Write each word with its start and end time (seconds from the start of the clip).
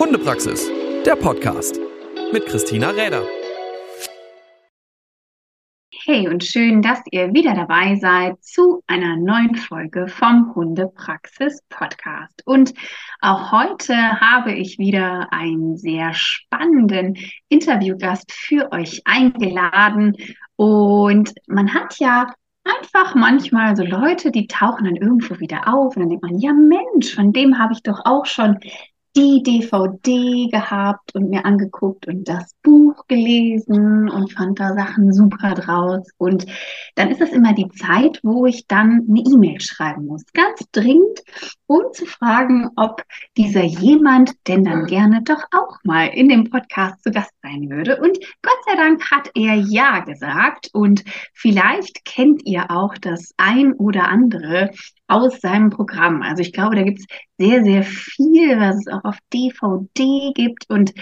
Hundepraxis, 0.00 0.66
der 1.04 1.14
Podcast 1.14 1.78
mit 2.32 2.46
Christina 2.46 2.88
Räder. 2.88 3.22
Hey 6.06 6.26
und 6.26 6.42
schön, 6.42 6.80
dass 6.80 7.02
ihr 7.10 7.34
wieder 7.34 7.52
dabei 7.52 7.96
seid 7.96 8.42
zu 8.42 8.82
einer 8.86 9.16
neuen 9.16 9.56
Folge 9.56 10.08
vom 10.08 10.54
Hundepraxis 10.54 11.60
Podcast. 11.68 12.40
Und 12.46 12.72
auch 13.20 13.52
heute 13.52 13.94
habe 13.94 14.54
ich 14.54 14.78
wieder 14.78 15.30
einen 15.34 15.76
sehr 15.76 16.14
spannenden 16.14 17.18
Interviewgast 17.50 18.32
für 18.32 18.72
euch 18.72 19.02
eingeladen. 19.04 20.16
Und 20.56 21.34
man 21.46 21.74
hat 21.74 21.98
ja 21.98 22.32
einfach 22.64 23.14
manchmal 23.14 23.76
so 23.76 23.84
Leute, 23.84 24.30
die 24.30 24.46
tauchen 24.46 24.86
dann 24.86 24.96
irgendwo 24.96 25.38
wieder 25.40 25.68
auf 25.68 25.94
und 25.94 26.00
dann 26.00 26.08
denkt 26.08 26.24
man, 26.24 26.38
ja 26.38 26.54
Mensch, 26.54 27.14
von 27.14 27.34
dem 27.34 27.58
habe 27.58 27.74
ich 27.74 27.82
doch 27.82 28.00
auch 28.06 28.24
schon 28.24 28.58
die 29.16 29.42
DVD 29.42 30.48
gehabt 30.50 31.14
und 31.14 31.30
mir 31.30 31.44
angeguckt 31.44 32.06
und 32.06 32.28
das 32.28 32.54
Buch 32.62 33.06
gelesen 33.08 34.08
und 34.08 34.32
fand 34.32 34.60
da 34.60 34.74
Sachen 34.74 35.12
super 35.12 35.54
draus. 35.54 36.08
Und 36.16 36.46
dann 36.94 37.10
ist 37.10 37.20
es 37.20 37.30
immer 37.30 37.52
die 37.52 37.68
Zeit, 37.68 38.20
wo 38.22 38.46
ich 38.46 38.66
dann 38.66 39.06
eine 39.08 39.20
E-Mail 39.20 39.60
schreiben 39.60 40.06
muss, 40.06 40.24
ganz 40.32 40.64
dringend, 40.72 41.20
um 41.66 41.82
zu 41.92 42.06
fragen, 42.06 42.68
ob 42.76 43.02
dieser 43.36 43.64
jemand 43.64 44.32
denn 44.46 44.64
dann 44.64 44.86
gerne 44.86 45.22
doch 45.22 45.42
auch 45.50 45.78
mal 45.82 46.06
in 46.06 46.28
dem 46.28 46.48
Podcast 46.48 47.02
zu 47.02 47.10
Gast 47.10 47.32
sein 47.42 47.68
würde. 47.68 48.00
Und 48.00 48.18
Gott 48.42 48.58
sei 48.66 48.76
Dank 48.76 49.10
hat 49.10 49.30
er 49.34 49.54
ja 49.54 50.00
gesagt. 50.00 50.68
Und 50.72 51.04
vielleicht 51.34 52.04
kennt 52.04 52.42
ihr 52.44 52.70
auch 52.70 52.94
das 52.94 53.34
ein 53.36 53.72
oder 53.72 54.08
andere 54.08 54.70
aus 55.08 55.40
seinem 55.40 55.70
Programm. 55.70 56.22
Also 56.22 56.42
ich 56.42 56.52
glaube, 56.52 56.76
da 56.76 56.82
gibt 56.82 57.00
es 57.00 57.06
sehr, 57.40 57.64
sehr 57.64 57.82
viel, 57.82 58.58
was 58.58 58.76
es 58.76 58.86
auch 58.88 59.04
auf 59.04 59.18
DVD 59.32 60.32
gibt. 60.34 60.68
Und 60.68 60.92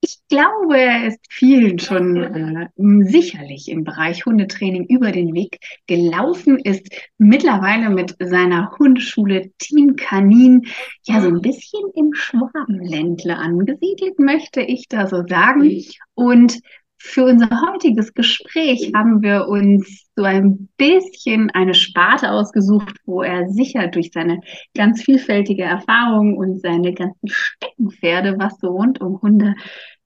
ich 0.00 0.18
glaube, 0.28 0.78
es 1.06 1.14
ist 1.14 1.26
vielen 1.28 1.80
schon 1.80 2.16
äh, 2.22 2.68
sicherlich 3.10 3.68
im 3.68 3.82
Bereich 3.82 4.24
Hundetraining 4.24 4.84
über 4.84 5.10
den 5.10 5.34
Weg 5.34 5.58
gelaufen, 5.88 6.60
ist 6.60 6.88
mittlerweile 7.18 7.90
mit 7.90 8.14
seiner 8.20 8.70
Hundeschule 8.78 9.50
Team 9.58 9.96
Kanin 9.96 10.66
ja 11.02 11.20
so 11.20 11.28
ein 11.28 11.40
bisschen 11.40 11.82
im 11.96 12.14
Schwabenländle 12.14 13.36
angesiedelt, 13.36 14.20
möchte 14.20 14.60
ich 14.60 14.86
da 14.88 15.08
so 15.08 15.26
sagen. 15.26 15.82
Und 16.14 16.60
für 17.06 17.24
unser 17.24 17.48
heutiges 17.62 18.12
Gespräch 18.12 18.92
haben 18.94 19.22
wir 19.22 19.46
uns 19.48 20.06
so 20.16 20.24
ein 20.24 20.68
bisschen 20.76 21.50
eine 21.50 21.74
Sparte 21.74 22.30
ausgesucht, 22.30 22.96
wo 23.04 23.22
er 23.22 23.48
sicher 23.48 23.86
durch 23.88 24.10
seine 24.12 24.40
ganz 24.74 25.02
vielfältige 25.02 25.62
Erfahrung 25.62 26.36
und 26.36 26.60
seine 26.60 26.92
ganzen 26.92 27.28
Steckenpferde, 27.28 28.36
was 28.38 28.58
so 28.60 28.68
rund 28.68 29.00
um 29.00 29.20
Hunde 29.22 29.54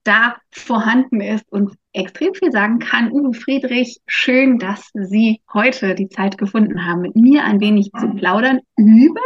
da 0.05 0.37
vorhanden 0.51 1.21
ist 1.21 1.51
und 1.53 1.75
extrem 1.93 2.35
viel 2.35 2.53
sagen 2.53 2.79
kann. 2.79 3.13
Uwe 3.13 3.35
Friedrich, 3.35 4.01
schön, 4.07 4.59
dass 4.59 4.91
Sie 4.95 5.41
heute 5.53 5.95
die 5.95 6.09
Zeit 6.09 6.39
gefunden 6.39 6.87
haben, 6.87 7.03
mit 7.03 7.17
mir 7.17 7.45
ein 7.45 7.61
wenig 7.61 7.91
zu 7.99 8.09
plaudern 8.15 8.61
über 8.77 9.21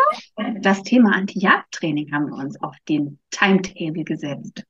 das 0.60 0.82
Thema 0.82 1.14
Anti-Jagd-Training 1.14 2.12
haben 2.12 2.26
wir 2.26 2.36
uns 2.36 2.60
auf 2.60 2.76
den 2.88 3.18
Timetable 3.30 4.04
gesetzt. 4.04 4.64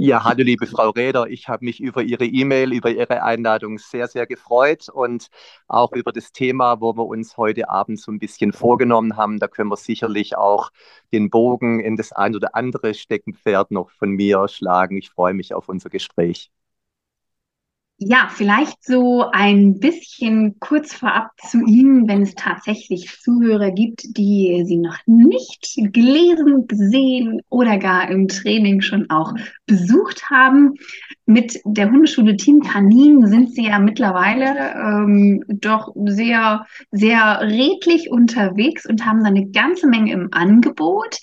Ja, 0.00 0.22
hallo 0.22 0.44
liebe 0.44 0.66
Frau 0.68 0.90
Räder, 0.90 1.26
ich 1.28 1.48
habe 1.48 1.64
mich 1.64 1.80
über 1.80 2.02
Ihre 2.02 2.24
E-Mail, 2.24 2.72
über 2.72 2.88
Ihre 2.90 3.22
Einladung 3.24 3.78
sehr, 3.78 4.06
sehr 4.06 4.26
gefreut 4.28 4.88
und 4.88 5.26
auch 5.66 5.92
über 5.92 6.12
das 6.12 6.30
Thema, 6.30 6.80
wo 6.80 6.96
wir 6.96 7.04
uns 7.04 7.36
heute 7.36 7.68
Abend 7.68 8.00
so 8.00 8.12
ein 8.12 8.20
bisschen 8.20 8.52
vorgenommen 8.52 9.16
haben. 9.16 9.40
Da 9.40 9.48
können 9.48 9.70
wir 9.70 9.76
sicherlich 9.76 10.36
auch 10.36 10.70
den 11.12 11.30
Bogen 11.30 11.80
in 11.80 11.96
das 11.96 12.12
ein 12.12 12.36
oder 12.36 12.54
andere 12.54 12.94
Steckenpferd 12.94 13.72
noch 13.72 13.90
von 13.90 14.10
mir 14.10 14.46
schlagen. 14.46 14.96
Ich 14.96 15.10
freue 15.10 15.34
mich 15.34 15.52
auf 15.52 15.68
unser 15.68 15.90
Gespräch. 15.90 16.52
Ja, 18.00 18.28
vielleicht 18.30 18.84
so 18.84 19.24
ein 19.32 19.80
bisschen 19.80 20.60
kurz 20.60 20.94
vorab 20.94 21.32
zu 21.48 21.58
Ihnen, 21.66 22.06
wenn 22.06 22.22
es 22.22 22.36
tatsächlich 22.36 23.18
Zuhörer 23.20 23.72
gibt, 23.72 24.16
die 24.16 24.62
Sie 24.64 24.76
noch 24.76 24.98
nicht 25.06 25.74
gelesen, 25.92 26.68
gesehen 26.68 27.42
oder 27.48 27.76
gar 27.76 28.08
im 28.08 28.28
Training 28.28 28.82
schon 28.82 29.10
auch 29.10 29.34
besucht 29.66 30.30
haben. 30.30 30.74
Mit 31.26 31.60
der 31.64 31.90
Hundeschule 31.90 32.36
Team 32.36 32.60
Kanin 32.60 33.26
sind 33.26 33.52
Sie 33.52 33.66
ja 33.66 33.80
mittlerweile 33.80 34.74
ähm, 34.76 35.42
doch 35.48 35.92
sehr, 36.04 36.66
sehr 36.92 37.40
redlich 37.40 38.12
unterwegs 38.12 38.86
und 38.86 39.04
haben 39.04 39.24
da 39.24 39.30
eine 39.30 39.48
ganze 39.48 39.88
Menge 39.88 40.12
im 40.12 40.28
Angebot. 40.30 41.18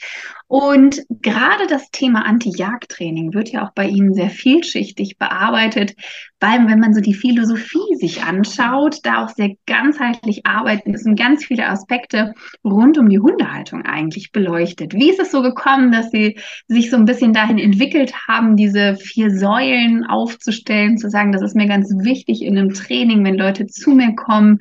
Und 0.47 1.01
gerade 1.09 1.66
das 1.67 1.89
Thema 1.89 2.23
Anti-Jagd-Training 2.25 3.33
wird 3.33 3.50
ja 3.50 3.66
auch 3.66 3.73
bei 3.73 3.88
Ihnen 3.88 4.13
sehr 4.13 4.29
vielschichtig 4.29 5.17
bearbeitet, 5.17 5.95
weil 6.39 6.67
wenn 6.67 6.79
man 6.79 6.94
so 6.94 7.01
die 7.01 7.16
Philosophie 7.16 7.95
sich 7.95 8.22
anschaut, 8.22 9.00
da 9.03 9.25
auch 9.25 9.29
sehr 9.29 9.55
ganzheitlich 9.66 10.45
arbeiten 10.45 10.94
ist 10.94 11.07
und 11.07 11.17
ganz 11.17 11.45
viele 11.45 11.67
Aspekte 11.67 12.35
rund 12.63 13.00
um 13.00 13.09
die 13.09 13.19
Hundehaltung 13.19 13.81
eigentlich 13.81 14.31
beleuchtet. 14.31 14.94
Wie 14.94 15.09
ist 15.09 15.19
es 15.19 15.31
so 15.31 15.41
gekommen, 15.41 15.91
dass 15.91 16.11
Sie 16.11 16.38
sich 16.67 16.91
so 16.91 16.97
ein 16.97 17.05
bisschen 17.05 17.34
dahin 17.34 17.57
entwickelt 17.57 18.13
haben, 18.28 18.55
diese 18.55 18.97
vier 18.97 19.35
Säulen 19.35 20.05
aufzustellen, 20.05 21.00
zu 21.00 21.09
sagen, 21.09 21.31
das 21.31 21.41
ist 21.41 21.55
mir 21.55 21.67
ganz 21.67 21.89
wichtig 22.03 22.44
in 22.44 22.55
einem 22.55 22.73
Training, 22.73 23.23
wenn 23.23 23.35
Leute 23.35 23.66
zu 23.66 23.91
mir 23.91 24.13
kommen. 24.16 24.59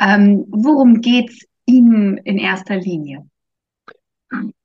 Ähm, 0.00 0.46
worum 0.48 1.02
geht's 1.02 1.44
Ihnen 1.66 2.16
in 2.18 2.38
erster 2.38 2.76
Linie? 2.76 3.26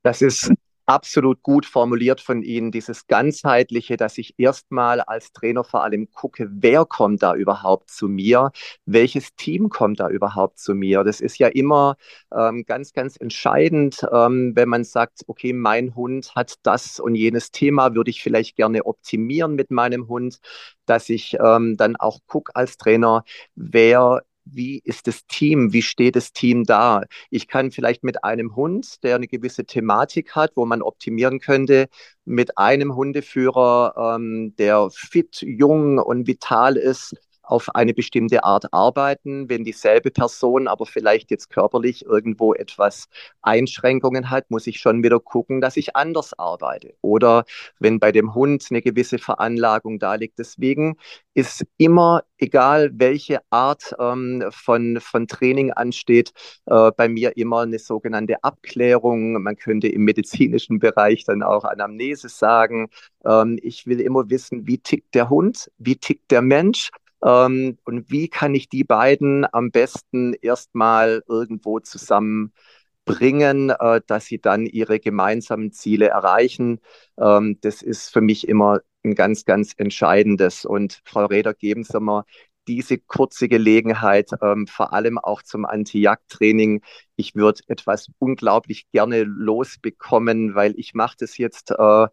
Das 0.03 0.21
ist 0.21 0.51
absolut 0.85 1.41
gut 1.43 1.65
formuliert 1.65 2.21
von 2.21 2.43
Ihnen, 2.43 2.71
dieses 2.71 3.07
ganzheitliche, 3.07 3.97
dass 3.97 4.17
ich 4.17 4.35
erstmal 4.37 5.01
als 5.01 5.31
Trainer 5.33 5.63
vor 5.63 5.83
allem 5.83 6.11
gucke, 6.11 6.47
wer 6.51 6.85
kommt 6.85 7.23
da 7.23 7.35
überhaupt 7.35 7.89
zu 7.89 8.07
mir, 8.07 8.51
welches 8.85 9.35
Team 9.35 9.69
kommt 9.69 9.99
da 9.99 10.09
überhaupt 10.09 10.59
zu 10.59 10.73
mir. 10.73 11.03
Das 11.03 11.21
ist 11.21 11.37
ja 11.37 11.47
immer 11.47 11.95
ähm, 12.35 12.63
ganz, 12.65 12.93
ganz 12.93 13.15
entscheidend, 13.17 14.05
ähm, 14.11 14.53
wenn 14.55 14.69
man 14.69 14.83
sagt, 14.83 15.21
okay, 15.27 15.53
mein 15.53 15.95
Hund 15.95 16.35
hat 16.35 16.55
das 16.63 16.99
und 16.99 17.15
jenes 17.15 17.51
Thema, 17.51 17.95
würde 17.95 18.09
ich 18.11 18.21
vielleicht 18.23 18.55
gerne 18.55 18.85
optimieren 18.85 19.55
mit 19.55 19.71
meinem 19.71 20.07
Hund, 20.07 20.39
dass 20.85 21.09
ich 21.09 21.37
ähm, 21.39 21.77
dann 21.77 21.95
auch 21.95 22.19
gucke 22.27 22.55
als 22.55 22.77
Trainer, 22.77 23.23
wer 23.55 24.23
wie 24.45 24.81
ist 24.83 25.07
das 25.07 25.25
Team, 25.27 25.73
wie 25.73 25.81
steht 25.81 26.15
das 26.15 26.33
Team 26.33 26.63
da. 26.65 27.03
Ich 27.29 27.47
kann 27.47 27.71
vielleicht 27.71 28.03
mit 28.03 28.23
einem 28.23 28.55
Hund, 28.55 29.03
der 29.03 29.15
eine 29.15 29.27
gewisse 29.27 29.65
Thematik 29.65 30.35
hat, 30.35 30.51
wo 30.55 30.65
man 30.65 30.81
optimieren 30.81 31.39
könnte, 31.39 31.87
mit 32.25 32.57
einem 32.57 32.95
Hundeführer, 32.95 34.15
ähm, 34.15 34.55
der 34.57 34.89
fit, 34.91 35.41
jung 35.41 35.97
und 35.97 36.27
vital 36.27 36.77
ist, 36.77 37.15
auf 37.51 37.75
eine 37.75 37.93
bestimmte 37.93 38.43
Art 38.45 38.73
arbeiten, 38.73 39.49
wenn 39.49 39.65
dieselbe 39.65 40.09
Person 40.09 40.67
aber 40.69 40.85
vielleicht 40.85 41.31
jetzt 41.31 41.49
körperlich 41.49 42.05
irgendwo 42.05 42.53
etwas 42.53 43.09
Einschränkungen 43.41 44.29
hat, 44.29 44.49
muss 44.49 44.67
ich 44.67 44.79
schon 44.79 45.03
wieder 45.03 45.19
gucken, 45.19 45.59
dass 45.59 45.75
ich 45.75 45.95
anders 45.95 46.37
arbeite. 46.39 46.95
Oder 47.01 47.43
wenn 47.79 47.99
bei 47.99 48.13
dem 48.13 48.33
Hund 48.33 48.65
eine 48.69 48.81
gewisse 48.81 49.17
Veranlagung 49.19 49.99
da 49.99 50.15
liegt. 50.15 50.39
Deswegen 50.39 50.95
ist 51.33 51.65
immer, 51.77 52.23
egal 52.37 52.91
welche 52.93 53.39
Art 53.49 53.95
ähm, 53.99 54.45
von, 54.51 54.99
von 55.01 55.27
Training 55.27 55.71
ansteht, 55.71 56.31
äh, 56.67 56.91
bei 56.95 57.09
mir 57.09 57.35
immer 57.35 57.61
eine 57.61 57.79
sogenannte 57.79 58.43
Abklärung. 58.43 59.41
Man 59.41 59.57
könnte 59.57 59.89
im 59.89 60.03
medizinischen 60.03 60.79
Bereich 60.79 61.25
dann 61.25 61.43
auch 61.43 61.65
Anamnese 61.65 62.29
sagen. 62.29 62.89
Ähm, 63.25 63.59
ich 63.61 63.87
will 63.87 63.99
immer 63.99 64.29
wissen, 64.29 64.67
wie 64.67 64.77
tickt 64.77 65.15
der 65.15 65.29
Hund, 65.29 65.69
wie 65.77 65.97
tickt 65.97 66.31
der 66.31 66.41
Mensch 66.41 66.91
ähm, 67.23 67.77
und 67.85 68.09
wie 68.11 68.27
kann 68.29 68.55
ich 68.55 68.69
die 68.69 68.83
beiden 68.83 69.45
am 69.51 69.71
besten 69.71 70.33
erstmal 70.33 71.23
irgendwo 71.27 71.79
zusammenbringen, 71.79 73.69
äh, 73.69 74.01
dass 74.07 74.25
sie 74.25 74.39
dann 74.39 74.65
ihre 74.65 74.99
gemeinsamen 74.99 75.71
Ziele 75.71 76.07
erreichen. 76.07 76.79
Ähm, 77.19 77.57
das 77.61 77.81
ist 77.81 78.09
für 78.11 78.21
mich 78.21 78.47
immer 78.47 78.79
ein 79.03 79.15
ganz, 79.15 79.45
ganz 79.45 79.73
entscheidendes. 79.77 80.65
Und 80.65 81.01
Frau 81.05 81.25
Reder, 81.25 81.53
geben 81.53 81.83
Sie 81.83 81.99
mal 81.99 82.23
diese 82.67 82.97
kurze 82.99 83.47
Gelegenheit, 83.49 84.29
ähm, 84.41 84.67
vor 84.67 84.93
allem 84.93 85.17
auch 85.17 85.41
zum 85.41 85.65
Anti-Jagd-Training. 85.65 86.81
Ich 87.15 87.35
würde 87.35 87.61
etwas 87.67 88.09
unglaublich 88.19 88.89
gerne 88.91 89.23
losbekommen, 89.23 90.55
weil 90.55 90.73
ich 90.77 90.93
mache 90.93 91.17
das 91.19 91.37
jetzt 91.37 91.71
äh, 91.71 92.07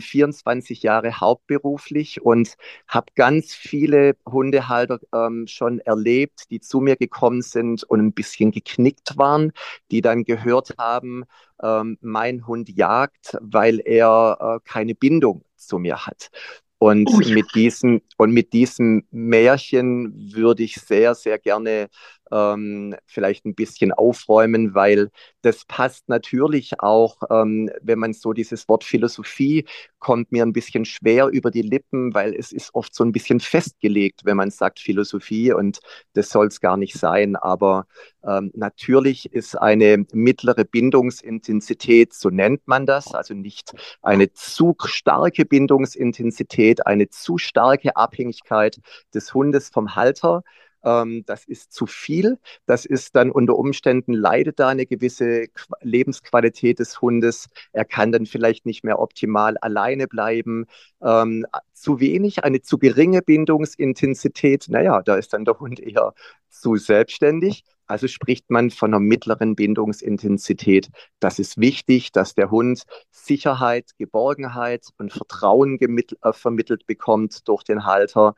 24 0.00 0.78
ähm, 0.78 0.86
Jahre 0.86 1.20
hauptberuflich 1.20 2.22
und 2.22 2.56
habe 2.88 3.12
ganz 3.14 3.54
viele 3.54 4.16
Hundehalter 4.26 5.00
ähm, 5.14 5.46
schon 5.46 5.80
erlebt, 5.80 6.50
die 6.50 6.60
zu 6.60 6.80
mir 6.80 6.96
gekommen 6.96 7.42
sind 7.42 7.84
und 7.84 8.00
ein 8.00 8.12
bisschen 8.12 8.50
geknickt 8.50 9.16
waren, 9.18 9.52
die 9.90 10.00
dann 10.00 10.24
gehört 10.24 10.74
haben, 10.78 11.24
ähm, 11.62 11.98
mein 12.00 12.46
Hund 12.46 12.68
jagt, 12.68 13.36
weil 13.40 13.80
er 13.84 14.38
äh, 14.40 14.68
keine 14.68 14.94
Bindung 14.94 15.44
zu 15.56 15.78
mir 15.78 16.06
hat. 16.06 16.30
Und 16.78 17.08
oh 17.10 17.20
ja. 17.20 17.34
mit 17.34 17.54
diesem 17.54 18.02
und 18.18 18.32
mit 18.32 18.52
diesem 18.52 19.06
Märchen 19.10 20.34
würde 20.34 20.62
ich 20.62 20.74
sehr, 20.74 21.14
sehr 21.14 21.38
gerne 21.38 21.88
ähm, 22.32 22.94
vielleicht 23.06 23.44
ein 23.44 23.54
bisschen 23.54 23.92
aufräumen, 23.92 24.74
weil 24.74 25.10
das 25.42 25.64
passt 25.64 26.08
natürlich 26.08 26.80
auch, 26.80 27.18
ähm, 27.30 27.70
wenn 27.82 27.98
man 27.98 28.12
so 28.12 28.32
dieses 28.32 28.68
Wort 28.68 28.84
Philosophie 28.84 29.64
kommt 29.98 30.32
mir 30.32 30.44
ein 30.44 30.52
bisschen 30.52 30.84
schwer 30.84 31.26
über 31.28 31.50
die 31.50 31.62
Lippen, 31.62 32.14
weil 32.14 32.34
es 32.34 32.52
ist 32.52 32.74
oft 32.74 32.94
so 32.94 33.04
ein 33.04 33.12
bisschen 33.12 33.40
festgelegt, 33.40 34.24
wenn 34.24 34.36
man 34.36 34.50
sagt 34.50 34.78
Philosophie 34.80 35.52
und 35.52 35.80
das 36.12 36.30
soll 36.30 36.46
es 36.46 36.60
gar 36.60 36.76
nicht 36.76 36.94
sein. 36.98 37.36
Aber 37.36 37.86
ähm, 38.24 38.50
natürlich 38.54 39.32
ist 39.32 39.56
eine 39.56 40.04
mittlere 40.12 40.64
Bindungsintensität, 40.64 42.12
so 42.14 42.30
nennt 42.30 42.66
man 42.66 42.86
das, 42.86 43.14
also 43.14 43.34
nicht 43.34 43.74
eine 44.02 44.32
zu 44.32 44.74
starke 44.84 45.44
Bindungsintensität, 45.44 46.86
eine 46.86 47.08
zu 47.08 47.38
starke 47.38 47.96
Abhängigkeit 47.96 48.80
des 49.14 49.34
Hundes 49.34 49.68
vom 49.68 49.94
Halter, 49.94 50.42
ähm, 50.86 51.24
das 51.26 51.44
ist 51.44 51.72
zu 51.72 51.86
viel. 51.86 52.38
Das 52.64 52.86
ist 52.86 53.16
dann 53.16 53.30
unter 53.30 53.56
Umständen 53.56 54.12
leidet 54.12 54.60
da 54.60 54.68
eine 54.68 54.86
gewisse 54.86 55.46
Lebensqualität 55.82 56.78
des 56.78 57.02
Hundes. 57.02 57.48
Er 57.72 57.84
kann 57.84 58.12
dann 58.12 58.24
vielleicht 58.24 58.64
nicht 58.66 58.84
mehr 58.84 59.00
optimal 59.00 59.58
alleine 59.58 60.06
bleiben. 60.06 60.66
Ähm, 61.02 61.44
zu 61.74 62.00
wenig, 62.00 62.44
eine 62.44 62.62
zu 62.62 62.78
geringe 62.78 63.20
Bindungsintensität. 63.20 64.66
Naja, 64.68 65.02
da 65.02 65.16
ist 65.16 65.32
dann 65.32 65.44
der 65.44 65.58
Hund 65.58 65.80
eher 65.80 66.14
zu 66.48 66.76
selbstständig. 66.76 67.64
Also 67.88 68.08
spricht 68.08 68.50
man 68.50 68.70
von 68.70 68.92
einer 68.92 69.00
mittleren 69.00 69.54
Bindungsintensität. 69.54 70.88
Das 71.20 71.38
ist 71.38 71.58
wichtig, 71.58 72.10
dass 72.12 72.34
der 72.34 72.50
Hund 72.50 72.82
Sicherheit, 73.10 73.90
Geborgenheit 73.98 74.86
und 74.98 75.12
Vertrauen 75.12 75.78
äh, 75.80 76.32
vermittelt 76.32 76.86
bekommt 76.86 77.46
durch 77.48 77.62
den 77.62 77.84
Halter. 77.84 78.34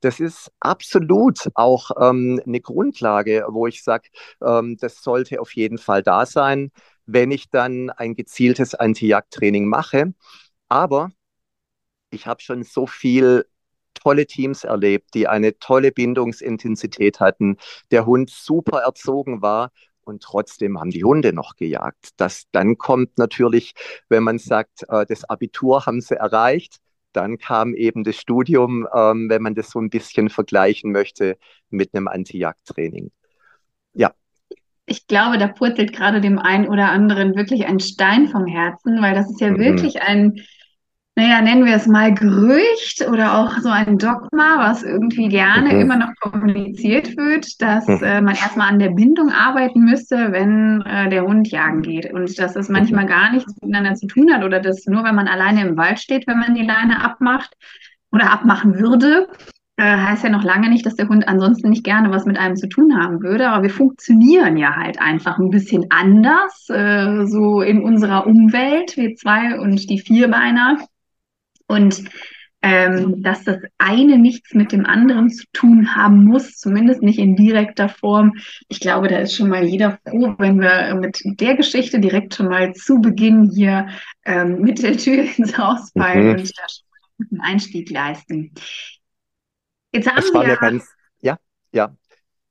Das 0.00 0.20
ist 0.20 0.50
absolut 0.60 1.50
auch 1.54 1.90
ähm, 2.00 2.40
eine 2.46 2.60
Grundlage, 2.60 3.46
wo 3.50 3.66
ich 3.66 3.82
sage, 3.82 4.08
ähm, 4.42 4.76
das 4.80 5.02
sollte 5.02 5.40
auf 5.40 5.54
jeden 5.54 5.78
Fall 5.78 6.02
da 6.02 6.26
sein, 6.26 6.72
wenn 7.06 7.30
ich 7.30 7.50
dann 7.50 7.90
ein 7.90 8.14
gezieltes 8.14 8.74
Anti-Jagd-Training 8.74 9.66
mache. 9.66 10.14
Aber 10.68 11.10
ich 12.10 12.26
habe 12.26 12.40
schon 12.42 12.62
so 12.64 12.86
viel 12.86 13.46
tolle 13.94 14.26
Teams 14.26 14.64
erlebt, 14.64 15.14
die 15.14 15.28
eine 15.28 15.58
tolle 15.58 15.92
Bindungsintensität 15.92 17.20
hatten, 17.20 17.56
der 17.90 18.06
Hund 18.06 18.30
super 18.30 18.80
erzogen 18.80 19.42
war 19.42 19.70
und 20.02 20.22
trotzdem 20.22 20.80
haben 20.80 20.90
die 20.90 21.04
Hunde 21.04 21.32
noch 21.32 21.56
gejagt. 21.56 22.10
Das 22.16 22.44
dann 22.52 22.78
kommt 22.78 23.18
natürlich, 23.18 23.74
wenn 24.08 24.22
man 24.22 24.38
sagt, 24.38 24.84
äh, 24.88 25.04
das 25.06 25.24
Abitur 25.24 25.86
haben 25.86 26.00
sie 26.00 26.16
erreicht, 26.16 26.78
dann 27.12 27.38
kam 27.38 27.74
eben 27.74 28.04
das 28.04 28.16
Studium, 28.16 28.86
ähm, 28.94 29.28
wenn 29.28 29.42
man 29.42 29.54
das 29.54 29.70
so 29.70 29.80
ein 29.80 29.90
bisschen 29.90 30.30
vergleichen 30.30 30.92
möchte 30.92 31.38
mit 31.70 31.94
einem 31.94 32.08
Anti-Jagd-Training. 32.08 33.10
Ja. 33.94 34.12
Ich 34.86 35.06
glaube, 35.06 35.38
da 35.38 35.48
purzelt 35.48 35.92
gerade 35.92 36.20
dem 36.20 36.38
einen 36.38 36.68
oder 36.68 36.90
anderen 36.90 37.36
wirklich 37.36 37.66
ein 37.66 37.80
Stein 37.80 38.28
vom 38.28 38.46
Herzen, 38.46 39.00
weil 39.02 39.14
das 39.14 39.30
ist 39.30 39.40
ja 39.40 39.50
mhm. 39.50 39.58
wirklich 39.58 40.02
ein 40.02 40.40
naja, 41.16 41.42
nennen 41.42 41.66
wir 41.66 41.74
es 41.74 41.86
mal 41.86 42.14
Gerücht 42.14 43.06
oder 43.10 43.38
auch 43.38 43.58
so 43.58 43.68
ein 43.68 43.98
Dogma, 43.98 44.58
was 44.58 44.82
irgendwie 44.82 45.28
gerne 45.28 45.74
mhm. 45.74 45.80
immer 45.80 45.96
noch 45.96 46.14
kommuniziert 46.20 47.16
wird, 47.16 47.60
dass 47.60 47.86
mhm. 47.86 48.02
äh, 48.02 48.20
man 48.20 48.36
erstmal 48.36 48.68
an 48.68 48.78
der 48.78 48.90
Bindung 48.90 49.30
arbeiten 49.30 49.80
müsste, 49.80 50.32
wenn 50.32 50.82
äh, 50.82 51.10
der 51.10 51.24
Hund 51.24 51.48
jagen 51.48 51.82
geht. 51.82 52.12
Und 52.12 52.38
dass 52.38 52.54
das 52.54 52.68
manchmal 52.68 53.06
gar 53.06 53.32
nichts 53.32 53.52
miteinander 53.60 53.94
zu 53.96 54.06
tun 54.06 54.32
hat 54.32 54.44
oder 54.44 54.60
dass 54.60 54.86
nur, 54.86 55.04
wenn 55.04 55.14
man 55.14 55.28
alleine 55.28 55.62
im 55.62 55.76
Wald 55.76 55.98
steht, 55.98 56.26
wenn 56.26 56.38
man 56.38 56.54
die 56.54 56.64
Leine 56.64 57.02
abmacht 57.02 57.54
oder 58.12 58.32
abmachen 58.32 58.78
würde, 58.78 59.28
äh, 59.76 59.96
heißt 59.96 60.24
ja 60.24 60.30
noch 60.30 60.44
lange 60.44 60.68
nicht, 60.68 60.84
dass 60.84 60.94
der 60.94 61.08
Hund 61.08 61.26
ansonsten 61.26 61.70
nicht 61.70 61.84
gerne 61.84 62.10
was 62.10 62.24
mit 62.24 62.38
einem 62.38 62.56
zu 62.56 62.68
tun 62.68 62.96
haben 62.96 63.22
würde. 63.22 63.48
Aber 63.48 63.62
wir 63.62 63.70
funktionieren 63.70 64.56
ja 64.56 64.76
halt 64.76 65.00
einfach 65.00 65.38
ein 65.38 65.50
bisschen 65.50 65.86
anders, 65.90 66.68
äh, 66.68 67.26
so 67.26 67.62
in 67.62 67.82
unserer 67.82 68.26
Umwelt, 68.26 68.96
wir 68.96 69.16
zwei 69.16 69.58
und 69.58 69.88
die 69.88 69.98
Vierbeiner. 69.98 70.78
Und 71.70 72.04
ähm, 72.62 73.22
dass 73.22 73.44
das 73.44 73.58
eine 73.78 74.18
nichts 74.18 74.52
mit 74.52 74.72
dem 74.72 74.84
anderen 74.84 75.30
zu 75.30 75.44
tun 75.52 75.94
haben 75.94 76.24
muss, 76.24 76.56
zumindest 76.58 77.00
nicht 77.00 77.18
in 77.18 77.36
direkter 77.36 77.88
Form. 77.88 78.34
Ich 78.68 78.80
glaube, 78.80 79.08
da 79.08 79.18
ist 79.18 79.34
schon 79.34 79.48
mal 79.48 79.64
jeder 79.64 79.98
froh, 80.06 80.34
wenn 80.38 80.60
wir 80.60 80.94
mit 80.94 81.22
der 81.24 81.54
Geschichte 81.54 82.00
direkt 82.00 82.34
schon 82.34 82.48
mal 82.48 82.74
zu 82.74 83.00
Beginn 83.00 83.50
hier 83.50 83.88
ähm, 84.26 84.60
mit 84.60 84.82
der 84.82 84.96
Tür 84.98 85.24
ins 85.36 85.56
Haus 85.56 85.90
fallen 85.96 86.24
mhm. 86.24 86.30
und 86.32 86.58
da 86.58 86.64
schon 86.68 87.28
einen 87.30 87.40
Einstieg 87.40 87.90
leisten. 87.90 88.52
Jetzt 89.92 90.10
haben 90.10 90.22
wir 90.22 90.48
ja 90.48 90.56
ganz, 90.56 90.86
ja, 91.20 91.38
ja 91.72 91.96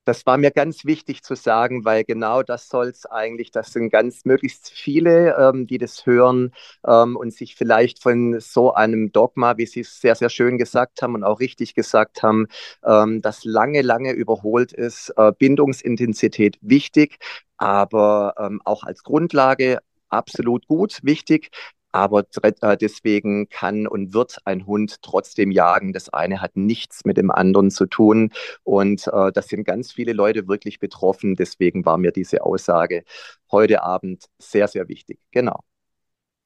das 0.10 0.26
war 0.26 0.40
mir 0.40 0.50
ganz 0.50 0.86
wichtig 0.86 1.22
zu 1.22 1.36
sagen, 1.36 1.86
weil 1.86 2.04
genau 2.04 2.42
das 2.42 2.68
soll 2.68 2.88
es 2.88 3.06
eigentlich, 3.06 3.52
das 3.52 3.74
sind 3.74 3.92
ganz 3.92 4.26
möglichst 4.26 4.72
viele, 4.72 5.36
ähm, 5.38 5.68
die 5.68 5.78
das 5.78 6.04
hören 6.08 6.52
ähm, 6.84 7.16
und 7.16 7.32
sich 7.32 7.56
vielleicht 7.56 8.02
von 8.02 8.40
so 8.40 8.74
einem 8.74 9.12
Dogma, 9.12 9.58
wie 9.58 9.68
Sie 9.68 9.82
es 9.82 10.02
sehr, 10.02 10.16
sehr 10.16 10.30
schön 10.30 10.58
gesagt 10.58 11.04
haben 11.04 11.14
und 11.14 11.24
auch 11.24 11.40
richtig 11.40 11.76
gesagt 11.76 12.24
haben, 12.24 12.48
ähm, 12.84 13.22
das 13.22 13.46
lange, 13.46 13.84
lange 13.84 14.14
überholt 14.14 14.74
ist, 14.74 15.14
äh, 15.16 15.32
Bindungsintensität 15.38 16.58
wichtig, 16.62 17.20
aber 17.58 18.34
ähm, 18.40 18.62
auch 18.66 18.82
als 18.84 19.04
Grundlage 19.04 19.78
absolut 20.10 20.66
gut, 20.66 20.98
wichtig. 21.04 21.52
Aber 21.92 22.26
äh, 22.42 22.78
deswegen 22.78 23.50
kann 23.50 23.88
und 23.88 24.14
wird 24.14 24.38
ein 24.46 24.66
Hund 24.66 25.02
trotzdem 25.02 25.52
jagen. 25.52 25.94
Das 25.94 26.10
eine 26.10 26.42
hat 26.42 26.56
nichts 26.56 27.06
mit 27.06 27.18
dem 27.18 27.32
anderen 27.32 27.72
zu 27.72 27.86
tun. 27.86 28.32
Und 28.64 29.08
äh, 29.08 29.32
das 29.32 29.48
sind 29.48 29.64
ganz 29.64 29.92
viele 29.92 30.14
Leute 30.14 30.48
wirklich 30.48 30.80
betroffen. 30.80 31.36
Deswegen 31.36 31.86
war 31.86 31.98
mir 31.98 32.12
diese 32.12 32.44
Aussage 32.44 33.04
heute 33.52 33.84
Abend 33.84 34.26
sehr, 34.38 34.68
sehr 34.68 34.88
wichtig. 34.88 35.20
Genau. 35.32 35.60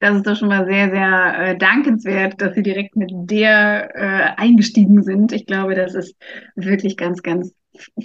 Das 0.00 0.16
ist 0.16 0.26
doch 0.26 0.36
schon 0.36 0.48
mal 0.48 0.66
sehr, 0.66 0.90
sehr 0.90 1.38
äh, 1.38 1.56
dankenswert, 1.56 2.40
dass 2.40 2.54
Sie 2.54 2.62
direkt 2.62 2.96
mit 2.96 3.10
der 3.14 3.90
äh, 3.94 4.40
eingestiegen 4.40 5.02
sind. 5.02 5.32
Ich 5.32 5.46
glaube, 5.46 5.74
das 5.74 5.94
ist 5.94 6.14
wirklich 6.56 6.96
ganz, 6.96 7.22
ganz 7.22 7.54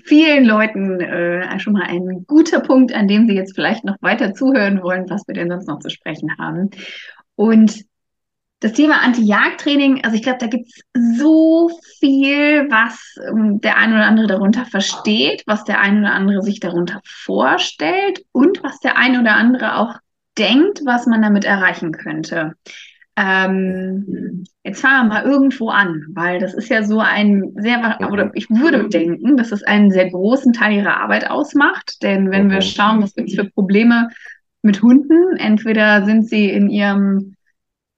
vielen 0.06 0.46
Leuten 0.46 1.00
äh, 1.02 1.60
schon 1.60 1.74
mal 1.74 1.84
ein 1.84 2.26
guter 2.26 2.62
Punkt, 2.62 2.94
an 2.94 3.08
dem 3.08 3.28
Sie 3.28 3.36
jetzt 3.36 3.54
vielleicht 3.54 3.84
noch 3.84 3.98
weiter 4.02 4.34
zuhören 4.34 4.82
wollen, 4.82 5.10
was 5.10 5.28
wir 5.28 5.34
denn 5.34 5.50
sonst 5.50 5.68
noch 5.68 5.80
zu 5.80 5.90
sprechen 5.90 6.30
haben. 6.38 6.70
Und 7.40 7.86
das 8.60 8.74
Thema 8.74 9.02
Anti-Jagd-Training, 9.02 10.04
also 10.04 10.18
ich 10.18 10.24
glaube, 10.24 10.40
da 10.42 10.48
gibt 10.48 10.68
es 10.68 11.18
so 11.18 11.72
viel, 12.00 12.70
was 12.70 13.16
ähm, 13.30 13.62
der 13.62 13.78
eine 13.78 13.96
oder 13.96 14.08
andere 14.08 14.28
darunter 14.28 14.66
versteht, 14.66 15.44
was 15.46 15.64
der 15.64 15.80
eine 15.80 16.02
oder 16.02 16.12
andere 16.12 16.42
sich 16.42 16.60
darunter 16.60 17.00
vorstellt 17.06 18.26
und 18.34 18.62
was 18.62 18.82
der 18.82 18.98
eine 18.98 19.22
oder 19.22 19.36
andere 19.36 19.78
auch 19.78 19.96
denkt, 20.38 20.82
was 20.84 21.08
man 21.08 21.22
damit 21.22 21.46
erreichen 21.46 21.94
könnte. 21.94 22.56
Ähm, 23.16 24.44
jetzt 24.66 24.82
fangen 24.82 25.08
wir 25.08 25.14
mal 25.14 25.24
irgendwo 25.24 25.70
an, 25.70 26.08
weil 26.10 26.40
das 26.40 26.54
ist 26.54 26.68
ja 26.68 26.84
so 26.84 27.00
ein 27.00 27.54
sehr, 27.56 28.00
oder 28.12 28.32
ich 28.34 28.50
würde 28.50 28.90
denken, 28.90 29.38
dass 29.38 29.54
es 29.54 29.64
einen 29.64 29.92
sehr 29.92 30.10
großen 30.10 30.52
Teil 30.52 30.74
ihrer 30.74 30.98
Arbeit 30.98 31.30
ausmacht, 31.30 32.04
denn 32.04 32.32
wenn 32.32 32.52
wir 32.52 32.62
schauen, 32.62 33.02
was 33.02 33.16
gibt 33.16 33.30
es 33.30 33.36
für 33.36 33.50
Probleme 33.50 34.10
mit 34.62 34.82
Hunden. 34.82 35.38
Entweder 35.38 36.06
sind 36.06 36.28
sie 36.28 36.50
in 36.50 36.70
ihrem 36.70 37.36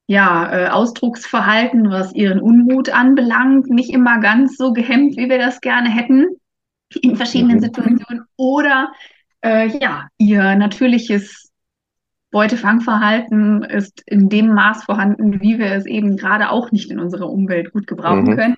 ja, 0.06 0.52
äh, 0.52 0.68
Ausdrucksverhalten, 0.68 1.90
was 1.90 2.12
ihren 2.12 2.40
Unmut 2.40 2.90
anbelangt, 2.90 3.70
nicht 3.70 3.90
immer 3.90 4.20
ganz 4.20 4.56
so 4.56 4.72
gehemmt, 4.72 5.16
wie 5.16 5.28
wir 5.28 5.38
das 5.38 5.60
gerne 5.60 5.88
hätten 5.88 6.26
in 7.00 7.16
verschiedenen 7.16 7.56
mhm. 7.56 7.62
Situationen. 7.62 8.24
Oder 8.36 8.92
äh, 9.42 9.68
ja, 9.78 10.08
ihr 10.18 10.54
natürliches 10.56 11.50
Beutefangverhalten 12.30 13.62
ist 13.62 14.02
in 14.06 14.28
dem 14.28 14.54
Maß 14.54 14.84
vorhanden, 14.84 15.40
wie 15.40 15.58
wir 15.58 15.72
es 15.72 15.86
eben 15.86 16.16
gerade 16.16 16.50
auch 16.50 16.72
nicht 16.72 16.90
in 16.90 16.98
unserer 16.98 17.28
Umwelt 17.28 17.72
gut 17.72 17.86
gebrauchen 17.86 18.24
mhm. 18.24 18.36
können. 18.36 18.56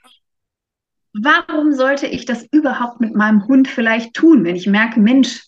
Warum 1.13 1.73
sollte 1.73 2.07
ich 2.07 2.25
das 2.25 2.45
überhaupt 2.51 3.01
mit 3.01 3.15
meinem 3.15 3.47
Hund 3.47 3.69
vielleicht 3.69 4.15
tun, 4.15 4.45
wenn 4.45 4.57
ich 4.57 4.67
merke, 4.67 5.01
Mensch, 5.01 5.45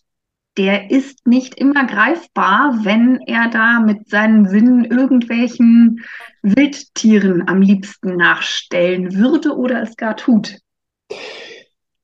der 0.56 0.90
ist 0.90 1.26
nicht 1.26 1.54
immer 1.56 1.86
greifbar, 1.86 2.80
wenn 2.82 3.20
er 3.26 3.48
da 3.50 3.80
mit 3.80 4.08
seinen 4.08 4.48
Sinnen 4.48 4.84
irgendwelchen 4.84 6.04
Wildtieren 6.42 7.46
am 7.48 7.60
liebsten 7.60 8.16
nachstellen 8.16 9.14
würde 9.14 9.56
oder 9.56 9.82
es 9.82 9.96
gar 9.96 10.16
tut. 10.16 10.58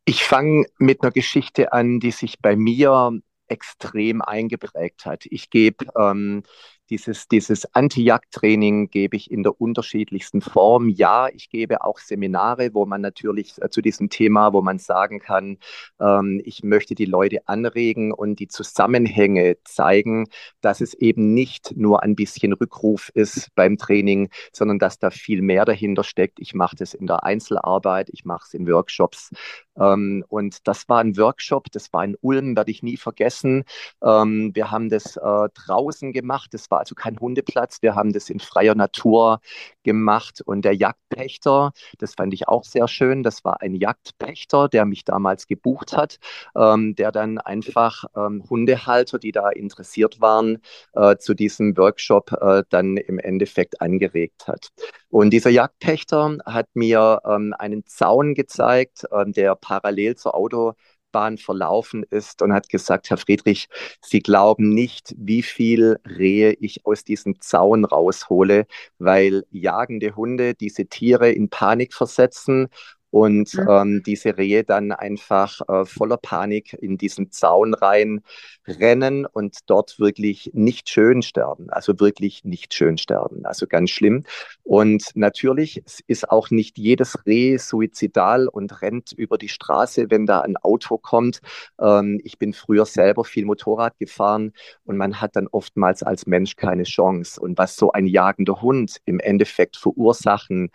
Ich 0.05 0.25
fange 0.25 0.67
mit 0.79 1.03
einer 1.03 1.13
Geschichte 1.13 1.73
an, 1.73 2.01
die 2.01 2.11
sich 2.11 2.41
bei 2.41 2.57
mir 2.57 3.21
extrem 3.49 4.21
eingeprägt 4.23 5.07
hat. 5.07 5.25
Ich 5.27 5.51
gebe 5.51 5.87
ähm, 5.97 6.43
dieses, 6.91 7.29
dieses 7.29 7.65
Anti-Jagd-Training 7.75 8.91
gebe 8.91 9.17
ich 9.17 9.31
in 9.31 9.43
der 9.43 9.61
unterschiedlichsten 9.61 10.41
Form. 10.41 10.89
Ja, 10.89 11.29
ich 11.29 11.49
gebe 11.49 11.85
auch 11.85 11.99
Seminare, 11.99 12.75
wo 12.75 12.87
man 12.87 13.01
natürlich 13.01 13.55
äh, 13.61 13.71
zu 13.71 13.81
diesem 13.81 14.11
Thema, 14.11 14.53
wo 14.53 14.62
man 14.62 14.79
sagen 14.79 15.21
kann, 15.21 15.59
ähm, 16.01 16.41
ich 16.45 16.62
möchte 16.62 16.95
die 16.95 17.05
Leute 17.05 17.47
anregen 17.47 18.12
und 18.12 18.41
die 18.41 18.49
Zusammenhänge 18.49 19.57
zeigen, 19.65 20.27
dass 20.61 20.81
es 20.81 20.95
eben 20.95 21.35
nicht 21.35 21.75
nur 21.77 22.03
ein 22.03 22.15
bisschen 22.15 22.53
Rückruf 22.53 23.11
ist 23.15 23.55
beim 23.55 23.79
Training, 23.79 24.29
sondern 24.53 24.79
dass 24.79 24.99
da 24.99 25.11
viel 25.11 25.43
mehr 25.43 25.65
dahinter 25.65 26.05
steckt. 26.05 26.41
Ich 26.41 26.55
mache 26.55 26.77
das 26.77 26.95
in 26.95 27.07
der 27.07 27.25
Einzelarbeit, 27.25 28.11
ich 28.12 28.25
mache 28.25 28.45
es 28.47 28.55
in 28.55 28.67
Workshops 28.67 29.31
und 29.75 30.67
das 30.67 30.88
war 30.88 31.00
ein 31.00 31.17
Workshop, 31.17 31.71
das 31.73 31.93
war 31.93 32.05
in 32.05 32.17
Ulm, 32.21 32.57
werde 32.57 32.71
ich 32.71 32.83
nie 32.83 32.97
vergessen. 32.97 33.64
Ähm, 34.02 34.50
wir 34.55 34.71
haben 34.71 34.88
das 34.88 35.17
äh, 35.17 35.49
draußen 35.55 36.12
gemacht, 36.12 36.52
das 36.52 36.71
war 36.71 36.81
also 36.81 36.95
kein 36.95 37.19
Hundeplatz, 37.19 37.83
wir 37.83 37.95
haben 37.95 38.12
das 38.12 38.31
in 38.31 38.41
freier 38.41 38.75
Natur 38.75 39.41
gemacht 39.83 40.41
und 40.45 40.64
der 40.64 40.75
Jagdpächter, 40.75 41.73
das 41.99 42.14
fand 42.14 42.35
ich 42.35 42.49
auch 42.49 42.64
sehr 42.64 42.88
schön, 42.88 43.23
das 43.23 43.45
war 43.45 43.62
ein 43.62 43.75
Jagdpächter, 43.75 44.69
der 44.69 44.85
mich 44.85 45.05
damals 45.05 45.47
gebucht 45.47 45.97
hat, 45.97 46.19
ähm, 46.57 46.95
der 46.95 47.12
dann 47.12 47.38
einfach 47.38 48.05
ähm, 48.17 48.45
Hundehalter, 48.49 49.19
die 49.19 49.33
da 49.33 49.50
interessiert 49.50 50.21
waren, 50.21 50.59
äh, 50.95 51.17
zu 51.17 51.35
diesem 51.35 51.76
Workshop 51.76 52.33
äh, 52.33 52.62
dann 52.69 52.97
im 52.97 53.19
Endeffekt 53.19 53.81
angeregt 53.81 54.47
hat. 54.47 54.69
Und 55.11 55.31
dieser 55.31 55.50
Jagdpächter 55.50 56.38
hat 56.47 56.69
mir 56.75 57.21
ähm, 57.26 57.55
einen 57.59 57.85
Zaun 57.87 58.35
gezeigt, 58.35 59.05
ähm, 59.12 59.33
der 59.33 59.55
parallel 59.62 60.16
zur 60.16 60.35
Autobahn 60.35 61.38
verlaufen 61.38 62.04
ist 62.11 62.42
und 62.42 62.52
hat 62.52 62.69
gesagt, 62.69 63.09
Herr 63.11 63.16
Friedrich, 63.16 63.69
Sie 64.02 64.21
glauben 64.21 64.75
nicht, 64.75 65.14
wie 65.16 65.42
viel 65.42 65.99
Rehe 66.07 66.52
ich 66.61 66.85
aus 66.87 67.04
diesem 67.04 67.40
Zaun 67.40 67.87
raushole, 67.87 68.66
weil 68.99 69.45
jagende 69.50 70.16
Hunde 70.16 70.54
diese 70.54 70.87
Tiere 70.87 71.31
in 71.33 71.49
Panik 71.49 71.95
versetzen 71.95 72.69
und 73.12 73.54
mhm. 73.54 73.66
ähm, 73.69 74.02
diese 74.04 74.38
Rehe 74.38 74.64
dann 74.64 74.90
einfach 74.90 75.61
äh, 75.69 75.85
voller 75.85 76.16
Panik 76.16 76.73
in 76.81 76.97
diesen 76.97 77.31
Zaun 77.31 77.75
rein 77.75 78.23
rennen 78.66 79.26
und 79.26 79.59
dort 79.66 79.99
wirklich 79.99 80.50
nicht 80.54 80.88
schön 80.88 81.21
sterben, 81.21 81.69
also 81.69 82.00
wirklich 82.00 82.42
nicht 82.45 82.73
schön 82.73 82.97
sterben, 82.97 83.45
also 83.45 83.66
ganz 83.66 83.90
schlimm. 83.90 84.25
Und 84.62 85.04
natürlich 85.14 85.83
ist 86.07 86.31
auch 86.31 86.50
nicht 86.50 86.78
jedes 86.78 87.26
Reh 87.26 87.59
suizidal 87.59 88.49
und 88.49 88.81
rennt 88.81 89.12
über 89.12 89.37
die 89.37 89.50
Straße, 89.50 90.07
wenn 90.09 90.25
da 90.25 90.40
ein 90.40 90.57
Auto 90.57 90.97
kommt. 90.97 91.40
Ähm, 91.78 92.19
ich 92.25 92.38
bin 92.38 92.54
früher 92.54 92.87
selber 92.87 93.25
viel 93.25 93.45
Motorrad 93.45 93.99
gefahren 93.99 94.54
und 94.85 94.97
man 94.97 95.21
hat 95.21 95.37
dann 95.37 95.49
oftmals 95.49 96.02
als 96.02 96.26
Mensch 96.26 96.57
keine 96.57 96.85
Chance. 96.85 97.38
Und 97.38 97.59
was 97.59 97.76
so 97.76 97.92
ein 97.92 98.07
jagender 98.07 98.62
Hund 98.62 99.02
im 99.04 99.21
Endeffekt 99.21 99.76
verursachen 99.76 100.71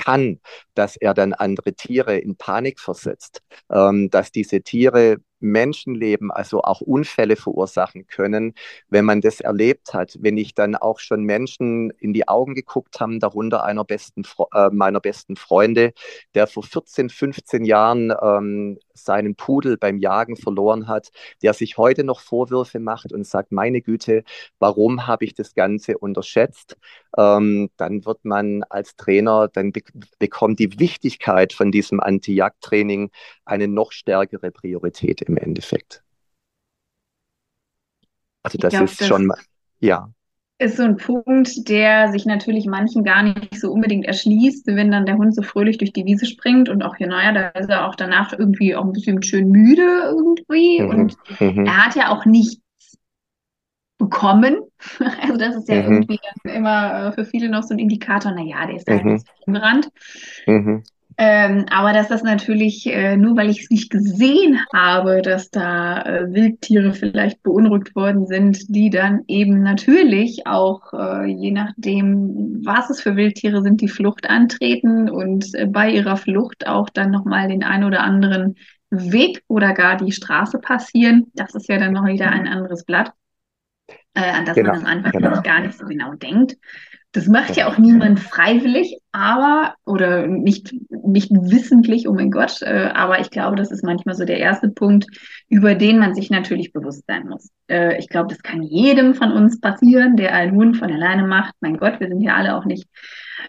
kann, 0.00 0.40
dass 0.74 0.96
er 0.96 1.14
dann 1.14 1.32
andere 1.32 1.74
Tiere 1.74 2.16
in 2.18 2.36
Panik 2.36 2.80
versetzt, 2.80 3.42
ähm, 3.70 4.10
dass 4.10 4.32
diese 4.32 4.62
Tiere 4.62 5.18
Menschenleben, 5.40 6.30
also 6.30 6.62
auch 6.62 6.80
Unfälle 6.80 7.36
verursachen 7.36 8.06
können, 8.06 8.54
wenn 8.88 9.04
man 9.04 9.20
das 9.20 9.40
erlebt 9.40 9.94
hat. 9.94 10.16
Wenn 10.20 10.36
ich 10.36 10.54
dann 10.54 10.76
auch 10.76 10.98
schon 10.98 11.24
Menschen 11.24 11.90
in 11.98 12.12
die 12.12 12.28
Augen 12.28 12.54
geguckt 12.54 13.00
habe, 13.00 13.18
darunter 13.18 13.64
einer 13.64 13.84
besten, 13.84 14.22
äh, 14.54 14.70
meiner 14.70 15.00
besten 15.00 15.36
Freunde, 15.36 15.92
der 16.34 16.46
vor 16.46 16.62
14, 16.62 17.10
15 17.10 17.64
Jahren 17.64 18.12
ähm, 18.22 18.78
seinen 18.94 19.34
Pudel 19.34 19.76
beim 19.76 19.98
Jagen 19.98 20.36
verloren 20.36 20.88
hat, 20.88 21.10
der 21.42 21.54
sich 21.54 21.78
heute 21.78 22.04
noch 22.04 22.20
Vorwürfe 22.20 22.78
macht 22.78 23.12
und 23.12 23.26
sagt, 23.26 23.52
meine 23.52 23.80
Güte, 23.80 24.24
warum 24.58 25.06
habe 25.06 25.24
ich 25.24 25.34
das 25.34 25.54
Ganze 25.54 25.98
unterschätzt? 25.98 26.76
Ähm, 27.16 27.70
dann 27.76 28.04
wird 28.04 28.24
man 28.24 28.62
als 28.64 28.96
Trainer, 28.96 29.48
dann 29.48 29.72
be 29.72 29.80
bekommt 30.18 30.58
die 30.58 30.78
Wichtigkeit 30.78 31.52
von 31.52 31.72
diesem 31.72 32.00
Anti-Jagd-Training 32.00 33.10
eine 33.44 33.68
noch 33.68 33.92
stärkere 33.92 34.50
Priorität 34.50 35.22
im 35.30 35.36
Endeffekt. 35.36 36.02
Also 38.42 38.58
das 38.58 38.70
glaub, 38.72 38.84
ist 38.84 39.00
das 39.00 39.08
schon, 39.08 39.32
ja. 39.80 40.10
Ist 40.58 40.76
so 40.76 40.82
ein 40.82 40.96
Punkt, 40.96 41.68
der 41.68 42.12
sich 42.12 42.26
natürlich 42.26 42.66
manchen 42.66 43.02
gar 43.02 43.22
nicht 43.22 43.58
so 43.58 43.72
unbedingt 43.72 44.04
erschließt, 44.04 44.66
wenn 44.66 44.90
dann 44.90 45.06
der 45.06 45.16
Hund 45.16 45.34
so 45.34 45.42
fröhlich 45.42 45.78
durch 45.78 45.92
die 45.92 46.04
Wiese 46.04 46.26
springt 46.26 46.68
und 46.68 46.82
auch 46.82 46.96
hier, 46.96 47.06
naja, 47.06 47.32
da 47.32 47.48
ist 47.58 47.70
er 47.70 47.88
auch 47.88 47.94
danach 47.94 48.32
irgendwie 48.38 48.74
auch 48.74 48.84
ein 48.84 48.92
bisschen 48.92 49.22
schön 49.22 49.50
müde 49.50 49.82
irgendwie. 50.04 50.82
Mhm. 50.82 50.90
Und 50.90 51.16
mhm. 51.40 51.64
er 51.64 51.86
hat 51.86 51.96
ja 51.96 52.10
auch 52.10 52.26
nichts 52.26 52.60
bekommen. 53.98 54.56
Also 55.22 55.36
das 55.36 55.56
ist 55.56 55.68
ja 55.68 55.82
mhm. 55.82 55.92
irgendwie 55.92 56.18
immer 56.44 57.08
äh, 57.08 57.12
für 57.12 57.26
viele 57.26 57.50
noch 57.50 57.62
so 57.62 57.74
ein 57.74 57.78
Indikator, 57.78 58.32
naja, 58.32 58.66
der 58.66 58.76
ist 58.76 58.88
da 58.88 58.94
mhm. 58.94 59.22
umgerannt. 59.46 59.90
Mhm. 60.46 60.82
Ähm, 61.22 61.66
aber 61.68 61.92
dass 61.92 62.08
das 62.08 62.22
natürlich, 62.22 62.86
äh, 62.86 63.14
nur 63.14 63.36
weil 63.36 63.50
ich 63.50 63.64
es 63.64 63.70
nicht 63.70 63.90
gesehen 63.90 64.58
habe, 64.72 65.20
dass 65.20 65.50
da 65.50 66.00
äh, 66.00 66.32
Wildtiere 66.32 66.94
vielleicht 66.94 67.42
beunruhigt 67.42 67.94
worden 67.94 68.26
sind, 68.26 68.74
die 68.74 68.88
dann 68.88 69.24
eben 69.28 69.62
natürlich 69.62 70.46
auch, 70.46 70.94
äh, 70.94 71.26
je 71.26 71.50
nachdem, 71.50 72.62
was 72.64 72.88
es 72.88 73.02
für 73.02 73.16
Wildtiere 73.16 73.60
sind, 73.60 73.82
die 73.82 73.88
Flucht 73.88 74.30
antreten 74.30 75.10
und 75.10 75.54
äh, 75.56 75.66
bei 75.66 75.90
ihrer 75.90 76.16
Flucht 76.16 76.66
auch 76.66 76.88
dann 76.88 77.10
nochmal 77.10 77.48
den 77.48 77.64
ein 77.64 77.84
oder 77.84 78.00
anderen 78.00 78.56
Weg 78.88 79.42
oder 79.46 79.74
gar 79.74 79.98
die 79.98 80.12
Straße 80.12 80.58
passieren. 80.58 81.26
Das 81.34 81.54
ist 81.54 81.68
ja 81.68 81.76
dann 81.76 81.92
noch 81.92 82.06
wieder 82.06 82.30
ein 82.30 82.48
anderes 82.48 82.84
Blatt, 82.84 83.12
äh, 84.14 84.22
an 84.22 84.46
das 84.46 84.54
genau. 84.54 84.72
man 84.72 84.80
am 84.80 84.86
Anfang 84.86 85.12
genau. 85.12 85.42
gar 85.42 85.60
nicht 85.60 85.76
so 85.76 85.84
genau 85.84 86.14
denkt. 86.14 86.56
Das 87.12 87.26
macht 87.26 87.56
ja 87.56 87.66
auch 87.66 87.76
niemand 87.76 88.20
freiwillig, 88.20 88.98
aber 89.10 89.74
oder 89.84 90.28
nicht, 90.28 90.72
nicht 90.90 91.30
wissentlich, 91.32 92.08
oh 92.08 92.12
mein 92.12 92.30
Gott, 92.30 92.62
äh, 92.62 92.90
aber 92.94 93.18
ich 93.18 93.30
glaube, 93.30 93.56
das 93.56 93.72
ist 93.72 93.82
manchmal 93.82 94.14
so 94.14 94.24
der 94.24 94.38
erste 94.38 94.68
Punkt, 94.68 95.06
über 95.48 95.74
den 95.74 95.98
man 95.98 96.14
sich 96.14 96.30
natürlich 96.30 96.72
bewusst 96.72 97.04
sein 97.08 97.26
muss. 97.26 97.50
Äh, 97.68 97.98
ich 97.98 98.08
glaube, 98.08 98.28
das 98.28 98.42
kann 98.42 98.62
jedem 98.62 99.14
von 99.14 99.32
uns 99.32 99.60
passieren, 99.60 100.16
der 100.16 100.34
einen 100.34 100.54
Hund 100.54 100.76
von 100.76 100.92
alleine 100.92 101.26
macht. 101.26 101.54
Mein 101.60 101.78
Gott, 101.78 101.98
wir 101.98 102.06
sind 102.06 102.20
ja 102.20 102.36
alle 102.36 102.56
auch 102.56 102.64
nicht 102.64 102.86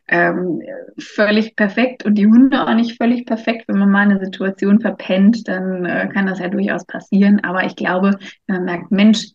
ähm, 0.08 0.62
völlig 0.98 1.56
perfekt 1.56 2.04
und 2.06 2.16
die 2.16 2.28
Hunde 2.28 2.64
auch 2.64 2.74
nicht 2.74 2.98
völlig 2.98 3.26
perfekt. 3.26 3.66
Wenn 3.68 3.78
man 3.78 3.92
mal 3.92 4.10
eine 4.10 4.20
Situation 4.20 4.80
verpennt, 4.80 5.48
dann 5.48 5.86
äh, 5.86 6.10
kann 6.12 6.26
das 6.26 6.40
ja 6.40 6.50
durchaus 6.50 6.86
passieren. 6.86 7.42
Aber 7.44 7.64
ich 7.66 7.76
glaube, 7.76 8.18
wenn 8.48 8.56
man 8.56 8.66
merkt, 8.66 8.92
Mensch, 8.92 9.28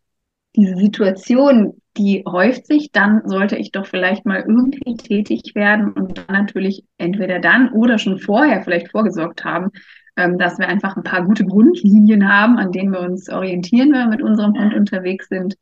diese 0.56 0.76
Situation, 0.76 1.80
die 1.96 2.25
häuft 2.26 2.66
sich, 2.66 2.90
dann 2.92 3.22
sollte 3.26 3.56
ich 3.56 3.72
doch 3.72 3.86
vielleicht 3.86 4.26
mal 4.26 4.40
irgendwie 4.40 4.96
tätig 4.96 5.54
werden 5.54 5.92
und 5.92 6.18
dann 6.18 6.26
natürlich 6.28 6.84
entweder 6.98 7.38
dann 7.38 7.70
oder 7.72 7.98
schon 7.98 8.18
vorher 8.18 8.62
vielleicht 8.62 8.90
vorgesorgt 8.90 9.44
haben, 9.44 9.70
ähm, 10.16 10.38
dass 10.38 10.58
wir 10.58 10.68
einfach 10.68 10.96
ein 10.96 11.02
paar 11.02 11.25
gute 11.25 11.44
Grundlinien 11.44 12.28
haben, 12.28 12.58
an 12.58 12.72
denen 12.72 12.92
wir 12.92 13.00
uns 13.00 13.28
orientieren, 13.28 13.92
wenn 13.92 14.04
wir 14.04 14.16
mit 14.16 14.22
unserem 14.22 14.54
Hund 14.54 14.75
unterwegs 14.75 15.28
sind. 15.28 15.56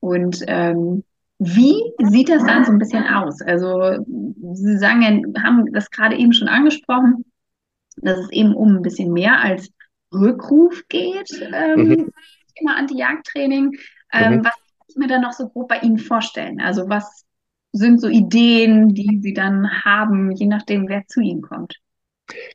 Und 0.00 0.42
ähm, 0.48 1.04
wie 1.38 1.82
sieht 1.98 2.28
das 2.28 2.44
dann 2.44 2.64
so 2.64 2.72
ein 2.72 2.78
bisschen 2.78 3.04
aus? 3.04 3.40
Also 3.42 4.04
Sie 4.54 4.76
sagen 4.76 5.02
ja, 5.02 5.42
haben 5.42 5.72
das 5.72 5.90
gerade 5.90 6.16
eben 6.16 6.32
schon 6.32 6.48
angesprochen, 6.48 7.24
dass 7.96 8.18
es 8.18 8.30
eben 8.30 8.54
um 8.54 8.76
ein 8.76 8.82
bisschen 8.82 9.12
mehr 9.12 9.40
als 9.40 9.70
Rückruf 10.12 10.82
geht, 10.88 11.30
ähm, 11.52 11.88
mhm. 11.88 12.10
Thema 12.56 12.76
Anti-Jagd-Training. 12.76 13.72
Ähm, 14.12 14.36
mhm. 14.36 14.44
Was 14.44 14.54
ich 14.88 14.96
mir 14.96 15.08
dann 15.08 15.22
noch 15.22 15.32
so 15.32 15.48
grob 15.48 15.68
bei 15.68 15.78
Ihnen 15.78 15.98
vorstellen? 15.98 16.60
Also 16.60 16.88
was 16.88 17.24
sind 17.72 18.00
so 18.00 18.08
Ideen, 18.08 18.94
die 18.94 19.20
Sie 19.22 19.32
dann 19.32 19.84
haben, 19.84 20.30
je 20.32 20.46
nachdem, 20.46 20.88
wer 20.88 21.06
zu 21.06 21.20
Ihnen 21.20 21.42
kommt? 21.42 21.80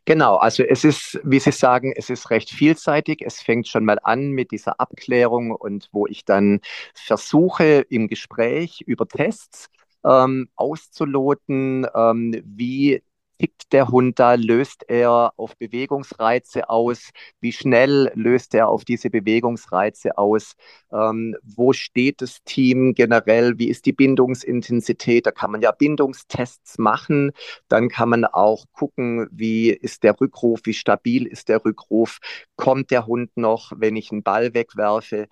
Genau, 0.05 0.37
also 0.37 0.63
es 0.63 0.83
ist, 0.83 1.19
wie 1.23 1.39
Sie 1.39 1.51
sagen, 1.51 1.93
es 1.95 2.09
ist 2.09 2.29
recht 2.29 2.49
vielseitig. 2.49 3.21
Es 3.25 3.41
fängt 3.41 3.67
schon 3.67 3.85
mal 3.85 3.99
an 4.03 4.29
mit 4.29 4.51
dieser 4.51 4.79
Abklärung 4.79 5.51
und 5.51 5.89
wo 5.91 6.07
ich 6.07 6.25
dann 6.25 6.61
versuche 6.93 7.85
im 7.89 8.07
Gespräch 8.07 8.81
über 8.85 9.07
Tests 9.07 9.69
ähm, 10.05 10.49
auszuloten, 10.55 11.85
ähm, 11.93 12.41
wie 12.45 13.03
tickt 13.39 13.71
der 13.73 13.89
Hund 13.89 14.19
da? 14.19 14.35
Löst 14.35 14.83
er 14.87 15.33
auf 15.37 15.57
Bewegungsreize 15.57 16.69
aus? 16.69 17.09
Wie 17.39 17.51
schnell 17.51 18.11
löst 18.15 18.53
er 18.53 18.69
auf 18.69 18.85
diese 18.85 19.09
Bewegungsreize 19.09 20.17
aus? 20.17 20.53
Ähm, 20.91 21.35
wo 21.43 21.73
steht 21.73 22.21
das 22.21 22.43
Team 22.43 22.93
generell? 22.93 23.57
Wie 23.57 23.69
ist 23.69 23.85
die 23.85 23.93
Bindungsintensität? 23.93 25.25
Da 25.25 25.31
kann 25.31 25.51
man 25.51 25.61
ja 25.61 25.71
Bindungstests 25.71 26.77
machen. 26.77 27.31
Dann 27.67 27.89
kann 27.89 28.09
man 28.09 28.25
auch 28.25 28.65
gucken, 28.71 29.27
wie 29.31 29.69
ist 29.69 30.03
der 30.03 30.19
Rückruf? 30.19 30.61
Wie 30.63 30.73
stabil 30.73 31.27
ist 31.27 31.49
der 31.49 31.63
Rückruf? 31.63 32.19
Kommt 32.55 32.91
der 32.91 33.05
Hund 33.07 33.35
noch, 33.35 33.71
wenn 33.75 33.95
ich 33.95 34.11
einen 34.11 34.23
Ball 34.23 34.53
wegwerfe? 34.53 35.27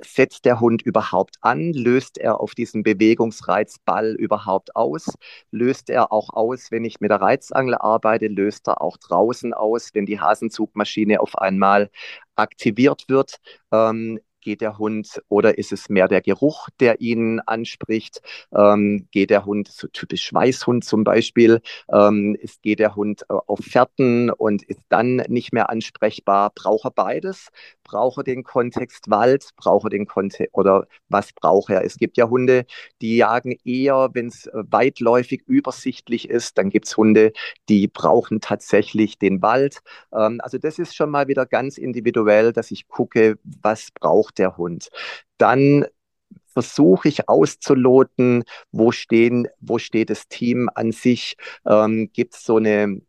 Setzt 0.00 0.44
der 0.44 0.60
Hund 0.60 0.82
überhaupt 0.82 1.36
an? 1.40 1.72
Löst 1.72 2.18
er 2.18 2.40
auf 2.40 2.54
diesen 2.54 2.82
Bewegungsreiz 2.82 3.78
Ball 3.84 4.14
überhaupt 4.14 4.76
aus? 4.76 5.06
Löst 5.50 5.90
er 5.90 6.12
auch 6.12 6.30
aus, 6.30 6.70
wenn 6.70 6.84
ich 6.84 7.00
mit 7.00 7.10
der 7.10 7.20
Reiz 7.20 7.39
Netzangel 7.40 7.74
arbeite, 7.76 8.28
löst 8.28 8.68
er 8.68 8.82
auch 8.82 8.96
draußen 8.98 9.54
aus, 9.54 9.90
wenn 9.94 10.06
die 10.06 10.20
Hasenzugmaschine 10.20 11.20
auf 11.20 11.36
einmal 11.38 11.90
aktiviert 12.36 13.04
wird. 13.08 13.36
Ähm, 13.72 14.20
geht 14.42 14.62
der 14.62 14.78
Hund 14.78 15.20
oder 15.28 15.58
ist 15.58 15.70
es 15.70 15.90
mehr 15.90 16.08
der 16.08 16.22
Geruch, 16.22 16.68
der 16.80 17.00
ihn 17.00 17.40
anspricht? 17.40 18.22
Ähm, 18.54 19.06
geht 19.10 19.30
der 19.30 19.44
Hund, 19.44 19.68
so 19.68 19.86
typisch 19.88 20.22
Schweißhund 20.24 20.84
zum 20.84 21.04
Beispiel, 21.04 21.60
ähm, 21.92 22.34
ist, 22.40 22.62
geht 22.62 22.78
der 22.78 22.96
Hund 22.96 23.22
äh, 23.28 23.34
auf 23.34 23.60
Fährten 23.60 24.30
und 24.30 24.62
ist 24.62 24.80
dann 24.88 25.16
nicht 25.28 25.52
mehr 25.52 25.68
ansprechbar? 25.68 26.52
Braucht 26.54 26.86
er 26.86 26.90
beides? 26.90 27.48
Braucht 27.90 28.18
er 28.18 28.24
den 28.24 28.44
Kontext 28.44 29.10
Wald, 29.10 29.50
braucht 29.56 29.84
er 29.86 29.90
den 29.90 30.06
Kontext 30.06 30.54
oder 30.54 30.86
was 31.08 31.32
braucht 31.32 31.70
er? 31.70 31.84
Es 31.84 31.96
gibt 31.96 32.16
ja 32.16 32.28
Hunde, 32.28 32.64
die 33.00 33.16
jagen 33.16 33.56
eher, 33.64 34.10
wenn 34.12 34.28
es 34.28 34.46
äh, 34.46 34.62
weitläufig 34.70 35.42
übersichtlich 35.46 36.28
ist. 36.28 36.56
Dann 36.58 36.70
gibt 36.70 36.86
es 36.86 36.96
Hunde, 36.96 37.32
die 37.68 37.88
brauchen 37.88 38.40
tatsächlich 38.40 39.18
den 39.18 39.42
Wald. 39.42 39.80
Ähm, 40.12 40.40
also 40.42 40.58
das 40.58 40.78
ist 40.78 40.94
schon 40.94 41.10
mal 41.10 41.26
wieder 41.28 41.46
ganz 41.46 41.78
individuell, 41.78 42.52
dass 42.52 42.70
ich 42.70 42.86
gucke, 42.88 43.38
was 43.62 43.90
braucht 43.90 44.38
der 44.38 44.56
Hund. 44.56 44.90
Dann 45.38 45.86
versuche 46.46 47.08
ich 47.08 47.28
auszuloten, 47.28 48.44
wo 48.72 48.92
stehen, 48.92 49.48
wo 49.60 49.78
steht 49.78 50.10
das 50.10 50.28
Team 50.28 50.68
an 50.74 50.92
sich, 50.92 51.36
ähm, 51.66 52.10
gibt 52.12 52.34
es 52.34 52.44
so 52.44 52.56
eine 52.56 53.00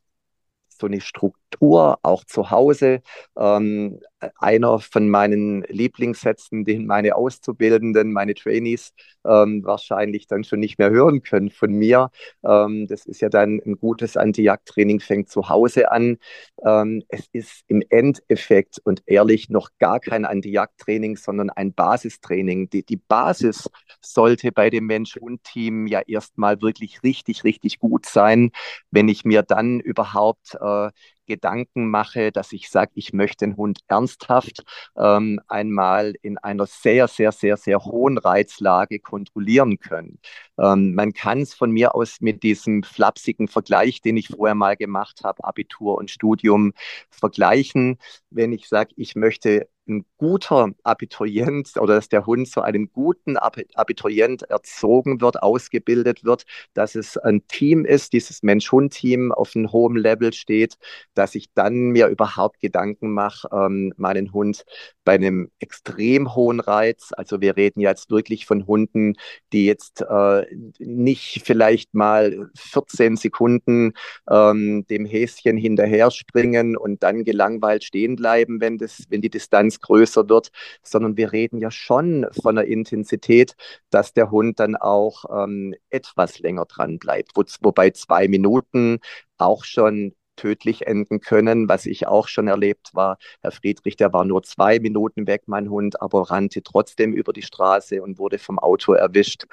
so 0.70 0.88
eine 0.88 1.02
Struktur, 1.02 1.40
auch 1.60 2.24
zu 2.25 2.51
Hause. 2.51 3.01
Ähm, 3.38 4.00
einer 4.38 4.79
von 4.79 5.10
meinen 5.10 5.63
Lieblingssätzen, 5.63 6.63
den 6.63 6.86
meine 6.86 7.15
Auszubildenden, 7.15 8.13
meine 8.13 8.36
Trainees 8.36 8.93
ähm, 9.25 9.63
wahrscheinlich 9.63 10.27
dann 10.27 10.43
schon 10.43 10.60
nicht 10.60 10.79
mehr 10.79 10.89
hören 10.89 11.24
können 11.24 11.50
von 11.50 11.72
mir. 11.72 12.12
Ähm, 12.43 12.88
das 12.88 13.05
ist 13.05 13.22
ja 13.22 13.29
dann 13.29 13.62
ein 13.65 13.77
gutes 13.77 14.17
Anti-Jagd-Training, 14.17 15.00
fängt 15.00 15.29
zu 15.29 15.50
Hause 15.50 15.91
an. 15.91 16.17
Ähm, 16.63 17.03
es 17.10 17.27
ist 17.31 17.63
im 17.67 17.81
Endeffekt 17.89 18.79
und 18.84 19.03
ehrlich 19.05 19.50
noch 19.50 19.70
gar 19.79 20.00
kein 20.00 20.25
Anti-Jagd-Training, 20.25 21.17
sondern 21.17 21.50
ein 21.50 21.74
Basistraining. 21.74 22.70
Die, 22.70 22.84
die 22.84 22.98
Basis 22.98 23.70
sollte 24.01 24.51
bei 24.51 24.70
dem 24.70 24.86
Mensch-Hund-Team 24.86 25.88
ja 25.88 26.01
erstmal 26.05 26.62
wirklich 26.62 27.03
richtig, 27.03 27.43
richtig 27.43 27.79
gut 27.79 28.05
sein, 28.05 28.51
wenn 28.91 29.08
ich 29.08 29.25
mir 29.25 29.43
dann 29.43 29.79
überhaupt 29.79 30.58
äh, 30.60 30.89
Gedanken 31.32 31.90
mache, 31.90 32.32
dass 32.32 32.52
ich 32.52 32.70
sage, 32.70 32.92
ich 32.96 33.14
möchte 33.14 33.46
den 33.46 33.56
Hund 33.56 33.80
ernsthaft 33.88 34.64
ähm, 34.98 35.40
einmal 35.48 36.14
in 36.22 36.38
einer 36.38 36.66
sehr, 36.66 37.08
sehr, 37.08 37.32
sehr, 37.32 37.56
sehr 37.56 37.80
hohen 37.86 38.18
Reizlage 38.18 39.00
kontrollieren 39.00 39.80
können. 39.80 40.20
Ähm, 40.60 40.94
man 40.94 41.14
kann 41.14 41.40
es 41.40 41.54
von 41.54 41.72
mir 41.72 41.96
aus 41.96 42.20
mit 42.20 42.44
diesem 42.44 42.84
flapsigen 42.84 43.48
Vergleich, 43.48 44.02
den 44.02 44.18
ich 44.18 44.28
vorher 44.28 44.56
mal 44.56 44.76
gemacht 44.76 45.22
habe, 45.24 45.44
Abitur 45.44 45.98
und 45.98 46.12
Studium, 46.12 46.74
vergleichen. 47.10 47.98
Wenn 48.30 48.52
ich 48.52 48.68
sage, 48.68 48.92
ich 48.98 49.16
möchte 49.16 49.70
ein 49.91 50.05
guter 50.17 50.69
Abiturient 50.83 51.77
oder 51.77 51.95
dass 51.95 52.10
der 52.10 52.25
Hund 52.25 52.48
zu 52.48 52.62
einem 52.62 52.91
guten 52.91 53.38
Abiturient 53.38 54.43
erzogen 54.43 55.21
wird, 55.21 55.43
ausgebildet 55.43 56.24
wird, 56.24 56.45
dass 56.74 56.95
es 56.95 57.17
ein 57.17 57.45
Team 57.48 57.86
ist, 57.86 58.13
dieses 58.13 58.41
Mensch-Hund-Team 58.43 59.31
auf 59.31 59.55
einem 59.55 59.71
hohen 59.71 59.95
Level 59.95 60.33
steht, 60.33 60.77
dass 61.13 61.36
ich 61.36 61.51
dann 61.53 61.91
mir 61.91 62.07
überhaupt 62.07 62.60
Gedanken 62.60 63.12
mache, 63.13 63.50
ähm, 63.51 63.93
meinen 63.98 64.33
Hund 64.33 64.63
bei 65.03 65.13
einem 65.13 65.50
extrem 65.60 66.36
hohen 66.36 66.60
Reiz, 66.60 67.10
also 67.17 67.41
wir 67.41 67.57
reden 67.57 67.81
jetzt 67.81 68.10
wirklich 68.12 68.45
von 68.45 68.67
Hunden, 68.67 69.15
die 69.51 69.65
jetzt 69.65 70.01
äh, 70.01 70.45
nicht 70.79 71.41
vielleicht 71.43 71.93
mal 71.93 72.50
14 72.55 73.17
Sekunden 73.17 73.93
ähm, 74.29 74.86
dem 74.89 75.05
Häschen 75.05 75.57
hinterher 75.57 76.12
springen 76.12 76.77
und 76.77 77.03
dann 77.03 77.24
gelangweilt 77.24 77.83
stehen 77.83 78.15
bleiben, 78.15 78.62
wenn, 78.62 78.77
das, 78.77 79.03
wenn 79.10 79.21
die 79.21 79.29
Distanz 79.29 79.81
größer 79.82 80.30
wird, 80.30 80.52
sondern 80.84 81.18
wir 81.18 81.32
reden 81.32 81.60
ja 81.60 81.72
schon 81.72 82.28
von 82.42 82.58
einer 82.58 82.68
Intensität, 82.68 83.56
dass 83.90 84.14
der 84.14 84.32
Hund 84.32 84.60
dann 84.60 84.76
auch 84.76 85.26
ähm, 85.32 85.76
etwas 85.90 86.40
länger 86.40 86.66
dran 86.66 87.00
bleibt, 87.00 87.32
wo, 87.36 87.44
wobei 87.62 87.92
zwei 87.92 88.28
Minuten 88.28 89.00
auch 89.38 89.66
schon 89.66 90.14
tödlich 90.42 90.88
enden 90.88 91.20
können, 91.22 91.70
was 91.70 91.86
ich 91.86 92.08
auch 92.08 92.28
schon 92.28 92.48
erlebt 92.48 92.96
war. 92.96 93.18
Herr 93.42 93.52
Friedrich, 93.52 93.96
der 93.96 94.12
war 94.12 94.26
nur 94.26 94.42
zwei 94.42 94.80
Minuten 94.80 95.28
weg, 95.28 95.44
mein 95.46 95.70
Hund, 95.70 96.02
aber 96.02 96.32
rannte 96.32 96.64
trotzdem 96.64 97.14
über 97.14 97.32
die 97.32 97.44
Straße 97.44 98.02
und 98.02 98.18
wurde 98.18 98.40
vom 98.40 98.58
Auto 98.58 98.94
erwischt. 98.94 99.46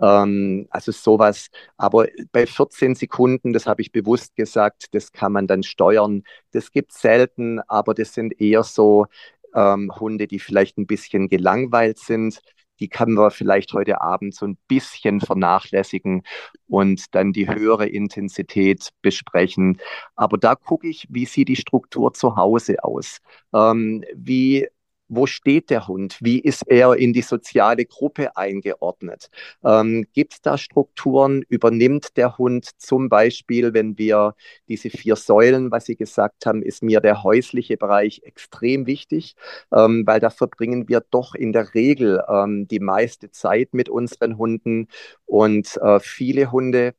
Ähm, 0.00 0.68
also 0.70 0.92
sowas. 0.92 1.48
Aber 1.76 2.06
bei 2.30 2.46
14 2.46 2.94
Sekunden, 2.94 3.52
das 3.52 3.66
habe 3.66 3.82
ich 3.82 3.90
bewusst 3.90 4.36
gesagt, 4.36 4.94
das 4.94 5.10
kann 5.10 5.32
man 5.32 5.48
dann 5.48 5.64
steuern. 5.64 6.22
Das 6.52 6.70
gibt 6.70 6.92
selten, 6.92 7.60
aber 7.66 7.94
das 7.94 8.14
sind 8.14 8.40
eher 8.40 8.62
so 8.62 9.06
ähm, 9.56 9.92
Hunde, 9.98 10.28
die 10.28 10.38
vielleicht 10.38 10.78
ein 10.78 10.86
bisschen 10.86 11.28
gelangweilt 11.28 11.98
sind. 11.98 12.40
Die 12.78 12.88
kann 12.88 13.12
man 13.12 13.30
vielleicht 13.30 13.72
heute 13.72 14.02
Abend 14.02 14.34
so 14.34 14.46
ein 14.46 14.58
bisschen 14.68 15.20
vernachlässigen 15.20 16.22
und 16.68 17.14
dann 17.14 17.32
die 17.32 17.48
höhere 17.48 17.86
Intensität 17.88 18.90
besprechen. 19.02 19.80
Aber 20.14 20.38
da 20.38 20.54
gucke 20.54 20.88
ich, 20.88 21.06
wie 21.08 21.24
sieht 21.26 21.48
die 21.48 21.56
Struktur 21.56 22.12
zu 22.12 22.36
Hause 22.36 22.84
aus? 22.84 23.18
Ähm, 23.54 24.04
wie 24.14 24.68
wo 25.08 25.26
steht 25.26 25.70
der 25.70 25.86
Hund? 25.88 26.18
Wie 26.20 26.40
ist 26.40 26.66
er 26.66 26.94
in 26.94 27.12
die 27.12 27.22
soziale 27.22 27.84
Gruppe 27.84 28.36
eingeordnet? 28.36 29.30
Ähm, 29.64 30.06
Gibt 30.12 30.34
es 30.34 30.42
da 30.42 30.58
Strukturen? 30.58 31.42
Übernimmt 31.48 32.16
der 32.16 32.38
Hund 32.38 32.68
zum 32.78 33.08
Beispiel, 33.08 33.74
wenn 33.74 33.98
wir 33.98 34.34
diese 34.68 34.90
vier 34.90 35.16
Säulen, 35.16 35.70
was 35.70 35.86
Sie 35.86 35.96
gesagt 35.96 36.46
haben, 36.46 36.62
ist 36.62 36.82
mir 36.82 37.00
der 37.00 37.22
häusliche 37.22 37.76
Bereich 37.76 38.22
extrem 38.24 38.86
wichtig, 38.86 39.36
ähm, 39.72 40.04
weil 40.06 40.20
da 40.20 40.30
verbringen 40.30 40.88
wir 40.88 41.02
doch 41.10 41.34
in 41.34 41.52
der 41.52 41.74
Regel 41.74 42.22
ähm, 42.28 42.66
die 42.68 42.80
meiste 42.80 43.30
Zeit 43.30 43.74
mit 43.74 43.88
unseren 43.88 44.38
Hunden 44.38 44.88
und 45.24 45.76
äh, 45.78 46.00
viele 46.00 46.50
Hunde 46.52 46.94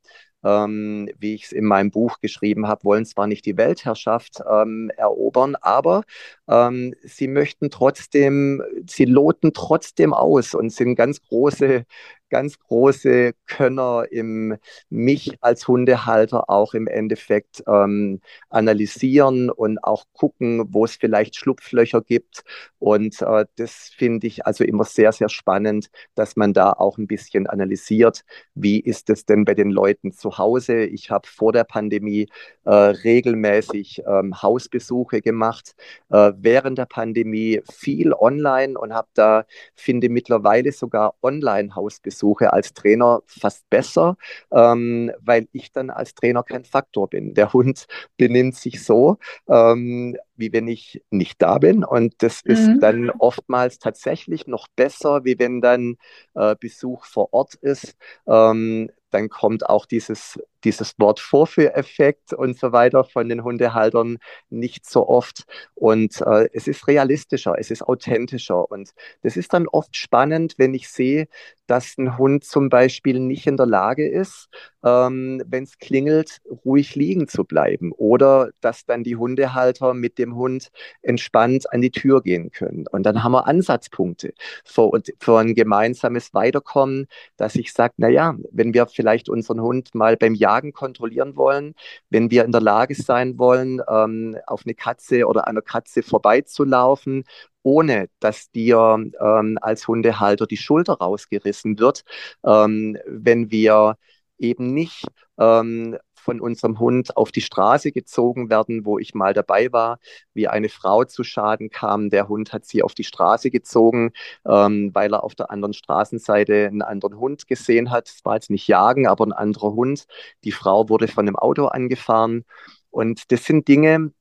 ähm, 0.48 1.10
wie 1.20 1.36
ich 1.36 1.46
es 1.46 1.52
in 1.52 1.66
meinem 1.66 1.92
Buch 1.92 2.20
geschrieben 2.22 2.68
habe, 2.68 2.86
wollen 2.86 3.06
zwar 3.06 3.28
nicht 3.28 3.46
die 3.46 3.58
Weltherrschaft 3.58 4.42
ähm, 4.50 4.90
erobern, 4.96 5.56
aber 5.60 6.04
ähm, 6.48 6.94
sie 7.04 7.28
möchten 7.28 7.70
trotzdem, 7.70 8.64
sie 8.88 9.06
loten 9.06 9.52
trotzdem 9.54 10.14
aus 10.14 10.54
und 10.54 10.72
sind 10.72 10.96
ganz 10.96 11.22
große 11.22 11.86
ganz 12.30 12.60
große 12.60 13.34
Könner 13.46 14.06
im 14.12 14.58
mich 14.90 15.38
als 15.42 15.68
Hundehalter 15.68 16.50
auch 16.50 16.74
im 16.74 16.88
Endeffekt 16.88 17.64
ähm, 17.68 18.22
analysieren 18.50 19.50
und 19.50 19.84
auch 19.84 20.06
gucken, 20.14 20.66
wo 20.74 20.86
es 20.86 20.96
vielleicht 20.96 21.36
Schlupflöcher 21.36 22.02
gibt. 22.02 22.44
Und 22.80 23.22
äh, 23.22 23.46
das 23.56 23.92
finde 23.96 24.28
ich 24.28 24.46
also 24.46 24.64
immer 24.64 24.84
sehr, 24.84 25.12
sehr 25.12 25.30
spannend, 25.30 25.90
dass 26.16 26.36
man 26.36 26.54
da 26.54 26.74
auch 26.74 26.98
ein 26.98 27.08
bisschen 27.08 27.48
analysiert, 27.48 28.24
wie 28.56 28.80
ist 28.80 29.10
es 29.10 29.26
denn 29.26 29.46
bei 29.46 29.54
den 29.54 29.72
Leuten 29.72 30.12
zu 30.12 30.38
Hause. 30.38 30.84
Ich 30.86 31.10
habe 31.10 31.28
vor 31.28 31.54
der 31.54 31.64
Pandemie 31.64 32.30
äh, 32.66 32.72
regelmäßig 32.72 34.04
ähm, 34.06 34.42
Hausbesuche 34.42 35.22
gemacht, 35.22 35.76
äh, 36.10 36.34
während 36.38 36.78
der 36.78 36.86
Pandemie 36.86 37.62
viel 37.72 38.14
online 38.14 38.78
und 38.78 38.94
habe 38.94 39.08
da, 39.14 39.46
finde 39.76 40.10
mittlerweile 40.10 40.72
sogar 40.72 41.16
Online-Hausbesuche 41.22 42.17
suche 42.18 42.54
als 42.54 42.74
Trainer 42.74 43.22
fast 43.26 43.70
besser, 43.70 44.18
ähm, 44.52 45.12
weil 45.20 45.48
ich 45.52 45.72
dann 45.72 45.90
als 45.90 46.16
Trainer 46.16 46.44
kein 46.44 46.66
Faktor 46.66 47.10
bin. 47.10 47.34
Der 47.34 47.54
Hund 47.54 47.88
benimmt 48.18 48.56
sich 48.56 48.84
so, 48.84 49.18
ähm, 49.48 50.18
wie 50.36 50.54
wenn 50.54 50.68
ich 50.68 51.02
nicht 51.10 51.42
da 51.42 51.58
bin. 51.58 51.84
Und 51.84 52.16
das 52.20 52.44
mhm. 52.46 52.52
ist 52.52 52.70
dann 52.82 53.10
oftmals 53.10 53.80
tatsächlich 53.80 54.48
noch 54.48 54.68
besser, 54.76 55.26
wie 55.26 55.40
wenn 55.40 55.62
dann 55.62 55.98
äh, 56.36 56.56
Besuch 56.60 57.06
vor 57.06 57.34
Ort 57.34 57.56
ist. 57.56 57.96
Ähm, 58.28 58.90
dann 59.10 59.30
kommt 59.30 59.68
auch 59.68 59.86
dieses, 59.86 60.40
dieses 60.68 61.00
Wort 61.00 61.22
Vorführeffekt 61.22 62.34
und 62.34 62.60
so 62.60 62.74
weiter 62.74 63.06
von 63.06 63.30
den 63.30 63.44
Hundehaltern 63.44 64.18
nicht 64.50 64.86
so 64.86 65.08
oft. 65.08 65.46
Und 65.76 66.20
äh, 66.22 66.50
es 66.52 66.68
ist 66.68 66.88
realistischer, 66.88 67.56
es 67.58 67.72
ist 67.72 67.84
authentischer. 67.84 68.70
Und 68.70 68.92
das 69.24 69.38
ist 69.38 69.54
dann 69.54 69.68
oft 69.68 69.96
spannend, 69.96 70.56
wenn 70.58 70.74
ich 70.74 70.90
sehe, 70.90 71.28
dass 71.68 71.98
ein 71.98 72.18
Hund 72.18 72.44
zum 72.44 72.70
Beispiel 72.70 73.20
nicht 73.20 73.48
in 73.48 73.58
der 73.58 73.66
Lage 73.66 74.08
ist, 74.08 74.50
ähm, 74.84 75.42
wenn 75.46 75.64
es 75.64 75.78
klingelt, 75.78 76.40
ruhig 76.66 76.96
liegen 76.96 77.28
zu 77.28 77.46
bleiben. 77.46 77.92
Oder 77.94 78.50
dass 78.60 78.86
dann 78.86 79.04
die 79.04 79.16
Hundehalter 79.16 79.94
mit 79.94 80.18
dem 80.18 80.36
Hund 80.36 80.70
entspannt 81.02 81.72
an 81.72 81.82
die 81.82 81.92
Tür 81.92 82.22
gehen 82.22 82.52
können. 82.52 82.86
Und 82.92 83.04
dann 83.04 83.24
haben 83.24 83.34
wir 83.34 83.48
Ansatzpunkte 83.48 84.34
für, 84.66 84.92
für 85.20 85.40
ein 85.40 85.56
gemeinsames 85.56 86.34
Weiterkommen, 86.34 87.08
dass 87.38 87.56
ich 87.56 87.72
sage, 87.72 87.94
naja, 87.98 88.36
wenn 88.52 88.74
wir 88.74 88.88
vielleicht 88.88 89.30
unseren 89.30 89.62
Hund 89.62 89.96
mal 89.96 90.18
beim 90.18 90.34
Jagen 90.34 90.57
kontrollieren 90.74 91.36
wollen, 91.36 91.74
wenn 92.10 92.32
wir 92.32 92.46
in 92.46 92.52
der 92.52 92.62
Lage 92.62 92.96
sein 92.96 93.38
wollen, 93.38 93.82
ähm, 93.90 94.38
auf 94.48 94.64
eine 94.66 94.76
Katze 94.76 95.26
oder 95.28 95.48
einer 95.48 95.62
Katze 95.62 96.04
vorbeizulaufen 96.04 97.24
ohne 97.64 98.08
dass 98.22 98.50
dir 98.52 98.98
ähm, 99.20 99.58
als 99.62 99.88
Hundehalter 99.90 100.48
die 100.48 100.56
Schulter 100.56 100.94
rausgerissen 100.94 101.80
wird, 101.80 102.06
ähm, 102.46 102.98
wenn 103.06 103.52
wir 103.52 103.98
eben 104.38 104.74
nicht 104.74 105.06
ähm, 105.38 105.98
von 106.28 106.42
unserem 106.42 106.78
Hund 106.78 107.16
auf 107.16 107.32
die 107.32 107.40
Straße 107.40 107.94
gezogen 107.94 108.50
werden, 108.50 108.84
wo 108.84 109.00
ich 109.00 109.14
mal 109.16 109.34
dabei 109.34 109.72
war, 109.72 109.98
wie 110.34 110.50
eine 110.50 110.68
Frau 110.68 111.06
zu 111.06 111.24
Schaden 111.24 111.70
kam. 111.70 112.10
Der 112.10 112.28
Hund 112.28 112.52
hat 112.52 112.66
sie 112.66 112.84
auf 112.84 112.94
die 112.94 113.06
Straße 113.06 113.50
gezogen, 113.50 114.12
ähm, 114.46 114.92
weil 114.94 115.14
er 115.14 115.24
auf 115.24 115.36
der 115.36 115.52
anderen 115.52 115.74
Straßenseite 115.74 116.68
einen 116.68 116.82
anderen 116.82 117.18
Hund 117.18 117.48
gesehen 117.48 117.92
hat. 117.92 118.10
Es 118.10 118.26
war 118.26 118.36
jetzt 118.36 118.50
nicht 118.50 118.68
Jagen, 118.68 119.08
aber 119.08 119.26
ein 119.26 119.32
anderer 119.32 119.72
Hund. 119.74 120.06
Die 120.44 120.52
Frau 120.52 120.90
wurde 120.90 121.08
von 121.08 121.26
einem 121.26 121.38
Auto 121.38 121.68
angefahren. 121.68 122.44
Und 122.90 123.32
das 123.32 123.46
sind 123.46 123.70
Dinge, 123.70 124.12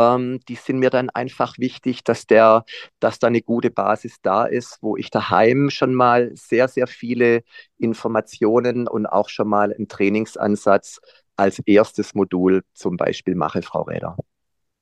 ähm, 0.00 0.40
die 0.48 0.54
sind 0.54 0.78
mir 0.78 0.90
dann 0.90 1.10
einfach 1.10 1.58
wichtig, 1.58 2.04
dass 2.04 2.26
der, 2.26 2.64
dass 3.00 3.18
da 3.18 3.26
eine 3.26 3.42
gute 3.42 3.70
Basis 3.70 4.16
da 4.22 4.44
ist, 4.44 4.78
wo 4.80 4.96
ich 4.96 5.10
daheim 5.10 5.70
schon 5.70 5.94
mal 5.94 6.30
sehr, 6.34 6.68
sehr 6.68 6.86
viele 6.86 7.42
Informationen 7.78 8.88
und 8.88 9.06
auch 9.06 9.28
schon 9.28 9.48
mal 9.48 9.72
einen 9.72 9.88
Trainingsansatz 9.88 11.00
als 11.36 11.58
erstes 11.60 12.14
Modul 12.14 12.62
zum 12.74 12.96
Beispiel 12.96 13.34
mache, 13.34 13.62
Frau 13.62 13.82
Räder. 13.82 14.16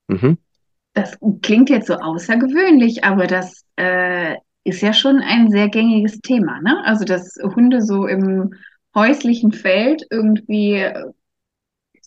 Mhm. 0.09 0.38
Das 0.94 1.16
klingt 1.42 1.70
jetzt 1.70 1.87
so 1.87 1.94
außergewöhnlich, 1.94 3.04
aber 3.04 3.26
das 3.26 3.64
äh, 3.76 4.35
ist 4.64 4.83
ja 4.83 4.92
schon 4.92 5.20
ein 5.20 5.50
sehr 5.50 5.68
gängiges 5.68 6.18
Thema, 6.20 6.61
ne? 6.61 6.83
Also, 6.85 7.04
dass 7.04 7.37
Hunde 7.42 7.83
so 7.83 8.07
im 8.07 8.54
häuslichen 8.94 9.52
Feld 9.52 10.04
irgendwie 10.11 10.85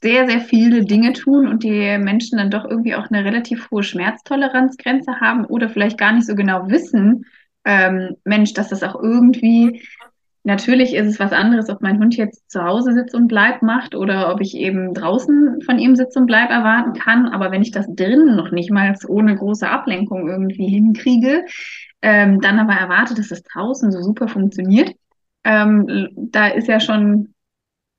sehr, 0.01 0.27
sehr 0.27 0.41
viele 0.41 0.85
Dinge 0.85 1.13
tun 1.13 1.47
und 1.47 1.63
die 1.63 1.97
Menschen 1.97 2.37
dann 2.37 2.49
doch 2.49 2.65
irgendwie 2.65 2.95
auch 2.95 3.09
eine 3.09 3.23
relativ 3.23 3.69
hohe 3.69 3.83
Schmerztoleranzgrenze 3.83 5.19
haben 5.19 5.45
oder 5.45 5.69
vielleicht 5.69 5.97
gar 5.97 6.13
nicht 6.13 6.25
so 6.25 6.35
genau 6.35 6.67
wissen, 6.69 7.25
ähm, 7.65 8.15
Mensch, 8.23 8.53
dass 8.53 8.69
das 8.69 8.83
auch 8.83 8.95
irgendwie 8.95 9.81
Natürlich 10.43 10.95
ist 10.95 11.07
es 11.07 11.19
was 11.19 11.33
anderes, 11.33 11.69
ob 11.69 11.81
mein 11.81 11.99
Hund 11.99 12.17
jetzt 12.17 12.49
zu 12.49 12.63
Hause 12.63 12.93
sitzt 12.93 13.13
und 13.13 13.27
Bleib 13.27 13.61
macht 13.61 13.93
oder 13.93 14.33
ob 14.33 14.41
ich 14.41 14.55
eben 14.55 14.93
draußen 14.95 15.61
von 15.61 15.77
ihm 15.77 15.95
Sitz 15.95 16.15
und 16.15 16.25
Bleib 16.25 16.49
erwarten 16.49 16.93
kann. 16.93 17.27
Aber 17.27 17.51
wenn 17.51 17.61
ich 17.61 17.69
das 17.69 17.85
drinnen 17.93 18.35
noch 18.35 18.51
nicht 18.51 18.71
mal 18.71 18.95
ohne 19.07 19.35
große 19.35 19.69
Ablenkung 19.69 20.27
irgendwie 20.27 20.67
hinkriege, 20.67 21.45
ähm, 22.01 22.41
dann 22.41 22.57
aber 22.57 22.73
erwarte, 22.73 23.13
dass 23.13 23.29
es 23.29 23.43
draußen 23.43 23.91
so 23.91 24.01
super 24.01 24.27
funktioniert, 24.27 24.95
ähm, 25.43 26.09
da 26.15 26.47
ist 26.47 26.67
ja 26.67 26.79
schon 26.79 27.35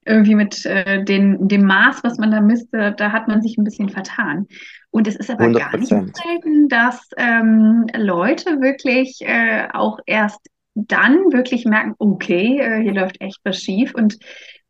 irgendwie 0.05 0.35
mit 0.35 0.65
äh, 0.67 1.05
den, 1.05 1.49
dem 1.49 1.65
Maß, 1.65 2.03
was 2.03 2.19
man 2.19 2.31
da 2.31 2.41
misst, 2.41 2.69
da 2.73 3.12
hat 3.12 3.29
man 3.29 3.43
sich 3.43 3.57
ein 3.57 3.65
bisschen 3.65 3.88
vertan. 3.88 4.47
Und 4.91 5.09
es 5.09 5.17
ist 5.17 5.31
aber 5.31 5.45
100%. 5.45 5.59
gar 5.59 5.77
nicht 5.79 6.17
selten, 6.17 6.69
dass 6.69 7.09
ähm, 7.17 7.87
Leute 7.97 8.61
wirklich 8.61 9.21
äh, 9.23 9.69
auch 9.73 9.99
erst 10.07 10.41
dann 10.75 11.33
wirklich 11.33 11.65
merken, 11.65 11.95
okay, 11.99 12.59
äh, 12.59 12.83
hier 12.83 12.95
läuft 12.95 13.21
echt 13.21 13.38
was 13.45 13.59
schief 13.59 13.95
und 13.95 14.19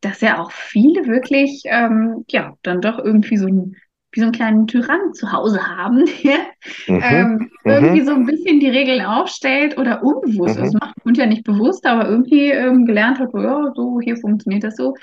dass 0.01 0.21
ja 0.21 0.40
auch 0.40 0.51
viele 0.51 1.07
wirklich, 1.07 1.62
ähm, 1.66 2.25
ja, 2.29 2.55
dann 2.62 2.81
doch 2.81 2.99
irgendwie 2.99 3.37
so 3.37 3.47
ein 3.47 3.77
wie 4.12 4.20
so 4.20 4.27
einen 4.27 4.33
kleinen 4.33 4.66
Tyrann 4.66 5.14
zu 5.14 5.33
Hause 5.33 5.61
haben, 5.66 6.05
der 6.25 6.38
mhm. 6.87 7.03
ähm, 7.03 7.51
mhm. 7.64 7.70
irgendwie 7.70 8.03
so 8.03 8.12
ein 8.12 8.27
bisschen 8.27 8.61
die 8.61 8.68
Regeln 8.68 9.05
aufstellt 9.05 9.79
oder 9.79 10.03
unbewusst. 10.03 10.59
Mhm. 10.59 10.64
Das 10.64 10.72
macht 10.75 11.05
man 11.05 11.14
ja 11.14 11.27
nicht 11.27 11.44
bewusst, 11.44 11.87
aber 11.87 12.09
irgendwie 12.09 12.51
ähm, 12.51 12.85
gelernt 12.87 13.18
hat, 13.18 13.31
ja, 13.35 13.72
so, 13.75 14.01
hier 14.01 14.16
funktioniert 14.16 14.64
das 14.64 14.77
so. 14.77 14.94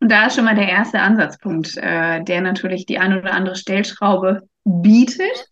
Und 0.00 0.12
da 0.12 0.26
ist 0.26 0.36
schon 0.36 0.44
mal 0.44 0.54
der 0.54 0.68
erste 0.68 1.00
Ansatzpunkt, 1.00 1.76
äh, 1.78 2.22
der 2.22 2.40
natürlich 2.42 2.86
die 2.86 2.98
ein 2.98 3.18
oder 3.18 3.32
andere 3.32 3.56
Stellschraube 3.56 4.42
bietet. 4.64 5.48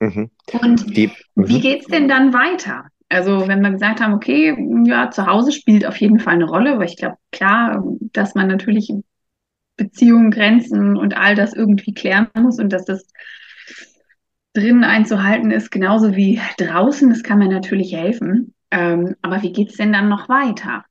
Mhm. 0.00 0.30
Und 0.62 0.96
die, 0.96 1.10
wie 1.34 1.56
mhm. 1.56 1.60
geht 1.60 1.80
es 1.82 1.86
denn 1.88 2.08
dann 2.08 2.32
weiter? 2.32 2.84
Also 3.08 3.48
wenn 3.48 3.60
wir 3.60 3.72
gesagt 3.72 4.00
haben, 4.00 4.14
okay, 4.14 4.56
ja, 4.84 5.10
zu 5.10 5.26
Hause 5.26 5.50
spielt 5.50 5.84
auf 5.84 5.96
jeden 5.96 6.20
Fall 6.20 6.34
eine 6.34 6.44
Rolle, 6.44 6.78
weil 6.78 6.86
ich 6.86 6.96
glaube, 6.96 7.16
klar, 7.32 7.82
dass 8.12 8.36
man 8.36 8.46
natürlich 8.46 8.92
Beziehungen, 9.80 10.30
Grenzen 10.30 10.96
und 10.96 11.16
all 11.16 11.34
das 11.34 11.54
irgendwie 11.54 11.94
klären 11.94 12.28
muss 12.34 12.58
und 12.58 12.70
dass 12.72 12.84
das 12.84 13.06
drinnen 14.52 14.84
einzuhalten 14.84 15.50
ist, 15.50 15.70
genauso 15.70 16.14
wie 16.14 16.40
draußen. 16.58 17.08
Das 17.08 17.22
kann 17.22 17.38
mir 17.38 17.48
natürlich 17.48 17.94
helfen. 17.94 18.54
Ähm, 18.70 19.16
aber 19.22 19.42
wie 19.42 19.52
geht 19.52 19.70
es 19.70 19.76
denn 19.76 19.92
dann 19.92 20.08
noch 20.08 20.28
weiter? 20.28 20.84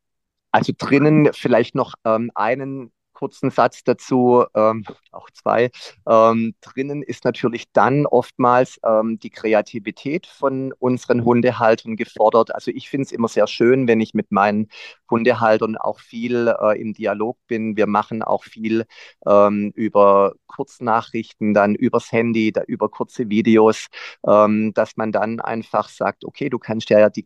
Also 0.51 0.73
drinnen 0.75 1.29
vielleicht 1.33 1.75
noch 1.75 1.93
ähm, 2.03 2.31
einen 2.33 2.91
kurzen 3.13 3.51
Satz 3.51 3.83
dazu, 3.83 4.45
ähm, 4.55 4.85
auch 5.11 5.29
zwei. 5.31 5.71
Ähm, 6.07 6.55
drinnen 6.61 7.03
ist 7.03 7.25
natürlich 7.25 7.65
dann 7.73 8.05
oftmals 8.05 8.79
ähm, 8.83 9.19
die 9.19 9.29
Kreativität 9.29 10.25
von 10.25 10.73
unseren 10.79 11.25
Hundehaltern 11.25 11.97
gefordert. 11.97 12.55
Also 12.55 12.71
ich 12.71 12.89
finde 12.89 13.03
es 13.03 13.11
immer 13.11 13.27
sehr 13.27 13.47
schön, 13.47 13.89
wenn 13.89 13.99
ich 13.99 14.13
mit 14.13 14.31
meinen 14.31 14.69
Hundehaltern 15.09 15.77
auch 15.77 15.99
viel 15.99 16.53
äh, 16.61 16.79
im 16.79 16.93
Dialog 16.93 17.37
bin. 17.47 17.77
Wir 17.77 17.87
machen 17.87 18.23
auch 18.23 18.43
viel 18.43 18.85
ähm, 19.25 19.71
über 19.75 20.33
Kurznachrichten, 20.47 21.53
dann 21.53 21.75
übers 21.75 22.11
Handy, 22.11 22.51
da, 22.51 22.61
über 22.63 22.89
kurze 22.89 23.29
Videos, 23.29 23.87
ähm, 24.27 24.73
dass 24.73 24.97
man 24.97 25.11
dann 25.11 25.39
einfach 25.39 25.89
sagt, 25.89 26.25
okay, 26.25 26.49
du 26.49 26.59
kannst 26.59 26.89
ja 26.89 27.09
die 27.09 27.23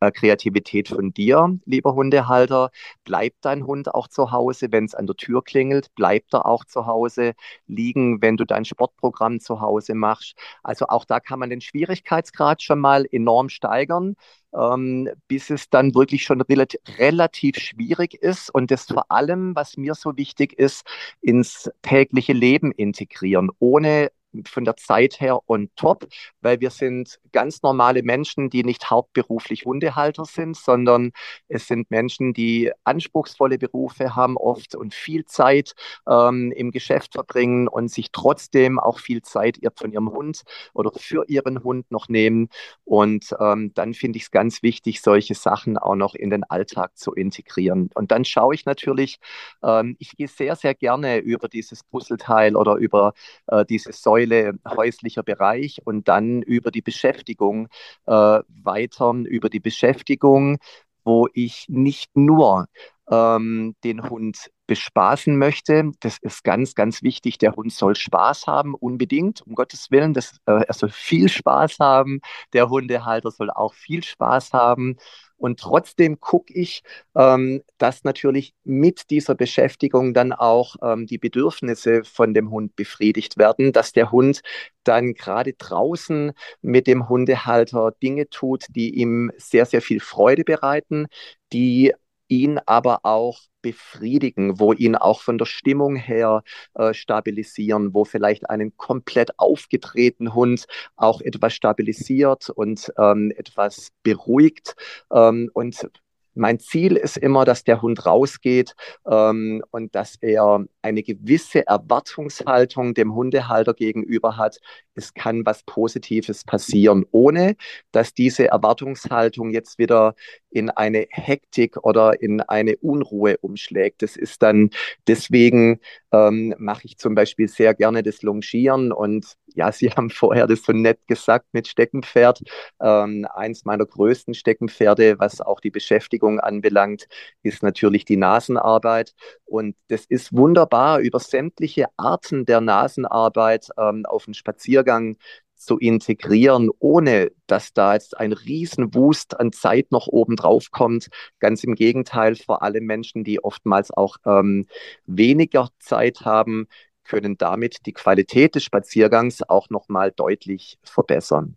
äh, 0.00 0.10
Kreativität 0.10 0.88
von 0.88 1.12
dir, 1.12 1.58
lieber 1.64 1.94
Hundehalter, 1.94 2.70
bleibt 3.04 3.44
dein 3.44 3.66
Hund 3.66 3.94
auch 3.94 4.08
zu 4.08 4.30
Hause, 4.32 4.72
wenn 4.72 4.84
es 4.84 4.94
an 4.94 5.06
der 5.06 5.16
Tür 5.16 5.42
klingelt, 5.42 5.94
bleibt 5.94 6.34
er 6.34 6.46
auch 6.46 6.64
zu 6.64 6.86
Hause 6.86 7.34
liegen, 7.66 8.22
wenn 8.22 8.36
du 8.36 8.44
dein 8.44 8.64
Sportprogramm 8.64 9.40
zu 9.40 9.60
Hause 9.60 9.94
machst. 9.94 10.36
Also 10.62 10.86
auch 10.88 11.04
da 11.04 11.20
kann 11.20 11.38
man 11.38 11.50
den 11.50 11.60
Schwierigkeitsgrad 11.60 12.62
schon 12.62 12.80
mal 12.80 13.06
enorm 13.10 13.48
steigern. 13.48 14.16
Ähm, 14.56 15.08
bis 15.28 15.50
es 15.50 15.68
dann 15.68 15.94
wirklich 15.94 16.24
schon 16.24 16.40
relativ, 16.40 16.80
relativ 16.98 17.56
schwierig 17.58 18.14
ist 18.14 18.50
und 18.50 18.70
das 18.70 18.84
vor 18.86 19.10
allem, 19.10 19.56
was 19.56 19.76
mir 19.76 19.94
so 19.94 20.16
wichtig 20.16 20.52
ist, 20.58 20.86
ins 21.20 21.70
tägliche 21.82 22.32
Leben 22.32 22.70
integrieren, 22.72 23.50
ohne 23.58 24.10
von 24.46 24.64
der 24.64 24.76
Zeit 24.76 25.20
her 25.20 25.40
on 25.46 25.70
top, 25.76 26.06
weil 26.40 26.60
wir 26.60 26.70
sind 26.70 27.20
ganz 27.32 27.62
normale 27.62 28.02
Menschen, 28.02 28.50
die 28.50 28.64
nicht 28.64 28.90
hauptberuflich 28.90 29.64
Hundehalter 29.64 30.24
sind, 30.24 30.56
sondern 30.56 31.12
es 31.48 31.66
sind 31.66 31.90
Menschen, 31.90 32.32
die 32.32 32.72
anspruchsvolle 32.84 33.58
Berufe 33.58 34.16
haben 34.16 34.36
oft 34.36 34.74
und 34.74 34.94
viel 34.94 35.24
Zeit 35.24 35.74
ähm, 36.08 36.52
im 36.52 36.70
Geschäft 36.70 37.14
verbringen 37.14 37.68
und 37.68 37.90
sich 37.90 38.10
trotzdem 38.12 38.78
auch 38.78 38.98
viel 38.98 39.22
Zeit 39.22 39.58
von 39.76 39.92
ihrem 39.92 40.10
Hund 40.10 40.42
oder 40.72 40.90
für 40.96 41.24
ihren 41.28 41.62
Hund 41.62 41.90
noch 41.90 42.08
nehmen. 42.08 42.48
Und 42.84 43.34
ähm, 43.40 43.72
dann 43.74 43.94
finde 43.94 44.16
ich 44.18 44.24
es 44.24 44.30
ganz 44.30 44.62
wichtig, 44.62 45.00
solche 45.00 45.34
Sachen 45.34 45.78
auch 45.78 45.96
noch 45.96 46.14
in 46.14 46.30
den 46.30 46.44
Alltag 46.44 46.96
zu 46.96 47.12
integrieren. 47.14 47.90
Und 47.94 48.10
dann 48.10 48.24
schaue 48.24 48.54
ich 48.54 48.66
natürlich, 48.66 49.18
ähm, 49.62 49.96
ich 49.98 50.16
gehe 50.16 50.28
sehr, 50.28 50.56
sehr 50.56 50.74
gerne 50.74 51.18
über 51.18 51.48
dieses 51.48 51.82
Puzzleteil 51.84 52.56
oder 52.56 52.76
über 52.76 53.14
äh, 53.46 53.64
diese 53.64 53.92
Säule 53.92 54.23
Säule 54.24 54.54
häuslicher 54.66 55.22
Bereich 55.22 55.80
und 55.84 56.08
dann 56.08 56.42
über 56.42 56.70
die 56.70 56.82
Beschäftigung 56.82 57.68
äh, 58.06 58.40
weiter, 58.48 59.12
über 59.12 59.48
die 59.48 59.60
Beschäftigung, 59.60 60.58
wo 61.04 61.28
ich 61.34 61.66
nicht 61.68 62.16
nur 62.16 62.66
ähm, 63.10 63.74
den 63.84 64.08
Hund 64.08 64.50
bespaßen 64.66 65.36
möchte. 65.36 65.90
Das 66.00 66.16
ist 66.22 66.42
ganz, 66.42 66.74
ganz 66.74 67.02
wichtig. 67.02 67.36
Der 67.36 67.54
Hund 67.54 67.72
soll 67.72 67.94
Spaß 67.94 68.46
haben, 68.46 68.74
unbedingt, 68.74 69.42
um 69.42 69.54
Gottes 69.54 69.90
Willen. 69.90 70.14
Das, 70.14 70.38
äh, 70.46 70.64
er 70.66 70.74
soll 70.74 70.88
viel 70.88 71.28
Spaß 71.28 71.78
haben. 71.80 72.20
Der 72.54 72.70
Hundehalter 72.70 73.30
soll 73.30 73.50
auch 73.50 73.74
viel 73.74 74.02
Spaß 74.02 74.54
haben. 74.54 74.96
Und 75.44 75.60
trotzdem 75.60 76.20
gucke 76.20 76.54
ich, 76.54 76.82
ähm, 77.14 77.62
dass 77.76 78.02
natürlich 78.02 78.54
mit 78.64 79.10
dieser 79.10 79.34
Beschäftigung 79.34 80.14
dann 80.14 80.32
auch 80.32 80.76
ähm, 80.82 81.04
die 81.04 81.18
Bedürfnisse 81.18 82.02
von 82.02 82.32
dem 82.32 82.50
Hund 82.50 82.76
befriedigt 82.76 83.36
werden, 83.36 83.70
dass 83.70 83.92
der 83.92 84.10
Hund 84.10 84.40
dann 84.84 85.12
gerade 85.12 85.52
draußen 85.52 86.32
mit 86.62 86.86
dem 86.86 87.10
Hundehalter 87.10 87.92
Dinge 88.02 88.30
tut, 88.30 88.64
die 88.70 88.94
ihm 88.94 89.32
sehr, 89.36 89.66
sehr 89.66 89.82
viel 89.82 90.00
Freude 90.00 90.44
bereiten, 90.44 91.08
die 91.52 91.92
ihn 92.34 92.58
aber 92.66 93.00
auch 93.04 93.40
befriedigen, 93.62 94.58
wo 94.60 94.72
ihn 94.72 94.96
auch 94.96 95.22
von 95.22 95.38
der 95.38 95.46
Stimmung 95.46 95.96
her 95.96 96.42
äh, 96.74 96.92
stabilisieren, 96.92 97.94
wo 97.94 98.04
vielleicht 98.04 98.50
einen 98.50 98.76
komplett 98.76 99.38
aufgedrehten 99.38 100.34
Hund 100.34 100.66
auch 100.96 101.20
etwas 101.20 101.54
stabilisiert 101.54 102.50
und 102.50 102.92
ähm, 102.98 103.32
etwas 103.36 103.90
beruhigt. 104.02 104.74
Ähm, 105.10 105.50
und 105.54 105.88
mein 106.34 106.58
Ziel 106.58 106.96
ist 106.96 107.16
immer, 107.16 107.44
dass 107.44 107.64
der 107.64 107.82
Hund 107.82 108.06
rausgeht 108.06 108.74
ähm, 109.06 109.62
und 109.70 109.94
dass 109.94 110.16
er 110.20 110.64
eine 110.82 111.02
gewisse 111.02 111.66
Erwartungshaltung 111.66 112.94
dem 112.94 113.14
Hundehalter 113.14 113.74
gegenüber 113.74 114.36
hat. 114.36 114.58
Es 114.94 115.14
kann 115.14 115.46
was 115.46 115.62
Positives 115.64 116.44
passieren, 116.44 117.04
ohne 117.10 117.56
dass 117.92 118.14
diese 118.14 118.48
Erwartungshaltung 118.48 119.50
jetzt 119.50 119.78
wieder 119.78 120.14
in 120.50 120.70
eine 120.70 121.06
Hektik 121.10 121.76
oder 121.78 122.20
in 122.20 122.40
eine 122.40 122.76
Unruhe 122.76 123.36
umschlägt. 123.40 124.02
Das 124.02 124.16
ist 124.16 124.42
dann 124.42 124.70
deswegen 125.06 125.80
ähm, 126.12 126.54
mache 126.58 126.82
ich 126.84 126.98
zum 126.98 127.14
Beispiel 127.14 127.48
sehr 127.48 127.74
gerne 127.74 128.02
das 128.02 128.22
Longieren 128.22 128.92
und 128.92 129.34
ja, 129.54 129.72
Sie 129.72 129.90
haben 129.96 130.10
vorher 130.10 130.46
das 130.46 130.62
so 130.62 130.72
nett 130.72 131.00
gesagt 131.06 131.46
mit 131.52 131.66
Steckenpferd. 131.68 132.42
Ähm, 132.80 133.26
eins 133.34 133.64
meiner 133.64 133.86
größten 133.86 134.34
Steckenpferde, 134.34 135.18
was 135.18 135.40
auch 135.40 135.60
die 135.60 135.70
Beschäftigung 135.70 136.40
anbelangt, 136.40 137.06
ist 137.42 137.62
natürlich 137.62 138.04
die 138.04 138.16
Nasenarbeit. 138.16 139.14
Und 139.44 139.76
das 139.88 140.04
ist 140.06 140.32
wunderbar, 140.32 141.00
über 141.00 141.20
sämtliche 141.20 141.86
Arten 141.96 142.44
der 142.44 142.60
Nasenarbeit 142.60 143.68
ähm, 143.78 144.04
auf 144.06 144.24
den 144.26 144.34
Spaziergang 144.34 145.16
zu 145.56 145.78
integrieren, 145.78 146.70
ohne 146.78 147.30
dass 147.46 147.72
da 147.72 147.94
jetzt 147.94 148.18
ein 148.18 148.32
Riesenwust 148.32 149.38
an 149.38 149.52
Zeit 149.52 149.90
noch 149.90 150.06
oben 150.06 150.36
drauf 150.36 150.70
kommt. 150.70 151.08
Ganz 151.38 151.64
im 151.64 151.74
Gegenteil, 151.74 152.36
vor 152.36 152.62
allem 152.62 152.84
Menschen, 152.84 153.24
die 153.24 153.42
oftmals 153.42 153.90
auch 153.90 154.16
ähm, 154.26 154.66
weniger 155.06 155.68
Zeit 155.78 156.22
haben, 156.22 156.66
können 157.04 157.36
damit 157.38 157.86
die 157.86 157.92
Qualität 157.92 158.54
des 158.54 158.64
Spaziergangs 158.64 159.42
auch 159.42 159.70
nochmal 159.70 160.12
deutlich 160.12 160.78
verbessern. 160.82 161.56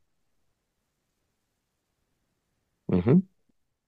Mhm. 2.87 3.27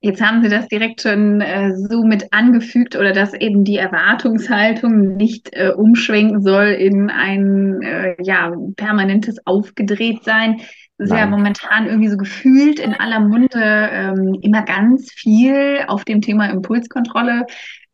Jetzt 0.01 0.21
haben 0.21 0.41
Sie 0.41 0.49
das 0.49 0.69
direkt 0.69 1.01
schon 1.01 1.41
äh, 1.41 1.75
so 1.75 2.03
mit 2.05 2.31
angefügt 2.31 2.95
oder 2.95 3.11
dass 3.11 3.33
eben 3.33 3.65
die 3.65 3.75
Erwartungshaltung 3.75 5.17
nicht 5.17 5.49
äh, 5.51 5.71
umschwenken 5.75 6.41
soll 6.41 6.67
in 6.67 7.09
ein 7.09 7.81
äh, 7.81 8.15
ja, 8.23 8.53
permanentes 8.77 9.45
Aufgedrehtsein. 9.45 10.61
Ist 10.99 11.13
ja 11.13 11.25
momentan 11.25 11.85
irgendwie 11.85 12.09
so 12.09 12.17
gefühlt 12.17 12.77
in 12.77 12.93
aller 12.93 13.21
Munde 13.21 13.47
ähm, 13.55 14.37
immer 14.41 14.63
ganz 14.63 15.09
viel 15.13 15.85
auf 15.87 16.03
dem 16.03 16.19
Thema 16.19 16.49
Impulskontrolle 16.49 17.45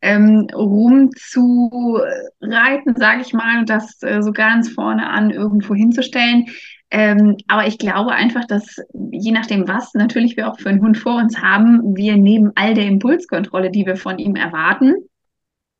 ähm, 0.02 0.48
rumzureiten, 0.52 2.96
sage 2.96 3.22
ich 3.22 3.32
mal, 3.32 3.60
und 3.60 3.70
das 3.70 4.02
äh, 4.02 4.22
so 4.22 4.32
ganz 4.32 4.70
vorne 4.70 5.08
an 5.08 5.30
irgendwo 5.30 5.76
hinzustellen. 5.76 6.46
Ähm, 6.90 7.36
aber 7.46 7.68
ich 7.68 7.78
glaube 7.78 8.10
einfach, 8.10 8.44
dass 8.44 8.78
je 9.12 9.30
nachdem, 9.30 9.68
was 9.68 9.94
natürlich 9.94 10.36
wir 10.36 10.50
auch 10.50 10.58
für 10.58 10.70
einen 10.70 10.82
Hund 10.82 10.98
vor 10.98 11.14
uns 11.16 11.40
haben, 11.40 11.96
wir 11.96 12.16
neben 12.16 12.50
all 12.56 12.74
der 12.74 12.86
Impulskontrolle, 12.86 13.70
die 13.70 13.86
wir 13.86 13.96
von 13.96 14.18
ihm 14.18 14.34
erwarten. 14.34 14.96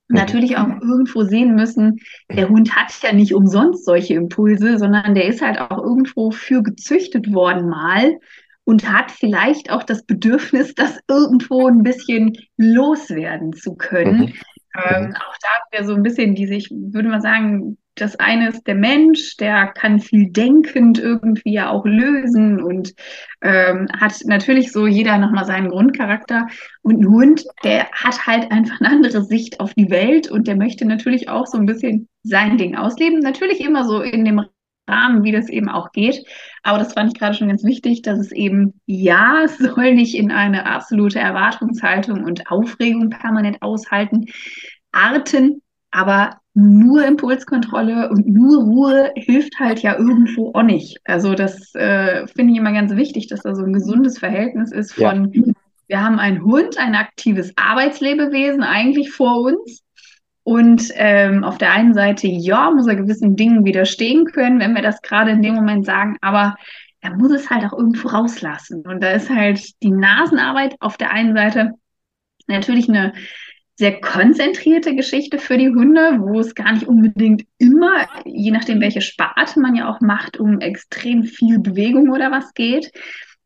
Natürlich 0.09 0.57
auch 0.57 0.69
irgendwo 0.81 1.23
sehen 1.23 1.55
müssen, 1.55 1.99
der 2.31 2.49
Hund 2.49 2.75
hat 2.77 2.93
ja 3.03 3.13
nicht 3.13 3.35
umsonst 3.35 3.85
solche 3.85 4.15
Impulse, 4.15 4.79
sondern 4.79 5.15
der 5.15 5.27
ist 5.27 5.43
halt 5.43 5.61
auch 5.61 5.83
irgendwo 5.83 6.31
für 6.31 6.63
gezüchtet 6.63 7.33
worden 7.33 7.69
mal 7.69 8.19
und 8.65 8.91
hat 8.91 9.11
vielleicht 9.11 9.71
auch 9.71 9.83
das 9.83 10.05
Bedürfnis, 10.05 10.75
das 10.75 10.99
irgendwo 11.09 11.67
ein 11.67 11.83
bisschen 11.83 12.37
loswerden 12.57 13.53
zu 13.53 13.75
können. 13.75 14.19
Mhm. 14.21 14.33
Ähm, 14.77 15.15
auch 15.17 15.37
da 15.41 15.49
wäre 15.71 15.87
so 15.87 15.95
ein 15.95 16.03
bisschen 16.03 16.35
diese, 16.35 16.55
ich 16.55 16.71
würde 16.71 17.09
mal 17.09 17.23
sagen, 17.23 17.79
das 17.97 18.17
eine 18.17 18.51
ist 18.51 18.67
der 18.67 18.75
Mensch, 18.75 19.37
der 19.37 19.69
kann 19.69 20.01
viel 20.01 20.31
denkend 20.31 20.99
irgendwie 20.99 21.53
ja 21.53 21.71
auch 21.71 21.85
lösen 21.85 22.63
und 22.63 22.95
ähm, 23.43 23.89
hat 23.99 24.15
natürlich 24.25 24.71
so 24.71 24.87
jeder 24.87 25.19
nochmal 25.19 25.47
seinen 25.47 25.71
Grundcharakter. 25.71 26.47
Und 26.83 27.01
ein 27.01 27.09
Hund, 27.09 27.45
der 27.65 27.91
hat 27.91 28.27
halt 28.27 28.53
einfach 28.53 28.81
eine 28.81 28.91
andere 28.91 29.23
Sicht 29.23 29.61
auf 29.61 29.75
die 29.75 29.91
Welt 29.91 30.31
und 30.31 30.47
der 30.47 30.57
möchte 30.57 30.85
natürlich 30.85 31.29
auch 31.29 31.47
so 31.47 31.59
ein 31.59 31.67
bisschen 31.67 32.09
sein 32.23 32.59
Ding 32.59 32.77
ausleben. 32.77 33.21
Natürlich 33.21 33.61
immer 33.61 33.85
so 33.85 34.03
in 34.03 34.25
dem 34.25 34.45
Rahmen, 34.89 35.25
wie 35.25 35.33
das 35.33 35.49
eben 35.49 35.69
auch 35.69 35.93
geht. 35.93 36.25
Aber 36.63 36.79
das 36.79 36.93
fand 36.93 37.13
ich 37.13 37.19
gerade 37.19 37.35
schon 37.35 37.49
ganz 37.49 37.65
wichtig, 37.65 38.03
dass 38.03 38.19
es 38.19 38.33
eben, 38.33 38.81
ja, 38.87 39.43
es 39.45 39.59
soll 39.59 39.95
nicht 39.95 40.15
in 40.15 40.31
eine 40.31 40.67
absolute 40.67 41.19
Erwartungshaltung 41.19 42.25
und 42.25 42.51
Aufregung 42.51 43.11
permanent 43.11 43.63
aushalten, 43.63 44.27
arten, 44.93 45.63
aber 45.97 46.41
nur 46.53 47.07
Impulskontrolle 47.07 48.11
und 48.11 48.27
nur 48.27 48.65
Ruhe 48.65 49.13
hilft 49.17 49.59
halt 49.59 49.81
ja 49.81 49.97
irgendwo 49.97 50.53
auch 50.53 50.63
nicht. 50.63 50.99
Also 51.05 51.35
das 51.35 51.75
äh, 51.75 52.27
finde 52.27 52.53
ich 52.53 52.59
immer 52.59 52.73
ganz 52.73 52.95
wichtig, 52.95 53.29
dass 53.29 53.41
da 53.41 53.55
so 53.55 53.65
ein 53.65 53.73
gesundes 53.73 54.19
Verhältnis 54.19 54.73
ist 54.73 54.93
von, 54.93 55.33
ja. 55.33 55.43
wir 55.89 56.03
haben 56.03 56.19
einen 56.19 56.45
Hund, 56.45 56.77
ein 56.79 56.95
aktives 56.95 57.55
Arbeitslebewesen 57.57 58.63
eigentlich 58.63 59.11
vor 59.11 59.41
uns. 59.41 59.83
Und 60.43 60.91
ähm, 60.95 61.45
auf 61.45 61.57
der 61.57 61.73
einen 61.73 61.95
Seite, 61.95 62.27
ja, 62.27 62.71
muss 62.71 62.87
er 62.87 62.97
gewissen 62.97 63.37
Dingen 63.37 63.65
widerstehen 63.65 64.27
können, 64.27 64.61
wenn 64.61 64.75
wir 64.75 64.83
das 64.83 65.01
gerade 65.01 65.31
in 65.31 65.43
dem 65.43 65.55
Moment 65.55 65.87
sagen, 65.87 66.19
aber 66.21 66.57
er 67.01 67.17
muss 67.17 67.33
es 67.33 67.49
halt 67.49 67.65
auch 67.65 67.73
irgendwo 67.73 68.09
rauslassen. 68.09 68.85
Und 68.87 69.03
da 69.03 69.13
ist 69.13 69.31
halt 69.31 69.83
die 69.83 69.91
Nasenarbeit 69.91 70.77
auf 70.81 70.99
der 70.99 71.11
einen 71.11 71.35
Seite 71.35 71.73
natürlich 72.49 72.89
eine 72.89 73.15
sehr 73.77 74.01
konzentrierte 74.01 74.97
Geschichte 74.97 75.39
für 75.39 75.59
die 75.59 75.69
Hunde, 75.69 76.19
wo 76.19 76.41
es 76.41 76.55
gar 76.55 76.73
nicht 76.73 76.89
unbedingt 76.89 77.45
immer, 77.59 78.09
je 78.25 78.51
nachdem 78.51 78.81
welche 78.81 79.03
Sparte 79.03 79.61
man 79.61 79.77
ja 79.77 79.91
auch 79.91 80.01
macht, 80.01 80.39
um 80.39 80.61
extrem 80.61 81.25
viel 81.25 81.59
Bewegung 81.59 82.11
oder 82.11 82.31
was 82.31 82.55
geht. 82.55 82.91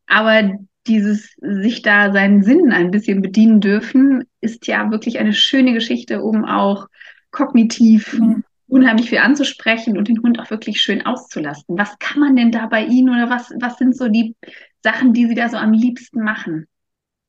Aber 0.07 0.57
dieses 0.87 1.35
sich 1.41 1.81
da 1.81 2.13
seinen 2.13 2.43
Sinnen 2.43 2.71
ein 2.71 2.91
bisschen 2.91 3.21
bedienen 3.21 3.59
dürfen, 3.59 4.23
ist 4.39 4.67
ja 4.67 4.89
wirklich 4.89 5.19
eine 5.19 5.33
schöne 5.33 5.73
Geschichte, 5.73 6.21
um 6.21 6.45
auch 6.45 6.87
kognitiv 7.31 8.13
mhm. 8.13 8.43
unheimlich 8.67 9.09
viel 9.09 9.19
anzusprechen 9.19 9.97
und 9.97 10.07
den 10.07 10.21
Hund 10.23 10.39
auch 10.39 10.49
wirklich 10.49 10.81
schön 10.81 11.05
auszulasten. 11.05 11.77
Was 11.77 11.99
kann 11.99 12.21
man 12.21 12.35
denn 12.37 12.51
da 12.51 12.67
bei 12.67 12.85
Ihnen 12.85 13.09
oder 13.09 13.29
was, 13.29 13.51
was 13.59 13.77
sind 13.77 13.97
so 13.97 14.07
die 14.07 14.35
Sachen, 14.81 15.11
die 15.13 15.27
Sie 15.27 15.35
da 15.35 15.49
so 15.49 15.57
am 15.57 15.73
liebsten 15.73 16.23
machen? 16.23 16.67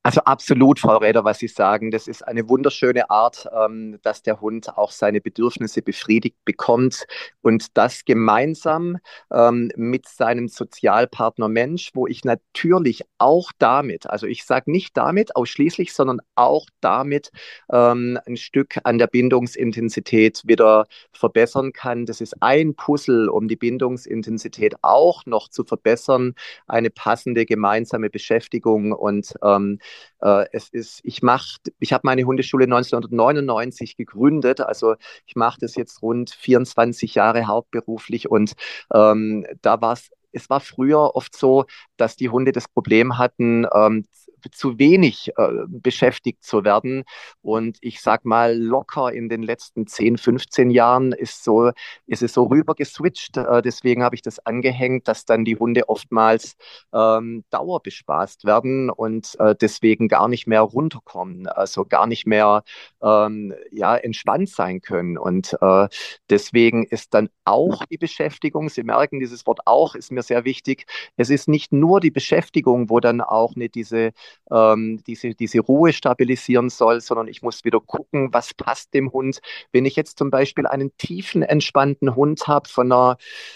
Also 0.05 0.21
absolut, 0.23 0.81
Frau 0.81 0.97
Räder, 0.97 1.25
was 1.25 1.39
Sie 1.39 1.47
sagen. 1.47 1.93
Das 1.93 2.09
ist 2.09 2.27
eine 2.27 2.49
wunderschöne 2.49 3.09
Art, 3.09 3.49
ähm, 3.57 4.01
dass 4.03 4.25
der 4.25 4.41
Hund 4.41 4.77
auch 4.77 4.91
seine 4.91 5.21
Bedürfnisse 5.21 5.81
befriedigt 5.81 6.45
bekommt 6.45 7.07
und 7.41 7.77
das 7.77 8.05
gemeinsam 8.05 8.99
ähm, 9.33 9.71
mit 9.77 10.09
seinem 10.09 10.49
Sozialpartner 10.49 11.49
Mensch, 11.49 11.91
wo 11.95 12.09
ich 12.09 12.25
natürlich 12.25 13.03
auch 13.19 13.53
damit, 13.61 14.11
also 14.11 14.27
ich 14.27 14.45
sage 14.45 14.73
nicht 14.73 14.97
damit 14.97 15.37
ausschließlich, 15.37 15.93
sondern 15.93 16.19
auch 16.35 16.67
damit 16.81 17.31
ähm, 17.71 18.19
ein 18.27 18.37
Stück 18.37 18.79
an 18.83 18.99
der 18.99 19.07
Bindungsintensität 19.07 20.43
wieder 20.45 20.87
verbessern 21.13 21.73
kann. 21.73 22.07
Das 22.07 22.21
ist 22.21 22.43
ein 22.43 22.75
Puzzle, 22.75 23.29
um 23.29 23.47
die 23.47 23.57
Bindungsintensität 23.57 24.75
auch 24.83 25.27
noch 25.27 25.49
zu 25.49 25.63
verbessern, 25.63 26.35
eine 26.67 26.91
passende 26.91 27.47
gemeinsame 27.47 28.11
Beschäftigung 28.11 28.91
und 28.91 29.35
ähm, 29.45 29.79
äh, 30.21 30.47
es 30.53 30.69
ist, 30.69 31.01
ich 31.05 31.23
mache, 31.23 31.59
ich 31.79 31.93
habe 31.93 32.03
meine 32.05 32.25
Hundeschule 32.25 32.65
1999 32.65 33.97
gegründet, 33.97 34.61
also 34.61 34.95
ich 35.27 35.37
mache 35.37 35.59
das 35.61 35.75
jetzt 35.77 36.03
rund 36.03 36.31
24 36.31 37.15
Jahre 37.15 37.47
hauptberuflich 37.47 38.31
und 38.31 38.53
ähm, 38.95 39.47
da 39.63 39.81
war 39.81 39.95
es 39.95 40.11
es 40.33 40.49
war 40.51 40.61
früher 40.61 41.15
oft 41.15 41.37
so, 41.37 41.67
dass 41.97 42.17
die 42.17 42.31
Hunde 42.31 42.53
das 42.53 42.67
Problem 42.69 43.19
hatten, 43.19 43.67
ähm, 43.75 44.07
zu 44.51 44.79
wenig 44.79 45.31
äh, 45.37 45.49
beschäftigt 45.69 46.45
zu 46.45 46.65
werden. 46.65 47.05
Und 47.41 47.79
ich 47.81 48.01
sag 48.01 48.25
mal, 48.25 48.57
locker 48.57 49.13
in 49.13 49.29
den 49.29 49.43
letzten 49.43 49.87
10, 49.87 50.19
15 50.19 50.71
Jahren 50.71 51.13
ist, 51.13 51.45
so, 51.45 51.71
ist 52.07 52.23
es 52.23 52.33
so 52.33 52.45
rüber 52.45 52.75
geswitcht. 52.75 53.37
Äh, 53.37 53.63
deswegen 53.63 54.03
habe 54.03 54.15
ich 54.15 54.23
das 54.23 54.39
angehängt, 54.41 55.09
dass 55.09 55.25
dann 55.25 55.45
die 55.45 55.57
Hunde 55.57 55.89
oftmals 55.89 56.57
ähm, 56.93 57.45
dauerbespaßt 57.51 58.45
werden 58.45 58.91
und 58.91 59.39
äh, 59.39 59.55
deswegen 59.61 60.09
gar 60.09 60.29
nicht 60.29 60.47
mehr 60.47 60.63
runterkommen, 60.63 61.47
also 61.47 61.85
gar 61.85 62.07
nicht 62.07 62.27
mehr 62.27 62.65
ähm, 63.03 63.55
ja, 63.71 63.97
entspannt 63.97 64.49
sein 64.49 64.81
können. 64.81 65.19
Und 65.19 65.57
äh, 65.61 65.89
deswegen 66.31 66.85
ist 66.87 67.15
dann 67.15 67.29
auch 67.45 67.85
die 67.87 67.99
Beschäftigung, 67.99 68.69
Sie 68.69 68.83
merken, 68.83 69.21
dieses 69.21 69.47
Wort 69.47 69.61
auch 69.67 69.95
ist 69.95 70.13
mir 70.13 70.23
sehr 70.23 70.45
wichtig. 70.45 70.87
Es 71.17 71.31
ist 71.31 71.49
nicht 71.49 71.73
nur 71.73 72.01
die 72.01 72.11
Beschäftigung, 72.11 72.91
wo 72.91 73.01
dann 73.01 73.21
auch 73.21 73.55
eine, 73.55 73.69
diese 73.69 74.13
ähm, 74.51 75.03
diese, 75.07 75.35
diese 75.35 75.61
Ruhe 75.61 75.93
stabilisieren 75.93 76.71
soll, 76.71 77.01
sondern 77.01 77.29
ich 77.29 77.43
muss 77.43 77.65
wieder 77.65 77.81
gucken, 77.81 78.33
was 78.33 78.55
passt 78.55 78.95
dem 78.95 79.13
Hund. 79.13 79.41
Wenn 79.73 79.87
ich 79.87 79.97
jetzt 79.97 80.19
zum 80.19 80.31
Beispiel 80.31 80.67
einen 80.67 80.97
tiefen, 80.97 81.43
entspannten 81.43 82.15
Hund 82.15 82.47
habe, 82.47 82.69
von 82.69 82.93
äh, 82.93 83.15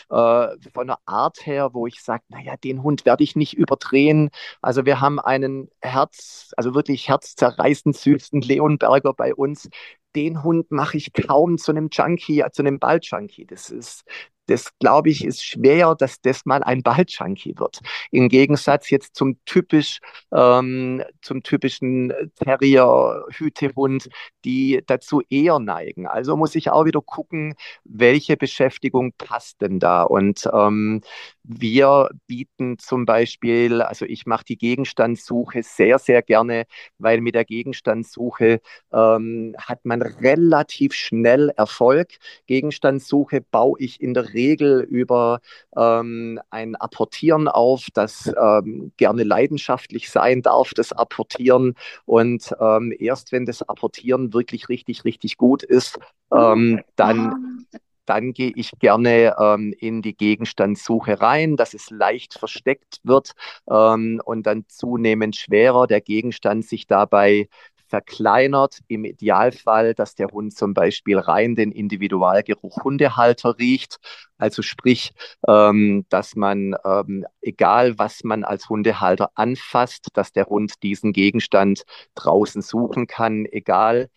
von 0.08 0.90
einer 0.90 0.98
Art 1.04 1.46
her, 1.46 1.70
wo 1.74 1.86
ich 1.86 2.02
sage, 2.02 2.24
naja, 2.28 2.56
den 2.56 2.82
Hund 2.82 3.04
werde 3.04 3.24
ich 3.24 3.36
nicht 3.36 3.54
überdrehen. 3.54 4.30
Also 4.62 4.86
wir 4.86 5.00
haben 5.00 5.20
einen 5.20 5.70
Herz, 5.80 6.52
also 6.56 6.74
wirklich 6.74 7.08
herzzerreißend 7.08 7.96
süßen 7.96 8.40
Leonberger 8.40 9.12
bei 9.12 9.34
uns, 9.34 9.68
den 10.14 10.42
Hund 10.42 10.70
mache 10.70 10.96
ich 10.96 11.12
kaum 11.12 11.58
zu 11.58 11.72
einem 11.72 11.88
Junkie, 11.92 12.42
zu 12.52 12.62
einem 12.62 12.78
Balljunkie. 12.78 13.46
Das 13.46 13.70
ist, 13.70 14.04
das 14.46 14.70
glaube 14.78 15.10
ich, 15.10 15.24
ist 15.24 15.44
schwer, 15.44 15.94
dass 15.94 16.20
das 16.20 16.44
mal 16.46 16.62
ein 16.62 16.82
Balljunkie 16.82 17.54
wird. 17.56 17.80
Im 18.10 18.28
Gegensatz 18.28 18.90
jetzt 18.90 19.14
zum 19.16 19.38
typisch, 19.44 20.00
ähm, 20.32 21.02
zum 21.22 21.42
typischen 21.42 22.12
Terrier-Hütehund, 22.36 24.08
die 24.44 24.82
dazu 24.86 25.22
eher 25.28 25.58
neigen. 25.58 26.06
Also 26.06 26.36
muss 26.36 26.54
ich 26.54 26.70
auch 26.70 26.84
wieder 26.84 27.00
gucken, 27.02 27.54
welche 27.84 28.36
Beschäftigung 28.36 29.12
passt 29.18 29.60
denn 29.60 29.78
da. 29.78 30.02
Und 30.02 30.48
ähm, 30.52 31.02
wir 31.48 32.10
bieten 32.26 32.78
zum 32.78 33.06
Beispiel, 33.06 33.80
also 33.82 34.04
ich 34.04 34.26
mache 34.26 34.44
die 34.44 34.58
Gegenstandssuche 34.58 35.62
sehr, 35.62 35.98
sehr 35.98 36.22
gerne, 36.22 36.64
weil 36.98 37.20
mit 37.20 37.34
der 37.34 37.44
Gegenstandssuche 37.44 38.60
ähm, 38.92 39.54
hat 39.58 39.84
man 39.84 40.02
relativ 40.02 40.92
schnell 40.94 41.50
Erfolg. 41.56 42.08
Gegenstandssuche 42.46 43.40
baue 43.40 43.78
ich 43.78 44.00
in 44.00 44.14
der 44.14 44.34
Regel 44.34 44.80
über 44.82 45.40
ähm, 45.76 46.40
ein 46.50 46.74
Apportieren 46.76 47.48
auf, 47.48 47.86
das 47.94 48.32
ähm, 48.40 48.92
gerne 48.96 49.22
leidenschaftlich 49.22 50.10
sein 50.10 50.42
darf, 50.42 50.74
das 50.74 50.92
Apportieren. 50.92 51.74
Und 52.04 52.54
ähm, 52.60 52.92
erst 52.98 53.32
wenn 53.32 53.46
das 53.46 53.62
Apportieren 53.62 54.32
wirklich 54.32 54.68
richtig, 54.68 55.04
richtig 55.04 55.36
gut 55.36 55.62
ist, 55.62 55.98
ähm, 56.32 56.80
dann 56.96 57.66
dann 58.06 58.32
gehe 58.32 58.52
ich 58.54 58.70
gerne 58.78 59.36
ähm, 59.38 59.74
in 59.78 60.02
die 60.02 60.16
Gegenstandssuche 60.16 61.20
rein, 61.20 61.56
dass 61.56 61.74
es 61.74 61.90
leicht 61.90 62.34
versteckt 62.34 63.00
wird 63.04 63.32
ähm, 63.68 64.20
und 64.24 64.46
dann 64.46 64.64
zunehmend 64.68 65.36
schwerer 65.36 65.86
der 65.86 66.00
Gegenstand 66.00 66.64
sich 66.64 66.86
dabei 66.86 67.48
verkleinert. 67.88 68.80
Im 68.88 69.04
Idealfall, 69.04 69.94
dass 69.94 70.14
der 70.14 70.28
Hund 70.28 70.56
zum 70.56 70.74
Beispiel 70.74 71.18
rein 71.18 71.54
den 71.54 71.72
Individualgeruch 71.72 72.84
Hundehalter 72.84 73.58
riecht. 73.58 73.98
Also 74.38 74.62
sprich, 74.62 75.12
ähm, 75.48 76.04
dass 76.08 76.36
man, 76.36 76.74
ähm, 76.84 77.24
egal 77.40 77.98
was 77.98 78.24
man 78.24 78.44
als 78.44 78.68
Hundehalter 78.68 79.30
anfasst, 79.34 80.08
dass 80.14 80.32
der 80.32 80.46
Hund 80.46 80.82
diesen 80.82 81.12
Gegenstand 81.12 81.84
draußen 82.14 82.62
suchen 82.62 83.06
kann, 83.06 83.46
egal 83.46 84.10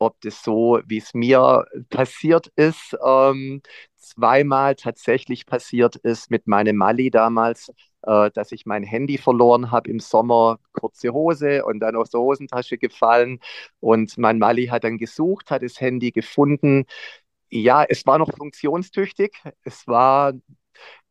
ob 0.00 0.20
das 0.22 0.42
so, 0.42 0.80
wie 0.86 0.98
es 0.98 1.14
mir 1.14 1.64
passiert 1.90 2.48
ist, 2.56 2.96
ähm, 3.06 3.62
zweimal 3.96 4.74
tatsächlich 4.76 5.46
passiert 5.46 5.96
ist 5.96 6.30
mit 6.30 6.46
meinem 6.48 6.76
Mali 6.76 7.10
damals, 7.10 7.70
äh, 8.02 8.30
dass 8.32 8.52
ich 8.52 8.66
mein 8.66 8.82
Handy 8.82 9.18
verloren 9.18 9.70
habe 9.70 9.90
im 9.90 10.00
Sommer, 10.00 10.58
kurze 10.72 11.12
Hose 11.12 11.64
und 11.64 11.80
dann 11.80 11.96
aus 11.96 12.10
der 12.10 12.20
Hosentasche 12.20 12.78
gefallen. 12.78 13.40
Und 13.80 14.18
mein 14.18 14.38
Mali 14.38 14.66
hat 14.68 14.84
dann 14.84 14.98
gesucht, 14.98 15.50
hat 15.50 15.62
das 15.62 15.80
Handy 15.80 16.12
gefunden. 16.12 16.86
Ja, 17.50 17.84
es 17.84 18.06
war 18.06 18.18
noch 18.18 18.30
funktionstüchtig. 18.36 19.32
Es 19.64 19.86
war 19.86 20.32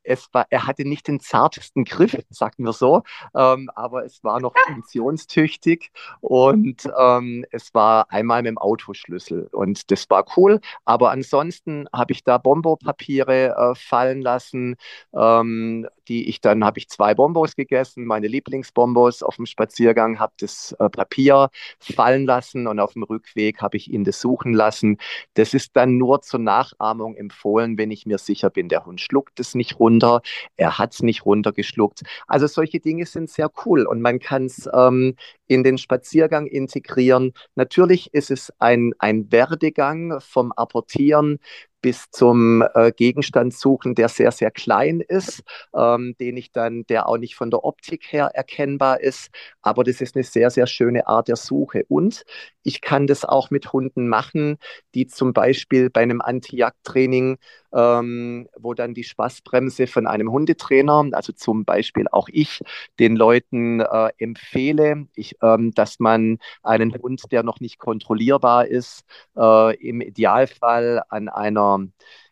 es 0.03 0.29
war, 0.33 0.47
er 0.49 0.67
hatte 0.67 0.87
nicht 0.87 1.07
den 1.07 1.19
zartesten 1.19 1.85
Griff, 1.85 2.17
sagen 2.29 2.65
wir 2.65 2.73
so, 2.73 3.03
ähm, 3.35 3.69
aber 3.75 4.05
es 4.05 4.23
war 4.23 4.39
noch 4.39 4.53
funktionstüchtig 4.67 5.91
und 6.21 6.89
ähm, 6.97 7.45
es 7.51 7.73
war 7.73 8.11
einmal 8.11 8.41
mit 8.41 8.49
dem 8.49 8.57
Autoschlüssel 8.57 9.47
und 9.51 9.91
das 9.91 10.09
war 10.09 10.25
cool. 10.37 10.59
Aber 10.85 11.11
ansonsten 11.11 11.87
habe 11.93 12.13
ich 12.13 12.23
da 12.23 12.37
Bombo-Papiere 12.37 13.55
äh, 13.55 13.75
fallen 13.75 14.21
lassen, 14.21 14.75
ähm, 15.13 15.87
die 16.09 16.27
ich 16.27 16.41
dann 16.41 16.65
habe 16.65 16.79
ich 16.79 16.89
zwei 16.89 17.13
Bombos 17.13 17.55
gegessen, 17.55 18.05
meine 18.05 18.27
Lieblingsbombos 18.27 19.23
auf 19.23 19.37
dem 19.37 19.45
Spaziergang, 19.45 20.19
habe 20.19 20.33
das 20.39 20.75
äh, 20.79 20.89
Papier 20.89 21.49
fallen 21.79 22.25
lassen 22.25 22.67
und 22.67 22.79
auf 22.79 22.93
dem 22.93 23.03
Rückweg 23.03 23.61
habe 23.61 23.77
ich 23.77 23.89
ihn 23.89 24.03
das 24.03 24.19
suchen 24.19 24.53
lassen. 24.53 24.97
Das 25.35 25.53
ist 25.53 25.75
dann 25.75 25.97
nur 25.97 26.21
zur 26.21 26.39
Nachahmung 26.39 27.15
empfohlen, 27.15 27.77
wenn 27.77 27.91
ich 27.91 28.05
mir 28.05 28.17
sicher 28.17 28.49
bin, 28.49 28.69
der 28.69 28.85
Hund 28.85 28.99
schluckt 28.99 29.39
es 29.39 29.55
nicht 29.55 29.79
runter 29.79 29.99
runter, 29.99 30.21
er 30.57 30.77
hat 30.77 30.93
es 30.93 31.01
nicht 31.01 31.25
runtergeschluckt. 31.25 32.03
Also 32.27 32.47
solche 32.47 32.79
Dinge 32.79 33.05
sind 33.05 33.29
sehr 33.29 33.49
cool 33.65 33.85
und 33.85 34.01
man 34.01 34.19
kann 34.19 34.45
es 34.45 34.69
ähm, 34.73 35.15
in 35.47 35.63
den 35.63 35.77
Spaziergang 35.77 36.47
integrieren. 36.47 37.33
Natürlich 37.55 38.13
ist 38.13 38.31
es 38.31 38.53
ein, 38.59 38.93
ein 38.99 39.31
Werdegang 39.31 40.19
vom 40.21 40.51
Apportieren 40.51 41.39
bis 41.81 42.09
zum 42.11 42.63
äh, 42.73 42.91
Gegenstand 42.91 43.53
suchen, 43.53 43.95
der 43.95 44.09
sehr, 44.09 44.31
sehr 44.31 44.51
klein 44.51 45.01
ist, 45.01 45.43
ähm, 45.75 46.15
den 46.19 46.37
ich 46.37 46.51
dann, 46.51 46.85
der 46.87 47.07
auch 47.07 47.17
nicht 47.17 47.35
von 47.35 47.51
der 47.51 47.63
Optik 47.63 48.11
her 48.11 48.31
erkennbar 48.33 48.99
ist. 49.01 49.29
Aber 49.61 49.83
das 49.83 50.01
ist 50.01 50.15
eine 50.15 50.23
sehr, 50.23 50.49
sehr 50.49 50.67
schöne 50.67 51.07
Art 51.07 51.27
der 51.27 51.35
Suche. 51.35 51.85
Und 51.87 52.23
ich 52.63 52.81
kann 52.81 53.07
das 53.07 53.25
auch 53.25 53.49
mit 53.49 53.73
Hunden 53.73 54.07
machen, 54.07 54.57
die 54.95 55.07
zum 55.07 55.33
Beispiel 55.33 55.89
bei 55.89 56.01
einem 56.01 56.21
Anti-Jagd-Training, 56.21 57.37
ähm, 57.73 58.47
wo 58.57 58.73
dann 58.73 58.93
die 58.93 59.03
Spaßbremse 59.03 59.87
von 59.87 60.07
einem 60.07 60.31
Hundetrainer, 60.31 61.09
also 61.11 61.33
zum 61.33 61.65
Beispiel 61.65 62.07
auch 62.11 62.29
ich, 62.31 62.61
den 62.99 63.15
Leuten 63.15 63.81
äh, 63.81 64.09
empfehle, 64.17 65.07
ich, 65.15 65.35
ähm, 65.41 65.71
dass 65.71 65.99
man 65.99 66.39
einen 66.63 66.93
Hund, 66.93 67.31
der 67.31 67.43
noch 67.43 67.59
nicht 67.59 67.79
kontrollierbar 67.79 68.67
ist, 68.67 69.03
äh, 69.37 69.75
im 69.77 70.01
Idealfall 70.01 71.03
an 71.09 71.29
einer 71.29 71.87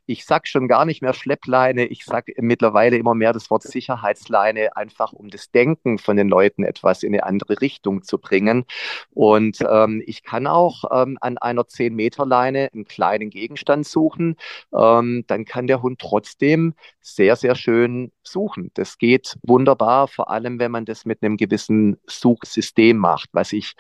ich 0.08 0.26
sage 0.26 0.48
schon 0.48 0.68
gar 0.68 0.86
nicht 0.86 1.02
mehr 1.02 1.14
Schleppleine, 1.14 1.86
ich 1.86 2.06
sage 2.06 2.34
mittlerweile 2.38 2.98
immer 2.98 3.14
mehr 3.14 3.34
das 3.34 3.52
Wort 3.52 3.64
Sicherheitsleine, 3.64 4.76
einfach 4.76 5.12
um 5.14 5.30
das 5.30 5.52
Denken 5.52 5.98
von 5.98 6.16
den 6.16 6.30
Leuten 6.30 6.64
etwas 6.64 7.04
in 7.04 7.14
eine 7.14 7.26
andere 7.26 7.60
Richtung 7.62 8.04
zu 8.04 8.18
bringen. 8.18 8.66
Und 9.14 9.60
ähm, 9.70 10.02
ich 10.06 10.24
kann 10.24 10.48
auch 10.48 10.86
ähm, 10.92 11.18
an 11.20 11.38
einer 11.38 11.64
10-Meter-Leine 11.64 12.70
einen 12.74 12.86
kleinen 12.86 13.30
Gegenstand 13.30 13.86
suchen. 13.86 14.38
Ähm, 14.74 15.26
dann 15.28 15.44
kann 15.44 15.68
der 15.68 15.82
Hund 15.82 16.00
trotzdem 16.00 16.74
sehr, 17.02 17.36
sehr 17.36 17.56
schön 17.56 18.12
suchen. 18.24 18.72
Das 18.76 18.98
geht 18.98 19.38
wunderbar, 19.44 20.08
vor 20.08 20.30
allem 20.30 20.58
wenn 20.60 20.72
man 20.72 20.86
das 20.86 21.06
mit 21.06 21.22
einem 21.22 21.36
gewissen 21.36 21.98
Suchsystem 22.08 22.98
macht, 22.98 23.30
was 23.34 23.52
ich 23.52 23.76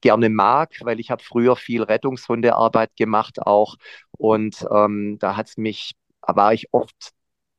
gerne 0.00 0.28
mag, 0.28 0.74
weil 0.82 1.00
ich 1.00 1.10
habe 1.10 1.22
früher 1.22 1.56
viel 1.56 1.82
Rettungshundearbeit 1.82 2.96
gemacht 2.96 3.40
auch. 3.42 3.76
Und 4.12 4.66
ähm, 4.70 5.18
da 5.18 5.36
hat 5.36 5.48
es 5.48 5.56
mich, 5.56 5.92
war 6.22 6.52
ich 6.54 6.72
oft 6.72 7.12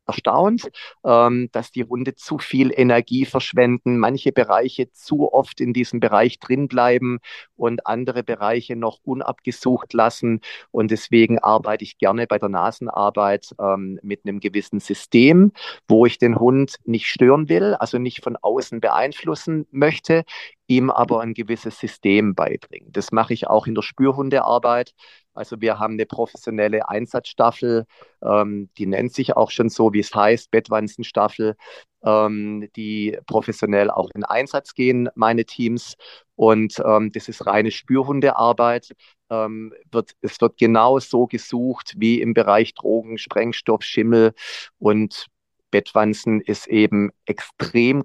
erstaunt, 0.05 0.69
ähm, 1.05 1.49
dass 1.51 1.71
die 1.71 1.83
Hunde 1.83 2.15
zu 2.15 2.37
viel 2.37 2.71
Energie 2.75 3.25
verschwenden, 3.25 3.97
manche 3.97 4.31
Bereiche 4.31 4.91
zu 4.91 5.31
oft 5.31 5.61
in 5.61 5.73
diesem 5.73 5.99
Bereich 5.99 6.39
drin 6.39 6.67
bleiben 6.67 7.19
und 7.55 7.87
andere 7.87 8.23
Bereiche 8.23 8.75
noch 8.75 8.99
unabgesucht 9.03 9.93
lassen. 9.93 10.41
Und 10.71 10.91
deswegen 10.91 11.39
arbeite 11.39 11.83
ich 11.83 11.97
gerne 11.97 12.27
bei 12.27 12.37
der 12.37 12.49
Nasenarbeit 12.49 13.55
ähm, 13.59 13.99
mit 14.03 14.21
einem 14.25 14.39
gewissen 14.39 14.79
System, 14.79 15.51
wo 15.87 16.05
ich 16.05 16.17
den 16.17 16.39
Hund 16.39 16.75
nicht 16.85 17.07
stören 17.07 17.49
will, 17.49 17.75
also 17.75 17.97
nicht 17.97 18.23
von 18.23 18.37
außen 18.37 18.81
beeinflussen 18.81 19.67
möchte, 19.71 20.23
ihm 20.67 20.89
aber 20.89 21.21
ein 21.21 21.33
gewisses 21.33 21.79
System 21.79 22.35
beibringen. 22.35 22.91
Das 22.91 23.11
mache 23.11 23.33
ich 23.33 23.47
auch 23.47 23.67
in 23.67 23.75
der 23.75 23.81
Spürhundearbeit. 23.81 24.93
Also 25.33 25.61
wir 25.61 25.79
haben 25.79 25.93
eine 25.93 26.05
professionelle 26.05 26.87
Einsatzstaffel, 26.89 27.85
ähm, 28.23 28.69
die 28.77 28.85
nennt 28.85 29.13
sich 29.13 29.35
auch 29.35 29.51
schon 29.51 29.69
so, 29.69 29.93
wie 29.93 29.99
es 29.99 30.13
heißt, 30.13 30.51
Bettwanzenstaffel, 30.51 31.55
ähm, 32.03 32.69
die 32.75 33.17
professionell 33.25 33.89
auch 33.89 34.09
in 34.13 34.23
Einsatz 34.23 34.73
gehen, 34.73 35.09
meine 35.15 35.45
Teams. 35.45 35.95
Und 36.35 36.81
ähm, 36.85 37.11
das 37.11 37.29
ist 37.29 37.45
reine 37.45 37.71
Spürhundearbeit. 37.71 38.91
Ähm, 39.29 39.73
wird, 39.91 40.11
es 40.21 40.39
wird 40.41 40.57
genau 40.57 40.99
so 40.99 41.27
gesucht 41.27 41.93
wie 41.97 42.21
im 42.21 42.33
Bereich 42.33 42.73
Drogen, 42.73 43.17
Sprengstoff, 43.17 43.83
Schimmel 43.83 44.33
und 44.79 45.27
Bettwanzen 45.71 46.39
ist 46.39 46.67
eben 46.67 47.09
extrem 47.25 48.03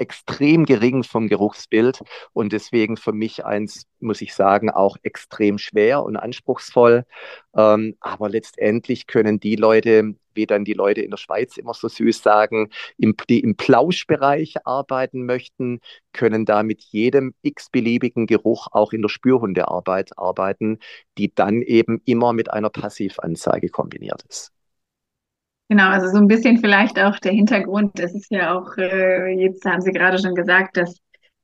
extrem 0.00 0.64
gering 0.64 1.04
vom 1.04 1.28
Geruchsbild 1.28 2.02
und 2.32 2.52
deswegen 2.52 2.96
für 2.96 3.12
mich 3.12 3.44
eins, 3.44 3.86
muss 4.00 4.20
ich 4.20 4.34
sagen, 4.34 4.70
auch 4.70 4.96
extrem 5.02 5.58
schwer 5.58 6.02
und 6.02 6.16
anspruchsvoll. 6.16 7.04
Ähm, 7.54 7.96
aber 8.00 8.28
letztendlich 8.28 9.06
können 9.06 9.40
die 9.40 9.56
Leute, 9.56 10.14
wie 10.34 10.46
dann 10.46 10.64
die 10.64 10.72
Leute 10.72 11.02
in 11.02 11.10
der 11.10 11.18
Schweiz 11.18 11.56
immer 11.58 11.74
so 11.74 11.88
süß 11.88 12.22
sagen, 12.22 12.70
im, 12.96 13.14
die 13.28 13.40
im 13.40 13.56
Plauschbereich 13.56 14.66
arbeiten 14.66 15.26
möchten, 15.26 15.80
können 16.12 16.46
da 16.46 16.62
mit 16.62 16.82
jedem 16.82 17.34
x-beliebigen 17.42 18.26
Geruch 18.26 18.68
auch 18.72 18.92
in 18.92 19.02
der 19.02 19.08
Spürhundearbeit 19.08 20.16
arbeiten, 20.18 20.78
die 21.18 21.34
dann 21.34 21.62
eben 21.62 22.00
immer 22.06 22.32
mit 22.32 22.50
einer 22.50 22.70
Passivanzeige 22.70 23.68
kombiniert 23.68 24.24
ist. 24.28 24.52
Genau, 25.70 25.88
also 25.88 26.08
so 26.08 26.16
ein 26.16 26.26
bisschen 26.26 26.58
vielleicht 26.58 26.98
auch 26.98 27.16
der 27.20 27.30
Hintergrund. 27.30 28.00
Es 28.00 28.12
ist 28.12 28.28
ja 28.32 28.58
auch, 28.58 28.76
äh, 28.76 29.40
jetzt 29.40 29.64
haben 29.64 29.80
Sie 29.80 29.92
gerade 29.92 30.18
schon 30.18 30.34
gesagt, 30.34 30.76
dass 30.76 30.96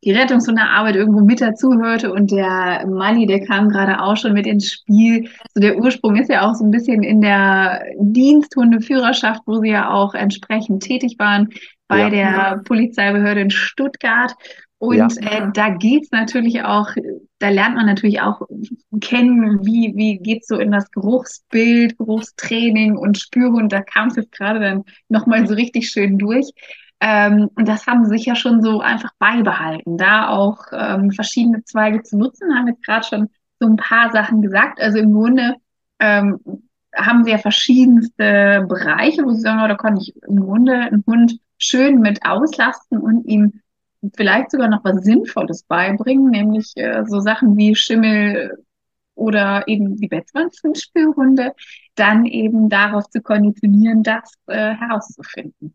die 0.03 0.11
Rettungshundearbeit 0.11 0.97
irgendwo 0.97 1.21
mit 1.21 1.41
dazuhörte 1.41 2.13
und 2.13 2.33
der 2.33 2.85
Mali, 2.89 3.27
der 3.27 3.47
kam 3.47 3.69
gerade 3.69 4.03
auch 4.03 4.17
schon 4.17 4.33
mit 4.33 4.49
ins 4.49 4.69
Spiel. 4.69 5.29
So 5.55 5.61
der 5.61 5.79
Ursprung 5.79 6.17
ist 6.17 6.29
ja 6.29 6.45
auch 6.45 6.55
so 6.57 6.65
ein 6.65 6.73
bisschen 6.73 7.05
in 7.05 7.21
der 7.21 7.85
Diensthundeführerschaft, 8.01 9.43
wo 9.47 9.61
Sie 9.61 9.71
ja 9.71 9.91
auch 9.91 10.13
entsprechend 10.15 10.83
tätig 10.83 11.15
waren 11.21 11.51
bei 11.87 12.01
ja. 12.01 12.11
der 12.11 12.63
Polizeibehörde 12.65 13.43
in 13.43 13.51
Stuttgart. 13.51 14.35
Und 14.79 14.97
ja. 14.97 15.09
äh, 15.23 15.51
da 15.55 15.71
geht's 15.71 16.11
natürlich 16.11 16.63
auch, 16.63 16.91
da 17.39 17.49
lernt 17.49 17.77
man 17.77 17.87
natürlich 17.87 18.21
auch 18.21 18.43
kennen, 19.01 19.65
wie, 19.65 19.93
wie 19.97 20.19
geht's 20.19 20.49
so 20.49 20.59
in 20.59 20.71
das 20.71 20.91
Geruchsbild, 20.91 21.97
Geruchstraining 21.97 22.97
und 22.97 23.19
Spürhund. 23.19 23.73
Da 23.73 23.81
kam 23.81 24.09
es 24.09 24.17
jetzt 24.17 24.33
gerade 24.33 24.61
dann 24.61 24.85
nochmal 25.09 25.47
so 25.47 25.55
richtig 25.55 25.89
schön 25.89 26.19
durch. 26.19 26.51
Ähm, 27.01 27.51
und 27.55 27.69
das 27.69 27.87
haben 27.87 28.05
sie 28.05 28.11
sich 28.11 28.27
ja 28.27 28.35
schon 28.35 28.63
so 28.63 28.81
einfach 28.81 29.11
beibehalten, 29.19 29.99
da 29.99 30.29
auch 30.29 30.59
ähm, 30.73 31.11
verschiedene 31.11 31.63
Zweige 31.65 32.03
zu 32.03 32.17
nutzen, 32.17 32.55
haben 32.55 32.69
jetzt 32.69 32.85
gerade 32.85 33.07
schon 33.07 33.29
so 33.61 33.67
ein 33.67 33.77
paar 33.77 34.13
Sachen 34.13 34.43
gesagt. 34.43 34.81
Also 34.81 34.99
im 34.99 35.13
Grunde 35.13 35.57
ähm, 36.01 36.39
haben 36.95 37.25
sie 37.25 37.31
ja 37.31 37.39
verschiedenste 37.39 38.65
Bereiche, 38.69 39.25
wo 39.25 39.31
sie 39.33 39.41
sagen, 39.41 39.61
oh, 39.63 39.69
da 39.69 39.75
kann 39.75 39.99
ich 39.99 40.15
im 40.27 40.41
Grunde 40.41 40.75
einen 40.75 41.05
Hund 41.07 41.39
schön 41.59 42.01
mit 42.01 42.25
auslasten 42.25 42.99
und 42.99 43.27
ihm 43.27 43.61
vielleicht 44.15 44.51
sogar 44.51 44.69
noch 44.69 44.85
was 44.85 45.05
Sinnvolles 45.05 45.63
beibringen, 45.65 46.31
nämlich 46.31 46.73
äh, 46.77 47.05
so 47.07 47.21
Sachen 47.21 47.57
wie 47.57 47.75
Schimmel 47.75 48.65
oder 49.15 49.67
eben 49.67 49.97
die 49.97 50.09
Bettwanzenspürhunde, 50.09 51.53
dann 51.95 52.27
eben 52.27 52.69
darauf 52.69 53.09
zu 53.09 53.23
konditionieren, 53.23 54.03
das 54.03 54.35
äh, 54.47 54.75
herauszufinden. 54.75 55.75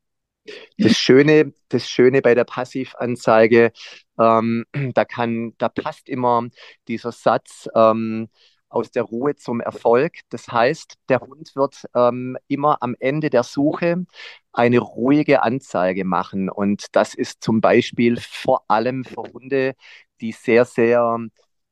Das 0.78 0.98
Schöne, 0.98 1.54
das 1.70 1.88
Schöne 1.88 2.22
bei 2.22 2.36
der 2.36 2.46
Passivanzeige, 2.46 3.72
ähm, 4.20 4.66
da 4.94 5.06
kann, 5.06 5.54
da 5.58 5.70
passt 5.70 6.10
immer 6.10 6.48
dieser 6.88 7.12
Satz, 7.12 7.68
ähm, 7.76 8.30
aus 8.72 8.92
der 8.92 9.04
Ruhe 9.04 9.36
zum 9.36 9.62
Erfolg. 9.62 10.20
Das 10.30 10.48
heißt, 10.48 10.96
der 11.10 11.22
Hund 11.22 11.56
wird 11.56 11.86
ähm, 11.96 12.38
immer 12.48 12.82
am 12.82 12.96
Ende 13.00 13.30
der 13.30 13.44
Suche 13.44 14.06
eine 14.54 14.80
ruhige 14.80 15.44
Anzeige 15.44 16.06
machen. 16.06 16.50
Und 16.50 16.96
das 16.96 17.14
ist 17.16 17.44
zum 17.44 17.62
Beispiel 17.62 18.20
vor 18.20 18.64
allem 18.70 19.04
für 19.06 19.24
Hunde, 19.24 19.74
die 20.22 20.32
sehr, 20.32 20.66
sehr 20.66 21.20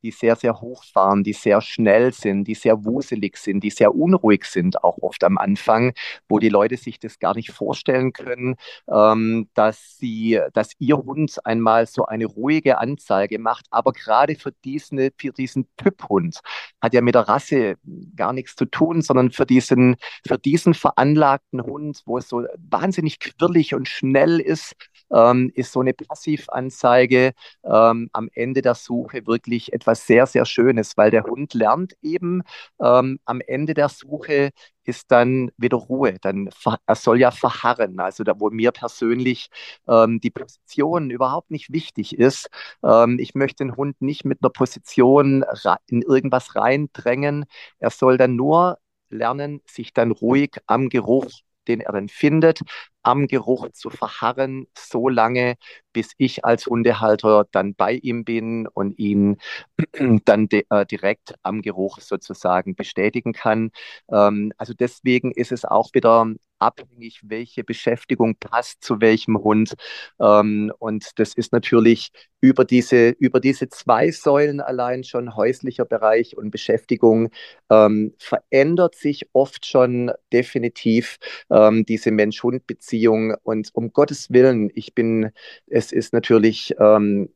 die 0.02 0.10
sehr, 0.10 0.36
sehr 0.36 0.60
hoch 0.60 0.84
fahren, 0.84 1.22
die 1.22 1.32
sehr 1.32 1.60
schnell 1.60 2.12
sind, 2.12 2.44
die 2.44 2.54
sehr 2.54 2.84
wuselig 2.84 3.36
sind, 3.36 3.62
die 3.62 3.70
sehr 3.70 3.94
unruhig 3.94 4.44
sind, 4.44 4.82
auch 4.82 4.98
oft 5.00 5.22
am 5.24 5.38
Anfang, 5.38 5.92
wo 6.28 6.38
die 6.38 6.48
Leute 6.48 6.76
sich 6.76 6.98
das 6.98 7.18
gar 7.18 7.34
nicht 7.34 7.50
vorstellen 7.50 8.12
können, 8.12 8.56
ähm, 8.88 9.48
dass 9.54 9.98
sie, 9.98 10.40
dass 10.54 10.72
ihr 10.78 10.96
Hund 10.96 11.38
einmal 11.44 11.86
so 11.86 12.06
eine 12.06 12.26
ruhige 12.26 12.78
Anzeige 12.78 13.38
macht. 13.38 13.66
Aber 13.70 13.92
gerade 13.92 14.34
für 14.36 14.52
diesen, 14.64 15.10
für 15.16 15.32
diesen 15.32 15.66
Typhund 15.76 16.40
hat 16.80 16.94
ja 16.94 17.00
mit 17.00 17.14
der 17.14 17.28
Rasse 17.28 17.74
gar 18.16 18.32
nichts 18.32 18.56
zu 18.56 18.64
tun, 18.64 19.02
sondern 19.02 19.30
für 19.30 19.46
diesen, 19.46 19.96
für 20.26 20.38
diesen 20.38 20.74
veranlagten 20.74 21.62
Hund, 21.62 22.02
wo 22.06 22.18
es 22.18 22.28
so 22.28 22.44
wahnsinnig 22.56 23.18
quirlig 23.20 23.74
und 23.74 23.88
schnell 23.88 24.40
ist, 24.40 24.74
ähm, 25.12 25.50
ist 25.54 25.72
so 25.72 25.80
eine 25.80 25.92
Passivanzeige 25.92 27.32
ähm, 27.64 28.08
am 28.12 28.30
Ende 28.34 28.62
der 28.62 28.74
Suche 28.74 29.26
wirklich 29.26 29.72
etwas 29.72 29.89
sehr, 29.94 30.26
sehr 30.26 30.44
Schönes, 30.46 30.96
weil 30.96 31.10
der 31.10 31.24
Hund 31.24 31.54
lernt 31.54 31.94
eben 32.02 32.42
ähm, 32.80 33.18
am 33.24 33.40
Ende 33.46 33.74
der 33.74 33.88
Suche 33.88 34.50
ist 34.84 35.10
dann 35.12 35.50
wieder 35.56 35.76
Ruhe. 35.76 36.16
Dann 36.20 36.50
er 36.86 36.94
soll 36.94 37.20
ja 37.20 37.30
verharren. 37.30 38.00
Also 38.00 38.24
da, 38.24 38.38
wo 38.40 38.50
mir 38.50 38.72
persönlich 38.72 39.48
ähm, 39.88 40.20
die 40.20 40.30
Position 40.30 41.10
überhaupt 41.10 41.50
nicht 41.50 41.72
wichtig 41.72 42.18
ist. 42.18 42.48
Ähm, 42.84 43.18
ich 43.20 43.34
möchte 43.34 43.64
den 43.64 43.76
Hund 43.76 44.00
nicht 44.00 44.24
mit 44.24 44.38
einer 44.42 44.50
Position 44.50 45.44
in 45.88 46.02
irgendwas 46.02 46.56
reindrängen. 46.56 47.44
Er 47.78 47.90
soll 47.90 48.16
dann 48.18 48.36
nur 48.36 48.78
lernen, 49.10 49.60
sich 49.66 49.92
dann 49.92 50.10
ruhig 50.12 50.56
am 50.66 50.88
Geruch 50.88 51.30
den 51.70 51.80
er 51.80 51.92
dann 51.92 52.08
findet, 52.08 52.60
am 53.02 53.26
Geruch 53.26 53.70
zu 53.72 53.90
verharren, 53.90 54.66
so 54.76 55.08
lange, 55.08 55.56
bis 55.92 56.12
ich 56.18 56.44
als 56.44 56.66
Hundehalter 56.66 57.46
dann 57.52 57.74
bei 57.74 57.94
ihm 57.94 58.24
bin 58.24 58.66
und 58.68 58.98
ihn 58.98 59.38
dann 60.24 60.48
äh, 60.50 60.86
direkt 60.86 61.34
am 61.42 61.62
Geruch 61.62 62.00
sozusagen 62.00 62.74
bestätigen 62.74 63.32
kann. 63.32 63.70
Ähm, 64.12 64.52
also 64.58 64.74
deswegen 64.74 65.32
ist 65.32 65.52
es 65.52 65.64
auch 65.64 65.90
wieder 65.94 66.26
abhängig, 66.60 67.20
welche 67.24 67.64
Beschäftigung 67.64 68.36
passt 68.36 68.82
zu 68.84 69.00
welchem 69.00 69.38
Hund. 69.38 69.74
Ähm, 70.20 70.72
und 70.78 71.18
das 71.18 71.34
ist 71.34 71.52
natürlich 71.52 72.12
über 72.40 72.64
diese, 72.64 73.10
über 73.10 73.40
diese 73.40 73.68
zwei 73.68 74.10
Säulen 74.10 74.60
allein 74.60 75.04
schon 75.04 75.36
häuslicher 75.36 75.84
Bereich 75.84 76.36
und 76.36 76.50
Beschäftigung 76.50 77.30
ähm, 77.70 78.14
verändert 78.18 78.94
sich 78.94 79.28
oft 79.32 79.66
schon 79.66 80.12
definitiv 80.32 81.18
ähm, 81.50 81.84
diese 81.84 82.10
Mensch-Hund-Beziehung. 82.10 83.34
Und 83.42 83.70
um 83.74 83.92
Gottes 83.92 84.30
Willen, 84.30 84.70
ich 84.74 84.94
bin, 84.94 85.30
es 85.66 85.92
ist 85.92 86.12
natürlich 86.12 86.74
ähm, 86.78 87.30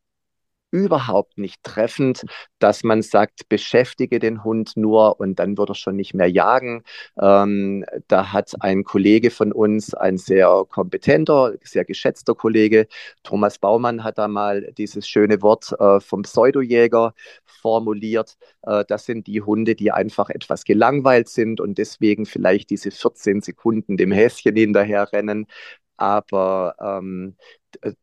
überhaupt 0.74 1.38
nicht 1.38 1.62
treffend, 1.62 2.24
dass 2.58 2.82
man 2.82 3.00
sagt, 3.02 3.48
beschäftige 3.48 4.18
den 4.18 4.42
Hund 4.42 4.72
nur 4.76 5.20
und 5.20 5.38
dann 5.38 5.56
wird 5.56 5.70
er 5.70 5.74
schon 5.76 5.94
nicht 5.94 6.14
mehr 6.14 6.28
jagen. 6.28 6.82
Ähm, 7.20 7.84
da 8.08 8.32
hat 8.32 8.54
ein 8.58 8.82
Kollege 8.82 9.30
von 9.30 9.52
uns, 9.52 9.94
ein 9.94 10.18
sehr 10.18 10.64
kompetenter, 10.68 11.54
sehr 11.62 11.84
geschätzter 11.84 12.34
Kollege, 12.34 12.88
Thomas 13.22 13.58
Baumann, 13.58 14.02
hat 14.02 14.18
da 14.18 14.26
mal 14.26 14.72
dieses 14.76 15.06
schöne 15.06 15.42
Wort 15.42 15.72
äh, 15.78 16.00
vom 16.00 16.22
Pseudojäger 16.22 17.14
formuliert. 17.44 18.36
Äh, 18.62 18.84
das 18.88 19.06
sind 19.06 19.28
die 19.28 19.42
Hunde, 19.42 19.76
die 19.76 19.92
einfach 19.92 20.28
etwas 20.28 20.64
gelangweilt 20.64 21.28
sind 21.28 21.60
und 21.60 21.78
deswegen 21.78 22.26
vielleicht 22.26 22.70
diese 22.70 22.90
14 22.90 23.42
Sekunden 23.42 23.96
dem 23.96 24.10
Häschen 24.10 24.56
hinterher 24.56 25.12
rennen. 25.12 25.46
Aber 25.96 26.74
ähm, 26.80 27.36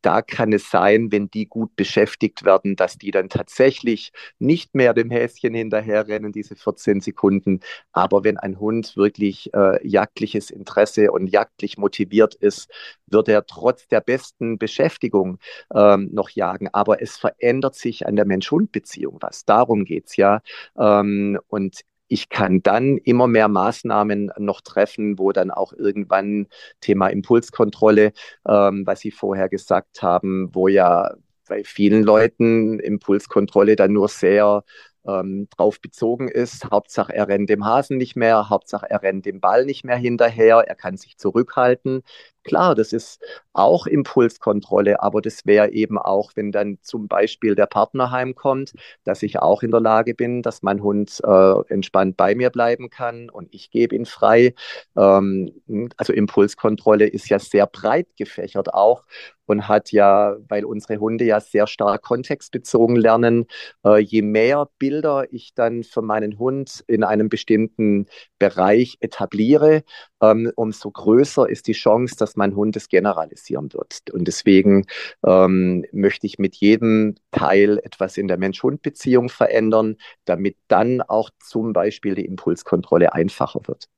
da 0.01 0.21
kann 0.21 0.53
es 0.53 0.69
sein, 0.69 1.11
wenn 1.11 1.29
die 1.29 1.47
gut 1.47 1.75
beschäftigt 1.75 2.45
werden, 2.45 2.75
dass 2.75 2.97
die 2.97 3.11
dann 3.11 3.29
tatsächlich 3.29 4.11
nicht 4.39 4.75
mehr 4.75 4.93
dem 4.93 5.09
Häschen 5.09 5.53
hinterherrennen, 5.53 6.31
diese 6.31 6.55
14 6.55 7.01
Sekunden. 7.01 7.59
Aber 7.91 8.23
wenn 8.23 8.37
ein 8.37 8.59
Hund 8.59 8.95
wirklich 8.97 9.53
äh, 9.53 9.85
jagdliches 9.87 10.49
Interesse 10.49 11.11
und 11.11 11.27
jagdlich 11.27 11.77
motiviert 11.77 12.35
ist, 12.35 12.69
wird 13.07 13.27
er 13.29 13.45
trotz 13.45 13.87
der 13.87 14.01
besten 14.01 14.57
Beschäftigung 14.57 15.37
ähm, 15.73 16.09
noch 16.11 16.29
jagen. 16.29 16.69
Aber 16.73 17.01
es 17.01 17.17
verändert 17.17 17.75
sich 17.75 18.05
an 18.07 18.15
der 18.15 18.25
Mensch-Hund-Beziehung 18.25 19.17
was. 19.21 19.45
Darum 19.45 19.85
geht 19.85 20.07
es 20.07 20.15
ja. 20.15 20.41
Ähm, 20.77 21.39
und 21.47 21.81
ich 22.11 22.27
kann 22.27 22.61
dann 22.61 22.97
immer 22.97 23.27
mehr 23.27 23.47
Maßnahmen 23.47 24.31
noch 24.37 24.59
treffen, 24.59 25.17
wo 25.17 25.31
dann 25.31 25.49
auch 25.49 25.71
irgendwann 25.71 26.47
Thema 26.81 27.07
Impulskontrolle, 27.07 28.11
ähm, 28.45 28.83
was 28.85 28.99
Sie 28.99 29.11
vorher 29.11 29.47
gesagt 29.47 30.03
haben, 30.03 30.49
wo 30.53 30.67
ja 30.67 31.11
bei 31.47 31.63
vielen 31.63 32.03
Leuten 32.03 32.79
Impulskontrolle 32.79 33.77
dann 33.77 33.93
nur 33.93 34.09
sehr 34.09 34.63
ähm, 35.07 35.47
drauf 35.55 35.79
bezogen 35.79 36.27
ist. 36.27 36.69
Hauptsache, 36.69 37.13
er 37.13 37.29
rennt 37.29 37.49
dem 37.49 37.65
Hasen 37.65 37.97
nicht 37.97 38.17
mehr, 38.17 38.49
Hauptsache, 38.49 38.89
er 38.89 39.01
rennt 39.01 39.25
dem 39.25 39.39
Ball 39.39 39.65
nicht 39.65 39.85
mehr 39.85 39.97
hinterher, 39.97 40.65
er 40.67 40.75
kann 40.75 40.97
sich 40.97 41.17
zurückhalten. 41.17 42.03
Klar, 42.43 42.73
das 42.73 42.91
ist 42.91 43.21
auch 43.53 43.85
Impulskontrolle, 43.85 45.03
aber 45.03 45.21
das 45.21 45.45
wäre 45.45 45.71
eben 45.71 45.99
auch, 45.99 46.31
wenn 46.35 46.51
dann 46.51 46.79
zum 46.81 47.07
Beispiel 47.07 47.53
der 47.53 47.67
Partner 47.67 48.09
heimkommt, 48.09 48.73
dass 49.03 49.21
ich 49.21 49.37
auch 49.37 49.61
in 49.61 49.69
der 49.69 49.79
Lage 49.79 50.15
bin, 50.15 50.41
dass 50.41 50.63
mein 50.63 50.81
Hund 50.81 51.19
äh, 51.23 51.53
entspannt 51.71 52.17
bei 52.17 52.33
mir 52.33 52.49
bleiben 52.49 52.89
kann 52.89 53.29
und 53.29 53.53
ich 53.53 53.69
gebe 53.69 53.95
ihn 53.95 54.05
frei. 54.05 54.55
Ähm, 54.97 55.51
also 55.97 56.13
Impulskontrolle 56.13 57.05
ist 57.07 57.29
ja 57.29 57.37
sehr 57.37 57.67
breit 57.67 58.07
gefächert 58.17 58.73
auch 58.73 59.03
und 59.45 59.67
hat 59.67 59.91
ja, 59.91 60.37
weil 60.47 60.63
unsere 60.65 60.99
Hunde 60.99 61.25
ja 61.25 61.39
sehr 61.41 61.67
stark 61.67 62.01
kontextbezogen 62.03 62.95
lernen, 62.95 63.45
äh, 63.85 63.99
je 63.99 64.21
mehr 64.21 64.69
Bilder 64.79 65.25
ich 65.31 65.53
dann 65.53 65.83
für 65.83 66.01
meinen 66.01 66.39
Hund 66.39 66.83
in 66.87 67.03
einem 67.03 67.29
bestimmten 67.29 68.07
Bereich 68.39 68.97
etabliere, 69.01 69.83
ähm, 70.21 70.51
umso 70.55 70.91
größer 70.91 71.49
ist 71.49 71.67
die 71.67 71.73
Chance, 71.73 72.15
dass 72.17 72.30
mein 72.37 72.55
Hund 72.55 72.75
es 72.75 72.89
generalisieren 72.89 73.71
wird. 73.73 74.09
Und 74.11 74.27
deswegen 74.27 74.85
ähm, 75.25 75.85
möchte 75.91 76.27
ich 76.27 76.39
mit 76.39 76.55
jedem 76.55 77.15
Teil 77.31 77.79
etwas 77.83 78.17
in 78.17 78.27
der 78.27 78.37
Mensch-Hund-Beziehung 78.37 79.29
verändern, 79.29 79.97
damit 80.25 80.57
dann 80.67 81.01
auch 81.01 81.29
zum 81.39 81.73
Beispiel 81.73 82.15
die 82.15 82.25
Impulskontrolle 82.25 83.13
einfacher 83.13 83.61
wird. 83.65 83.89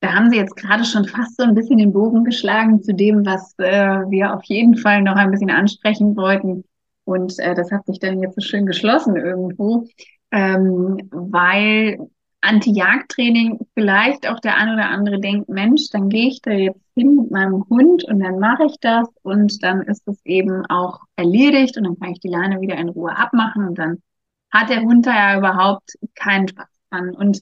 Da 0.00 0.14
haben 0.14 0.30
Sie 0.30 0.36
jetzt 0.36 0.56
gerade 0.56 0.84
schon 0.84 1.04
fast 1.04 1.36
so 1.36 1.42
ein 1.42 1.54
bisschen 1.54 1.76
den 1.76 1.92
Bogen 1.92 2.24
geschlagen 2.24 2.82
zu 2.82 2.94
dem, 2.94 3.26
was 3.26 3.54
äh, 3.58 4.00
wir 4.08 4.34
auf 4.34 4.44
jeden 4.44 4.76
Fall 4.76 5.02
noch 5.02 5.14
ein 5.16 5.30
bisschen 5.30 5.50
ansprechen 5.50 6.16
wollten. 6.16 6.64
Und 7.04 7.38
äh, 7.38 7.54
das 7.54 7.70
hat 7.70 7.84
sich 7.86 7.98
dann 7.98 8.20
jetzt 8.22 8.36
so 8.36 8.40
schön 8.40 8.64
geschlossen 8.64 9.16
irgendwo, 9.16 9.86
ähm, 10.30 10.96
weil 11.10 11.98
Anti-Jagd-Training 12.42 13.58
vielleicht 13.74 14.28
auch 14.28 14.40
der 14.40 14.56
ein 14.56 14.72
oder 14.72 14.88
andere 14.88 15.20
denkt, 15.20 15.48
Mensch, 15.48 15.90
dann 15.90 16.08
gehe 16.08 16.28
ich 16.28 16.40
da 16.40 16.52
jetzt 16.52 16.80
hin 16.94 17.16
mit 17.16 17.30
meinem 17.30 17.64
Hund 17.68 18.04
und 18.04 18.20
dann 18.20 18.38
mache 18.38 18.64
ich 18.66 18.76
das 18.80 19.08
und 19.22 19.62
dann 19.62 19.82
ist 19.82 20.06
es 20.08 20.24
eben 20.24 20.64
auch 20.66 21.00
erledigt 21.16 21.76
und 21.76 21.84
dann 21.84 21.98
kann 21.98 22.12
ich 22.12 22.20
die 22.20 22.28
Leine 22.28 22.60
wieder 22.60 22.76
in 22.76 22.88
Ruhe 22.88 23.16
abmachen 23.16 23.68
und 23.68 23.78
dann 23.78 24.02
hat 24.50 24.70
der 24.70 24.80
Hund 24.80 25.06
da 25.06 25.14
ja 25.14 25.38
überhaupt 25.38 25.92
keinen 26.14 26.48
Spaß 26.48 26.68
dran. 26.90 27.10
Und 27.10 27.40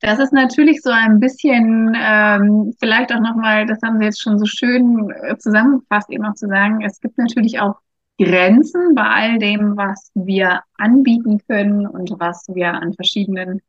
das 0.00 0.18
ist 0.18 0.32
natürlich 0.32 0.82
so 0.82 0.90
ein 0.90 1.20
bisschen, 1.20 1.96
ähm, 1.98 2.74
vielleicht 2.80 3.12
auch 3.12 3.20
nochmal, 3.20 3.66
das 3.66 3.78
haben 3.82 3.98
Sie 3.98 4.04
jetzt 4.04 4.20
schon 4.20 4.38
so 4.38 4.46
schön 4.46 5.10
äh, 5.10 5.36
zusammengefasst, 5.38 6.10
eben 6.10 6.24
auch 6.24 6.34
zu 6.34 6.48
sagen, 6.48 6.82
es 6.82 7.00
gibt 7.00 7.16
natürlich 7.18 7.60
auch 7.60 7.76
Grenzen 8.18 8.94
bei 8.94 9.04
all 9.04 9.38
dem, 9.38 9.76
was 9.76 10.10
wir 10.14 10.62
anbieten 10.76 11.40
können 11.48 11.86
und 11.86 12.10
was 12.18 12.46
wir 12.48 12.74
an 12.74 12.92
verschiedenen 12.92 13.62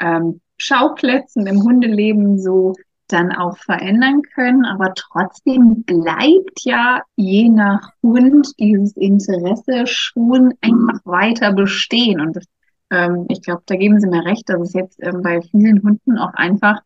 ähm, 0.00 0.40
Schauplätzen 0.56 1.46
im 1.46 1.62
Hundeleben 1.62 2.38
so 2.38 2.74
dann 3.08 3.32
auch 3.32 3.56
verändern 3.58 4.22
können. 4.34 4.64
Aber 4.64 4.94
trotzdem 4.94 5.82
bleibt 5.84 6.62
ja 6.62 7.02
je 7.16 7.48
nach 7.48 7.90
Hund 8.02 8.48
dieses 8.58 8.92
Interesse 8.96 9.86
schon 9.86 10.54
einfach 10.60 11.00
weiter 11.04 11.52
bestehen. 11.52 12.20
Und 12.20 12.36
das 12.36 12.44
ähm, 12.90 13.26
ich 13.28 13.42
glaube, 13.42 13.62
da 13.66 13.76
geben 13.76 14.00
Sie 14.00 14.08
mir 14.08 14.24
recht, 14.24 14.48
dass 14.48 14.60
es 14.60 14.72
jetzt 14.74 14.98
ähm, 15.02 15.22
bei 15.22 15.40
vielen 15.42 15.82
Hunden 15.82 16.18
auch 16.18 16.32
einfach 16.34 16.80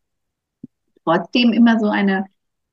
trotzdem 1.05 1.53
immer 1.53 1.79
so 1.79 1.89
eine 1.89 2.25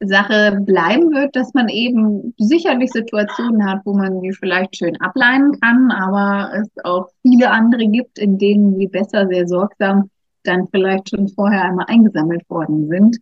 Sache 0.01 0.59
bleiben 0.61 1.11
wird, 1.11 1.36
dass 1.36 1.53
man 1.53 1.69
eben 1.69 2.33
sicherlich 2.38 2.91
Situationen 2.91 3.65
hat, 3.65 3.81
wo 3.86 3.93
man 3.93 4.19
sie 4.19 4.33
vielleicht 4.33 4.75
schön 4.75 4.99
ableinen 4.99 5.57
kann, 5.61 5.89
aber 5.89 6.51
es 6.53 6.69
auch 6.83 7.07
viele 7.21 7.49
andere 7.49 7.88
gibt, 7.88 8.19
in 8.19 8.38
denen 8.38 8.75
sie 8.77 8.88
besser 8.88 9.27
sehr 9.27 9.47
sorgsam 9.47 10.09
dann 10.47 10.67
vielleicht 10.69 11.09
schon 11.09 11.27
vorher 11.29 11.63
einmal 11.63 11.85
eingesammelt 11.87 12.49
worden 12.49 12.87
sind, 12.89 13.17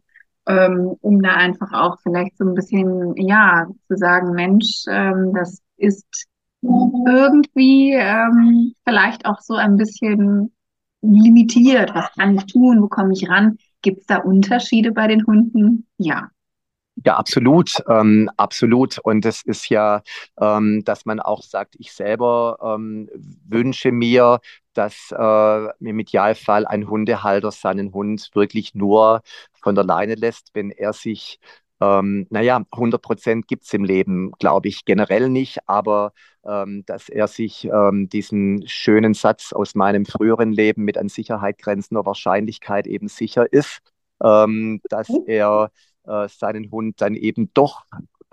ähm, 0.48 0.96
um 1.02 1.22
da 1.22 1.36
einfach 1.36 1.72
auch 1.74 1.98
vielleicht 2.02 2.38
so 2.38 2.46
ein 2.46 2.54
bisschen, 2.54 3.16
ja, 3.18 3.68
zu 3.88 3.98
sagen, 3.98 4.34
Mensch, 4.34 4.84
ähm, 4.90 5.34
das 5.34 5.62
ist 5.78 6.26
irgendwie 6.62 7.94
ähm, 7.94 8.74
vielleicht 8.88 9.26
auch 9.26 9.40
so 9.42 9.56
ein 9.56 9.78
bisschen 9.78 10.54
limitiert. 11.02 11.94
Was 11.94 12.12
kann 12.14 12.36
ich 12.36 12.46
tun? 12.46 12.82
Wo 12.82 12.88
komme 12.88 13.14
ich 13.14 13.30
ran? 13.30 13.58
Gibt 13.82 14.02
es 14.02 14.06
da 14.06 14.18
Unterschiede 14.18 14.92
bei 14.92 15.08
den 15.08 15.26
Hunden? 15.26 15.88
Ja. 15.98 16.30
Ja, 17.04 17.18
absolut, 17.18 17.84
ähm, 17.90 18.30
absolut. 18.38 19.00
Und 19.00 19.26
es 19.26 19.44
ist 19.44 19.68
ja, 19.70 20.04
ähm, 20.40 20.84
dass 20.86 21.06
man 21.06 21.20
auch 21.20 21.42
sagt, 21.42 21.76
ich 21.80 21.92
selber 21.92 22.58
ähm, 22.62 23.10
wünsche 23.48 23.92
mir, 23.92 24.40
dass 24.74 25.14
äh, 25.18 25.68
im 25.80 26.00
Idealfall 26.00 26.66
ein 26.66 26.90
Hundehalter 26.90 27.52
seinen 27.52 27.94
Hund 27.94 28.30
wirklich 28.34 28.76
nur 28.76 29.22
von 29.62 29.76
der 29.76 29.84
Leine 29.84 30.16
lässt, 30.16 30.52
wenn 30.54 30.72
er 30.72 30.94
sich, 30.94 31.40
ähm, 31.82 32.28
naja, 32.30 32.64
100 32.72 33.02
Prozent 33.02 33.48
gibt 33.48 33.64
es 33.66 33.74
im 33.74 33.84
Leben, 33.84 34.32
glaube 34.40 34.68
ich, 34.68 34.86
generell 34.86 35.30
nicht, 35.30 35.60
aber 35.68 36.14
ähm, 36.46 36.84
dass 36.86 37.10
er 37.10 37.28
sich 37.28 37.66
ähm, 37.66 38.10
diesen 38.10 38.68
schönen 38.68 39.14
Satz 39.14 39.54
aus 39.54 39.76
meinem 39.76 40.06
früheren 40.06 40.52
Leben 40.52 40.84
mit 40.84 40.98
an 40.98 41.10
Sicherheit 41.10 41.58
grenzender 41.58 42.06
Wahrscheinlichkeit 42.06 42.88
eben 42.88 43.08
sicher 43.08 43.52
ist, 43.52 43.80
ähm, 44.22 44.82
dass 44.90 45.10
mhm. 45.10 45.24
er 45.28 45.72
äh, 46.06 46.28
seinen 46.28 46.70
Hund 46.72 47.00
dann 47.02 47.16
eben 47.16 47.52
doch 47.54 47.84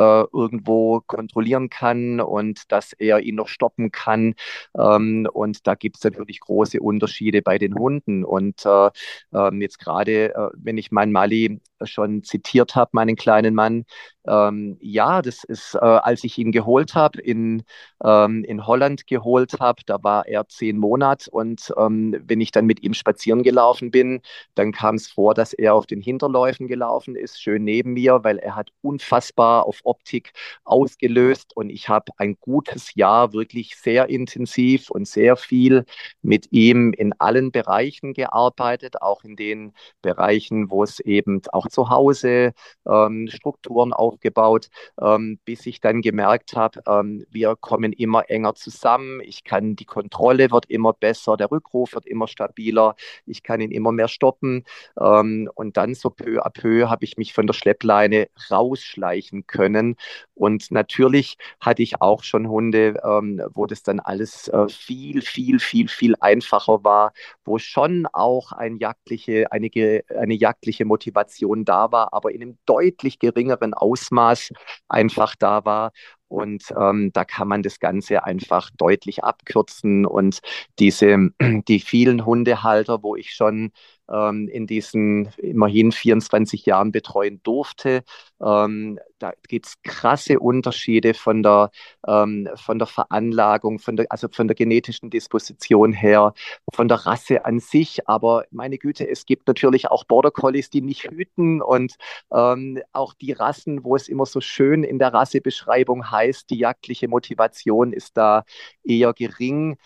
äh, 0.00 0.24
irgendwo 0.32 1.00
kontrollieren 1.02 1.68
kann 1.68 2.20
und 2.20 2.72
dass 2.72 2.92
er 2.94 3.20
ihn 3.20 3.36
noch 3.36 3.48
stoppen 3.48 3.92
kann. 3.92 4.34
Ähm, 4.76 5.28
und 5.32 5.66
da 5.66 5.74
gibt 5.74 5.96
es 5.98 6.04
natürlich 6.04 6.40
große 6.40 6.80
Unterschiede 6.80 7.42
bei 7.42 7.58
den 7.58 7.74
Hunden. 7.74 8.24
Und 8.24 8.64
äh, 8.64 8.90
ähm, 9.32 9.60
jetzt 9.60 9.78
gerade, 9.78 10.34
äh, 10.34 10.48
wenn 10.56 10.78
ich 10.78 10.90
meinen 10.90 11.12
Mali 11.12 11.60
schon 11.84 12.22
zitiert 12.24 12.74
habe, 12.76 12.90
meinen 12.92 13.16
kleinen 13.16 13.54
Mann, 13.54 13.84
ähm, 14.26 14.76
ja, 14.80 15.22
das 15.22 15.44
ist, 15.44 15.74
äh, 15.74 15.78
als 15.78 16.24
ich 16.24 16.36
ihn 16.38 16.52
geholt 16.52 16.94
habe, 16.94 17.20
in, 17.20 17.62
ähm, 18.04 18.44
in 18.44 18.66
Holland 18.66 19.06
geholt 19.06 19.58
habe, 19.60 19.82
da 19.86 20.02
war 20.02 20.26
er 20.26 20.46
zehn 20.48 20.76
Monate 20.76 21.30
und 21.30 21.72
ähm, 21.78 22.16
wenn 22.26 22.40
ich 22.40 22.50
dann 22.50 22.66
mit 22.66 22.82
ihm 22.82 22.92
spazieren 22.92 23.42
gelaufen 23.42 23.90
bin, 23.90 24.20
dann 24.54 24.72
kam 24.72 24.96
es 24.96 25.08
vor, 25.08 25.32
dass 25.34 25.52
er 25.54 25.74
auf 25.74 25.86
den 25.86 26.02
Hinterläufen 26.02 26.68
gelaufen 26.68 27.16
ist, 27.16 27.40
schön 27.40 27.64
neben 27.64 27.94
mir, 27.94 28.22
weil 28.22 28.38
er 28.38 28.56
hat 28.56 28.70
unfassbar 28.82 29.64
auf 29.66 29.80
Optik 29.84 30.32
ausgelöst 30.64 31.56
und 31.56 31.70
ich 31.70 31.88
habe 31.88 32.12
ein 32.18 32.36
gutes 32.40 32.94
Jahr 32.94 33.32
wirklich 33.32 33.76
sehr 33.76 34.08
intensiv 34.10 34.90
und 34.90 35.08
sehr 35.08 35.36
viel 35.36 35.84
mit 36.22 36.48
ihm 36.52 36.92
in 36.92 37.14
allen 37.18 37.52
Bereichen 37.52 38.12
gearbeitet, 38.12 39.00
auch 39.00 39.24
in 39.24 39.36
den 39.36 39.72
Bereichen, 40.02 40.70
wo 40.70 40.82
es 40.84 41.00
eben 41.00 41.40
auch 41.52 41.68
zu 41.70 41.88
Hause 41.88 42.52
ähm, 42.86 43.28
Strukturen 43.28 43.92
auf 43.92 44.10
aufgebaut, 44.10 44.68
ähm, 45.00 45.38
bis 45.44 45.66
ich 45.66 45.80
dann 45.80 46.02
gemerkt 46.02 46.54
habe, 46.54 46.82
ähm, 46.86 47.24
wir 47.30 47.56
kommen 47.56 47.92
immer 47.92 48.28
enger 48.28 48.54
zusammen. 48.54 49.20
Ich 49.22 49.44
kann, 49.44 49.76
die 49.76 49.84
Kontrolle 49.84 50.50
wird 50.50 50.66
immer 50.66 50.92
besser, 50.92 51.36
der 51.36 51.50
Rückruf 51.50 51.94
wird 51.94 52.06
immer 52.06 52.26
stabiler, 52.28 52.96
ich 53.26 53.42
kann 53.42 53.60
ihn 53.60 53.70
immer 53.70 53.92
mehr 53.92 54.08
stoppen. 54.08 54.64
Ähm, 55.00 55.48
und 55.54 55.76
dann 55.76 55.94
so 55.94 56.10
peu 56.10 56.44
à 56.44 56.50
peu 56.50 56.88
habe 56.88 57.04
ich 57.04 57.16
mich 57.16 57.32
von 57.32 57.46
der 57.46 57.54
Schleppleine 57.54 58.28
rausschleichen 58.50 59.46
können. 59.46 59.96
Und 60.34 60.70
natürlich 60.70 61.36
hatte 61.60 61.82
ich 61.82 62.00
auch 62.00 62.22
schon 62.24 62.48
Hunde, 62.48 63.00
ähm, 63.04 63.42
wo 63.52 63.66
das 63.66 63.82
dann 63.82 64.00
alles 64.00 64.48
äh, 64.48 64.68
viel, 64.68 65.22
viel, 65.22 65.60
viel, 65.60 65.88
viel 65.88 66.14
einfacher 66.20 66.82
war, 66.82 67.12
wo 67.44 67.58
schon 67.58 68.06
auch 68.12 68.52
ein 68.52 68.76
jagdliche, 68.78 69.52
eine, 69.52 69.70
eine 70.08 70.34
jagdliche 70.34 70.84
Motivation 70.84 71.59
da 71.64 71.92
war, 71.92 72.12
aber 72.12 72.32
in 72.32 72.42
einem 72.42 72.58
deutlich 72.66 73.18
geringeren 73.18 73.74
Ausmaß 73.74 74.50
einfach 74.88 75.34
da 75.36 75.64
war. 75.64 75.92
Und 76.30 76.62
ähm, 76.78 77.10
da 77.12 77.24
kann 77.24 77.48
man 77.48 77.62
das 77.62 77.80
Ganze 77.80 78.24
einfach 78.24 78.70
deutlich 78.78 79.24
abkürzen. 79.24 80.06
Und 80.06 80.40
diese, 80.78 81.30
die 81.40 81.80
vielen 81.80 82.24
Hundehalter, 82.24 83.02
wo 83.02 83.16
ich 83.16 83.34
schon 83.34 83.72
ähm, 84.10 84.48
in 84.48 84.66
diesen 84.66 85.26
immerhin 85.38 85.92
24 85.92 86.66
Jahren 86.66 86.92
betreuen 86.92 87.40
durfte. 87.42 88.02
Ähm, 88.42 88.98
da 89.18 89.32
gibt 89.48 89.66
es 89.66 89.82
krasse 89.82 90.40
Unterschiede 90.40 91.14
von 91.14 91.42
der, 91.42 91.70
ähm, 92.06 92.48
von 92.56 92.78
der 92.78 92.86
Veranlagung, 92.86 93.78
von 93.78 93.96
der, 93.96 94.06
also 94.10 94.28
von 94.30 94.48
der 94.48 94.54
genetischen 94.54 95.10
Disposition 95.10 95.92
her, 95.92 96.34
von 96.72 96.88
der 96.88 96.98
Rasse 97.06 97.44
an 97.44 97.60
sich. 97.60 98.08
Aber 98.08 98.44
meine 98.50 98.78
Güte, 98.78 99.08
es 99.08 99.26
gibt 99.26 99.46
natürlich 99.46 99.90
auch 99.90 100.04
Border 100.04 100.30
Collies, 100.30 100.70
die 100.70 100.80
nicht 100.80 101.10
hüten 101.10 101.62
und 101.62 101.96
ähm, 102.32 102.80
auch 102.92 103.14
die 103.14 103.32
Rassen, 103.32 103.84
wo 103.84 103.94
es 103.94 104.08
immer 104.08 104.26
so 104.26 104.40
schön 104.40 104.84
in 104.84 104.98
der 104.98 105.12
Rassebeschreibung 105.12 106.10
heißt, 106.10 106.19
die 106.50 106.58
jagdliche 106.58 107.08
Motivation 107.08 107.92
ist 107.92 108.16
da 108.16 108.44
eher 108.84 109.12
gering. 109.14 109.76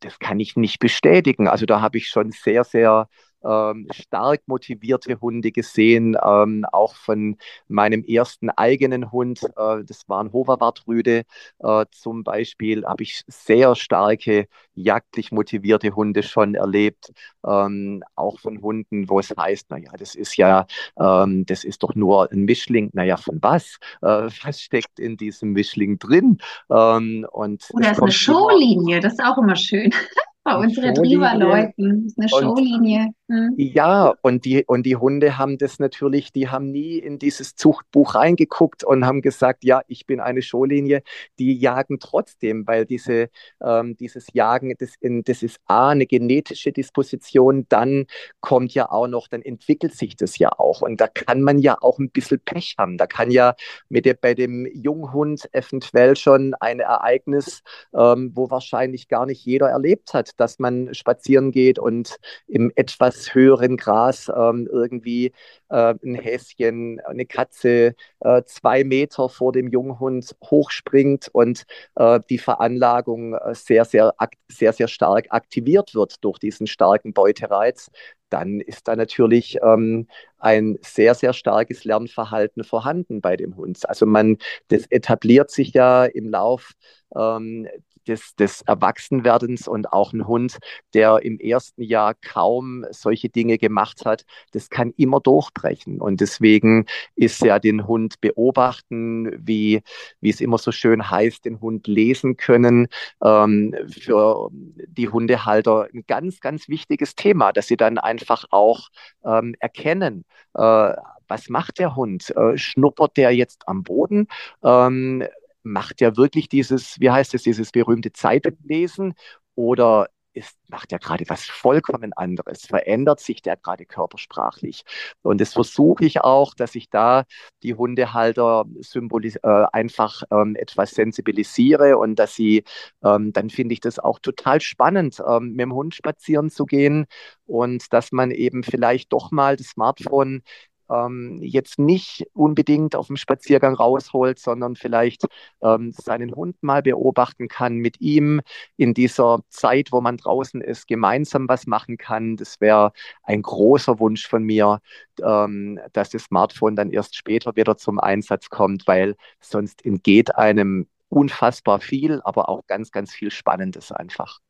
Das 0.00 0.18
kann 0.18 0.40
ich 0.40 0.56
nicht 0.56 0.78
bestätigen. 0.78 1.48
Also 1.48 1.66
da 1.66 1.80
habe 1.80 1.98
ich 1.98 2.08
schon 2.08 2.32
sehr, 2.32 2.64
sehr 2.64 3.08
ähm, 3.44 3.88
stark 3.92 4.42
motivierte 4.46 5.20
Hunde 5.20 5.52
gesehen, 5.52 6.16
ähm, 6.22 6.64
auch 6.72 6.94
von 6.94 7.36
meinem 7.68 8.04
ersten 8.04 8.50
eigenen 8.50 9.10
Hund, 9.12 9.42
äh, 9.56 9.84
das 9.84 10.08
war 10.08 10.22
ein 10.22 10.32
Hoverwartrüde 10.32 11.24
äh, 11.60 11.86
zum 11.90 12.24
Beispiel, 12.24 12.84
habe 12.84 13.02
ich 13.02 13.22
sehr 13.26 13.74
starke 13.76 14.48
jagdlich 14.74 15.32
motivierte 15.32 15.94
Hunde 15.94 16.22
schon 16.22 16.54
erlebt, 16.54 17.12
ähm, 17.46 18.02
auch 18.14 18.38
von 18.40 18.62
Hunden, 18.62 19.08
wo 19.08 19.18
es 19.18 19.30
heißt, 19.36 19.70
naja, 19.70 19.92
das 19.98 20.14
ist 20.14 20.36
ja, 20.36 20.66
ähm, 20.98 21.44
das 21.46 21.64
ist 21.64 21.82
doch 21.82 21.94
nur 21.94 22.30
ein 22.32 22.44
Mischling, 22.44 22.90
naja, 22.92 23.16
von 23.16 23.38
was? 23.42 23.78
Äh, 24.02 24.28
was 24.44 24.60
steckt 24.60 24.98
in 24.98 25.16
diesem 25.16 25.52
Mischling 25.52 25.98
drin? 25.98 26.38
Ähm, 26.70 27.26
und 27.30 27.68
Oder 27.72 27.92
ist 27.92 28.02
eine 28.02 28.12
Showlinie, 28.12 29.00
das 29.00 29.14
ist 29.14 29.22
auch 29.24 29.38
immer 29.38 29.56
schön. 29.56 29.92
Bei 30.42 30.56
unseren 30.56 30.84
Retriever-Leuten 30.84 32.06
ist 32.06 32.18
eine 32.18 32.28
Showlinie. 32.28 33.08
Hm. 33.28 33.54
Ja, 33.58 34.14
und 34.22 34.46
die, 34.46 34.64
und 34.66 34.84
die 34.84 34.96
Hunde 34.96 35.36
haben 35.36 35.58
das 35.58 35.78
natürlich, 35.78 36.32
die 36.32 36.48
haben 36.48 36.70
nie 36.70 36.98
in 36.98 37.18
dieses 37.18 37.54
Zuchtbuch 37.54 38.14
reingeguckt 38.14 38.82
und 38.82 39.04
haben 39.04 39.20
gesagt, 39.20 39.64
ja, 39.64 39.82
ich 39.86 40.06
bin 40.06 40.18
eine 40.18 40.40
Showlinie. 40.40 41.02
Die 41.38 41.52
jagen 41.56 42.00
trotzdem, 42.00 42.66
weil 42.66 42.86
diese, 42.86 43.28
ähm, 43.62 43.96
dieses 43.98 44.28
Jagen, 44.32 44.74
das, 44.78 44.94
in, 45.00 45.22
das 45.24 45.42
ist 45.42 45.60
A, 45.66 45.90
eine 45.90 46.06
genetische 46.06 46.72
Disposition, 46.72 47.66
dann 47.68 48.06
kommt 48.40 48.72
ja 48.72 48.90
auch 48.90 49.06
noch, 49.06 49.28
dann 49.28 49.42
entwickelt 49.42 49.94
sich 49.94 50.16
das 50.16 50.38
ja 50.38 50.48
auch. 50.58 50.80
Und 50.80 51.00
da 51.00 51.06
kann 51.06 51.42
man 51.42 51.58
ja 51.58 51.76
auch 51.80 51.98
ein 51.98 52.10
bisschen 52.10 52.40
Pech 52.40 52.76
haben. 52.78 52.96
Da 52.96 53.06
kann 53.06 53.30
ja 53.30 53.54
mit 53.90 54.06
der, 54.06 54.14
bei 54.14 54.34
dem 54.34 54.66
Junghund 54.72 55.48
eventuell 55.52 56.16
schon 56.16 56.54
ein 56.58 56.80
Ereignis, 56.80 57.62
ähm, 57.94 58.32
wo 58.34 58.50
wahrscheinlich 58.50 59.06
gar 59.06 59.26
nicht 59.26 59.44
jeder 59.44 59.68
erlebt 59.68 60.14
hat, 60.14 60.29
dass 60.36 60.58
man 60.58 60.94
spazieren 60.94 61.52
geht 61.52 61.78
und 61.78 62.16
im 62.46 62.70
etwas 62.74 63.34
höheren 63.34 63.76
Gras 63.76 64.30
ähm, 64.34 64.68
irgendwie 64.70 65.32
äh, 65.68 65.94
ein 66.04 66.14
Häschen, 66.14 67.00
eine 67.00 67.26
Katze 67.26 67.94
äh, 68.20 68.42
zwei 68.44 68.84
Meter 68.84 69.28
vor 69.28 69.52
dem 69.52 69.68
Junghund 69.68 70.36
hochspringt 70.44 71.28
und 71.32 71.64
äh, 71.96 72.20
die 72.28 72.38
Veranlagung 72.38 73.34
äh, 73.34 73.54
sehr, 73.54 73.84
sehr, 73.84 74.14
sehr, 74.48 74.72
sehr 74.72 74.88
stark 74.88 75.26
aktiviert 75.30 75.94
wird 75.94 76.22
durch 76.24 76.38
diesen 76.38 76.66
starken 76.66 77.12
Beutereiz, 77.12 77.90
dann 78.30 78.60
ist 78.60 78.88
da 78.88 78.96
natürlich 78.96 79.58
ähm, 79.62 80.06
ein 80.38 80.78
sehr, 80.82 81.14
sehr 81.14 81.32
starkes 81.32 81.84
Lernverhalten 81.84 82.64
vorhanden 82.64 83.20
bei 83.20 83.36
dem 83.36 83.56
Hund. 83.56 83.88
Also 83.88 84.06
man, 84.06 84.38
das 84.68 84.86
etabliert 84.86 85.50
sich 85.50 85.72
ja 85.74 86.04
im 86.04 86.28
Lauf 86.28 86.72
ähm, 87.14 87.68
des, 88.06 88.34
des 88.36 88.62
Erwachsenwerdens 88.62 89.68
und 89.68 89.92
auch 89.92 90.12
ein 90.12 90.26
Hund, 90.26 90.58
der 90.94 91.20
im 91.22 91.38
ersten 91.38 91.82
Jahr 91.82 92.14
kaum 92.14 92.84
solche 92.90 93.28
Dinge 93.28 93.58
gemacht 93.58 94.04
hat, 94.04 94.24
das 94.52 94.70
kann 94.70 94.92
immer 94.96 95.20
durchbrechen. 95.20 96.00
Und 96.00 96.20
deswegen 96.20 96.86
ist 97.14 97.40
ja 97.42 97.58
den 97.58 97.86
Hund 97.86 98.20
beobachten, 98.20 99.32
wie, 99.46 99.82
wie 100.20 100.30
es 100.30 100.40
immer 100.40 100.58
so 100.58 100.72
schön 100.72 101.10
heißt, 101.10 101.44
den 101.44 101.60
Hund 101.60 101.86
lesen 101.86 102.36
können, 102.36 102.88
ähm, 103.22 103.74
für 103.88 104.50
die 104.52 105.08
Hundehalter 105.08 105.88
ein 105.92 106.04
ganz, 106.06 106.40
ganz 106.40 106.68
wichtiges 106.68 107.14
Thema, 107.14 107.52
dass 107.52 107.66
sie 107.66 107.76
dann 107.76 107.98
einfach 107.98 108.44
auch 108.50 108.88
ähm, 109.24 109.54
erkennen, 109.60 110.24
äh, 110.54 110.92
was 111.30 111.48
macht 111.48 111.78
der 111.78 111.96
Hund? 111.96 112.30
Äh, 112.36 112.58
schnuppert 112.58 113.16
der 113.16 113.30
jetzt 113.30 113.66
am 113.68 113.84
Boden? 113.84 114.26
Ähm, 114.62 115.24
macht 115.62 116.02
er 116.02 116.16
wirklich 116.16 116.48
dieses, 116.48 116.98
wie 117.00 117.10
heißt 117.10 117.34
es, 117.34 117.42
dieses 117.42 117.72
berühmte 117.72 118.12
Zeitunglesen 118.12 119.14
oder 119.54 120.08
ist, 120.32 120.56
macht 120.68 120.92
er 120.92 120.98
gerade 120.98 121.24
was 121.28 121.44
vollkommen 121.44 122.12
anderes, 122.12 122.62
verändert 122.66 123.20
sich 123.20 123.42
der 123.42 123.56
gerade 123.56 123.84
körpersprachlich. 123.86 124.84
Und 125.22 125.40
das 125.40 125.52
versuche 125.54 126.04
ich 126.04 126.20
auch, 126.20 126.54
dass 126.54 126.74
ich 126.74 126.88
da 126.90 127.24
die 127.62 127.74
Hundehalter 127.74 128.64
äh, 128.94 129.38
einfach 129.72 130.22
ähm, 130.30 130.56
etwas 130.56 130.92
sensibilisiere 130.92 131.98
und 131.98 132.16
dass 132.16 132.34
sie, 132.34 132.64
ähm, 133.02 133.32
dann 133.32 133.50
finde 133.50 133.72
ich 133.72 133.80
das 133.80 133.98
auch 133.98 134.18
total 134.20 134.60
spannend, 134.60 135.20
ähm, 135.26 135.50
mit 135.52 135.60
dem 135.60 135.74
Hund 135.74 135.94
spazieren 135.94 136.50
zu 136.50 136.64
gehen 136.66 137.06
und 137.46 137.92
dass 137.92 138.12
man 138.12 138.30
eben 138.30 138.62
vielleicht 138.62 139.12
doch 139.12 139.30
mal 139.30 139.56
das 139.56 139.68
Smartphone 139.68 140.42
ähm, 140.90 141.38
jetzt 141.42 141.78
nicht 141.78 142.26
unbedingt 142.34 142.96
auf 142.96 143.06
dem 143.06 143.16
Spaziergang 143.16 143.74
rausholt, 143.74 144.38
sondern 144.38 144.76
vielleicht 144.76 145.26
ähm, 145.62 145.92
seinen 145.92 146.34
Hund 146.34 146.62
mal 146.62 146.82
beobachten 146.82 147.48
kann, 147.48 147.76
mit 147.76 148.00
ihm 148.00 148.40
in 148.76 148.94
dieser 148.94 149.40
Zeit, 149.48 149.92
wo 149.92 150.00
man 150.00 150.16
draußen 150.16 150.60
ist, 150.60 150.86
gemeinsam 150.88 151.48
was 151.48 151.66
machen 151.66 151.96
kann. 151.96 152.36
Das 152.36 152.60
wäre 152.60 152.92
ein 153.22 153.42
großer 153.42 153.98
Wunsch 154.00 154.26
von 154.26 154.42
mir, 154.42 154.80
ähm, 155.22 155.78
dass 155.92 156.10
das 156.10 156.24
Smartphone 156.24 156.76
dann 156.76 156.90
erst 156.90 157.16
später 157.16 157.56
wieder 157.56 157.76
zum 157.76 157.98
Einsatz 157.98 158.50
kommt, 158.50 158.86
weil 158.86 159.16
sonst 159.40 159.84
entgeht 159.84 160.34
einem 160.36 160.86
unfassbar 161.08 161.80
viel, 161.80 162.20
aber 162.22 162.48
auch 162.48 162.66
ganz, 162.66 162.92
ganz 162.92 163.12
viel 163.12 163.30
Spannendes 163.30 163.92
einfach. 163.92 164.40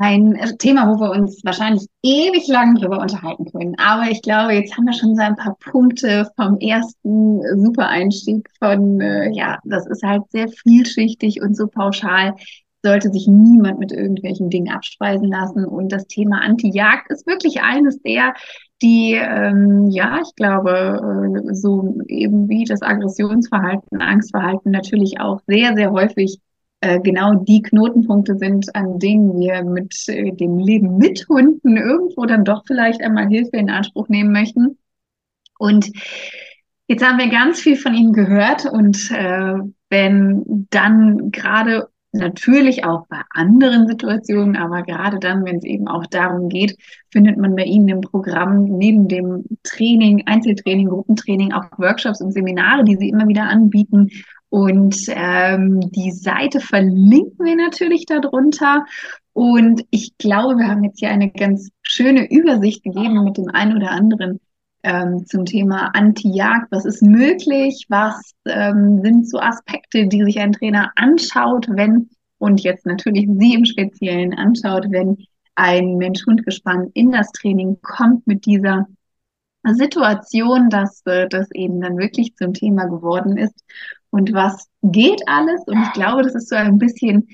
Ein 0.00 0.38
Thema, 0.58 0.86
wo 0.86 1.00
wir 1.00 1.10
uns 1.10 1.44
wahrscheinlich 1.44 1.86
ewig 2.04 2.46
lang 2.46 2.76
drüber 2.76 3.00
unterhalten 3.00 3.46
können. 3.50 3.74
Aber 3.78 4.10
ich 4.10 4.22
glaube, 4.22 4.52
jetzt 4.54 4.76
haben 4.76 4.86
wir 4.86 4.92
schon 4.92 5.16
so 5.16 5.22
ein 5.22 5.34
paar 5.34 5.56
Punkte 5.58 6.30
vom 6.36 6.56
ersten 6.58 7.40
Super-Einstieg 7.64 8.48
von, 8.60 9.00
äh, 9.00 9.30
ja, 9.32 9.58
das 9.64 9.86
ist 9.88 10.04
halt 10.04 10.22
sehr 10.30 10.48
vielschichtig 10.48 11.42
und 11.42 11.56
so 11.56 11.66
pauschal 11.66 12.34
sollte 12.84 13.10
sich 13.10 13.26
niemand 13.26 13.80
mit 13.80 13.90
irgendwelchen 13.90 14.50
Dingen 14.50 14.72
abspeisen 14.72 15.28
lassen. 15.28 15.64
Und 15.64 15.90
das 15.90 16.06
Thema 16.06 16.42
Anti-Jagd 16.42 17.10
ist 17.10 17.26
wirklich 17.26 17.60
eines 17.60 18.00
der, 18.02 18.34
die, 18.80 19.14
ähm, 19.14 19.88
ja, 19.90 20.20
ich 20.22 20.34
glaube, 20.36 21.42
äh, 21.50 21.54
so 21.54 21.96
eben 22.06 22.48
wie 22.48 22.64
das 22.64 22.82
Aggressionsverhalten, 22.82 24.00
Angstverhalten 24.00 24.70
natürlich 24.70 25.20
auch 25.20 25.40
sehr, 25.48 25.74
sehr 25.74 25.90
häufig 25.90 26.38
genau 26.80 27.34
die 27.34 27.62
Knotenpunkte 27.62 28.36
sind, 28.36 28.74
an 28.74 28.98
denen 28.98 29.38
wir 29.38 29.64
mit 29.64 29.94
äh, 30.08 30.32
dem 30.32 30.58
Leben 30.58 30.96
mit 30.96 31.26
Hunden 31.28 31.76
irgendwo 31.76 32.24
dann 32.26 32.44
doch 32.44 32.64
vielleicht 32.66 33.02
einmal 33.02 33.28
Hilfe 33.28 33.56
in 33.56 33.70
Anspruch 33.70 34.08
nehmen 34.08 34.32
möchten. 34.32 34.78
Und 35.58 35.90
jetzt 36.86 37.04
haben 37.04 37.18
wir 37.18 37.28
ganz 37.28 37.60
viel 37.60 37.76
von 37.76 37.94
Ihnen 37.94 38.12
gehört 38.12 38.64
und 38.66 39.10
äh, 39.10 39.54
wenn 39.90 40.66
dann 40.70 41.30
gerade 41.30 41.88
natürlich 42.12 42.84
auch 42.84 43.06
bei 43.08 43.20
anderen 43.30 43.86
Situationen, 43.86 44.56
aber 44.56 44.82
gerade 44.82 45.18
dann, 45.18 45.44
wenn 45.44 45.56
es 45.56 45.64
eben 45.64 45.88
auch 45.88 46.06
darum 46.06 46.48
geht, 46.48 46.76
findet 47.10 47.36
man 47.36 47.54
bei 47.54 47.64
Ihnen 47.64 47.88
im 47.88 48.00
Programm 48.00 48.64
neben 48.64 49.08
dem 49.08 49.44
Training, 49.62 50.26
Einzeltraining, 50.26 50.88
Gruppentraining 50.88 51.52
auch 51.52 51.64
Workshops 51.78 52.20
und 52.20 52.32
Seminare, 52.32 52.84
die 52.84 52.96
Sie 52.96 53.08
immer 53.10 53.28
wieder 53.28 53.44
anbieten. 53.44 54.10
Und 54.50 54.96
ähm, 55.08 55.80
die 55.90 56.10
Seite 56.10 56.60
verlinken 56.60 57.44
wir 57.44 57.56
natürlich 57.56 58.06
darunter. 58.06 58.84
Und 59.32 59.84
ich 59.90 60.16
glaube, 60.18 60.56
wir 60.56 60.68
haben 60.68 60.84
jetzt 60.84 61.00
hier 61.00 61.10
eine 61.10 61.30
ganz 61.30 61.70
schöne 61.82 62.30
Übersicht 62.30 62.82
gegeben 62.82 63.24
mit 63.24 63.36
dem 63.36 63.48
einen 63.48 63.76
oder 63.76 63.90
anderen 63.90 64.40
ähm, 64.82 65.26
zum 65.26 65.44
Thema 65.44 65.90
Anti-Jagd. 65.94 66.68
Was 66.70 66.84
ist 66.86 67.02
möglich? 67.02 67.86
Was 67.88 68.32
ähm, 68.46 69.02
sind 69.02 69.28
so 69.28 69.38
Aspekte, 69.38 70.06
die 70.06 70.24
sich 70.24 70.38
ein 70.38 70.52
Trainer 70.52 70.92
anschaut, 70.96 71.66
wenn 71.68 72.08
und 72.38 72.62
jetzt 72.62 72.86
natürlich 72.86 73.28
Sie 73.38 73.54
im 73.54 73.64
Speziellen 73.64 74.32
anschaut, 74.34 74.86
wenn 74.90 75.18
ein 75.56 75.96
Mensch-Hund-Gespann 75.96 76.90
in 76.94 77.10
das 77.10 77.32
Training 77.32 77.78
kommt 77.82 78.26
mit 78.26 78.46
dieser 78.46 78.86
Situation, 79.64 80.70
dass 80.70 81.02
äh, 81.04 81.28
das 81.28 81.50
eben 81.52 81.80
dann 81.80 81.98
wirklich 81.98 82.36
zum 82.36 82.54
Thema 82.54 82.84
geworden 82.84 83.36
ist. 83.36 83.64
Und 84.10 84.32
was 84.32 84.68
geht 84.82 85.20
alles? 85.26 85.62
Und 85.66 85.82
ich 85.82 85.92
glaube, 85.92 86.22
das 86.22 86.34
ist 86.34 86.48
so 86.48 86.56
ein 86.56 86.78
bisschen 86.78 87.28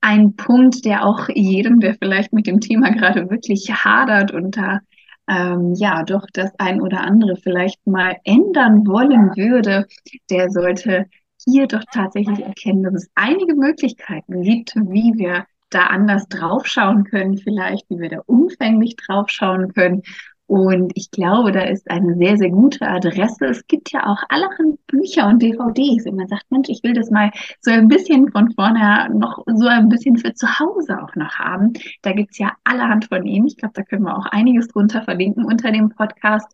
ein 0.00 0.36
Punkt, 0.36 0.84
der 0.84 1.04
auch 1.04 1.28
jedem, 1.28 1.80
der 1.80 1.94
vielleicht 1.94 2.32
mit 2.32 2.46
dem 2.46 2.60
Thema 2.60 2.90
gerade 2.90 3.28
wirklich 3.30 3.70
hadert 3.70 4.32
und 4.32 4.56
da 4.56 4.80
ähm, 5.28 5.74
ja 5.74 6.02
doch 6.02 6.26
das 6.32 6.50
ein 6.58 6.80
oder 6.80 7.02
andere 7.02 7.36
vielleicht 7.36 7.86
mal 7.86 8.16
ändern 8.24 8.86
wollen 8.86 9.36
würde, 9.36 9.86
der 10.30 10.50
sollte 10.50 11.06
hier 11.44 11.66
doch 11.66 11.84
tatsächlich 11.92 12.40
erkennen, 12.40 12.82
dass 12.82 12.94
es 12.94 13.10
einige 13.14 13.54
Möglichkeiten 13.54 14.42
gibt, 14.42 14.74
wie 14.74 15.14
wir 15.16 15.46
da 15.70 15.86
anders 15.86 16.26
draufschauen 16.28 17.04
können, 17.04 17.38
vielleicht, 17.38 17.88
wie 17.88 18.00
wir 18.00 18.10
da 18.10 18.20
umfänglich 18.26 18.96
draufschauen 18.96 19.72
können. 19.72 20.02
Und 20.50 20.90
ich 20.96 21.12
glaube, 21.12 21.52
da 21.52 21.60
ist 21.60 21.88
eine 21.88 22.16
sehr, 22.16 22.36
sehr 22.36 22.50
gute 22.50 22.84
Adresse. 22.84 23.44
Es 23.44 23.64
gibt 23.68 23.92
ja 23.92 24.04
auch 24.04 24.20
allerhand 24.30 24.84
Bücher 24.88 25.28
und 25.28 25.40
DVDs. 25.40 26.06
Und 26.06 26.16
man 26.16 26.26
sagt, 26.26 26.50
Mensch, 26.50 26.68
ich 26.68 26.82
will 26.82 26.92
das 26.92 27.08
mal 27.08 27.30
so 27.60 27.70
ein 27.70 27.86
bisschen 27.86 28.32
von 28.32 28.50
vorne 28.54 29.08
noch 29.14 29.44
so 29.46 29.68
ein 29.68 29.88
bisschen 29.88 30.16
für 30.16 30.34
zu 30.34 30.58
Hause 30.58 31.00
auch 31.00 31.14
noch 31.14 31.38
haben. 31.38 31.74
Da 32.02 32.10
gibt's 32.14 32.38
ja 32.38 32.50
allerhand 32.64 33.04
von 33.04 33.24
Ihnen. 33.26 33.46
Ich 33.46 33.58
glaube, 33.58 33.74
da 33.76 33.84
können 33.84 34.02
wir 34.02 34.18
auch 34.18 34.26
einiges 34.26 34.66
drunter 34.66 35.02
verlinken 35.02 35.44
unter 35.44 35.70
dem 35.70 35.90
Podcast. 35.90 36.48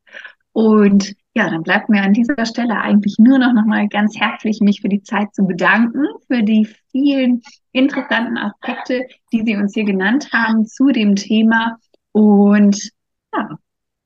Und 0.52 1.14
ja, 1.32 1.48
dann 1.48 1.62
bleibt 1.62 1.88
mir 1.88 2.02
an 2.02 2.12
dieser 2.12 2.44
Stelle 2.44 2.78
eigentlich 2.78 3.16
nur 3.18 3.38
noch 3.38 3.54
nochmal 3.54 3.88
ganz 3.88 4.20
herzlich 4.20 4.60
mich 4.60 4.82
für 4.82 4.90
die 4.90 5.04
Zeit 5.04 5.34
zu 5.34 5.46
bedanken, 5.46 6.04
für 6.26 6.42
die 6.42 6.68
vielen 6.92 7.40
interessanten 7.72 8.36
Aspekte, 8.36 9.06
die 9.32 9.42
Sie 9.46 9.56
uns 9.56 9.72
hier 9.72 9.84
genannt 9.84 10.28
haben 10.34 10.66
zu 10.66 10.88
dem 10.88 11.16
Thema. 11.16 11.78
Und 12.12 12.90
ja, 13.34 13.58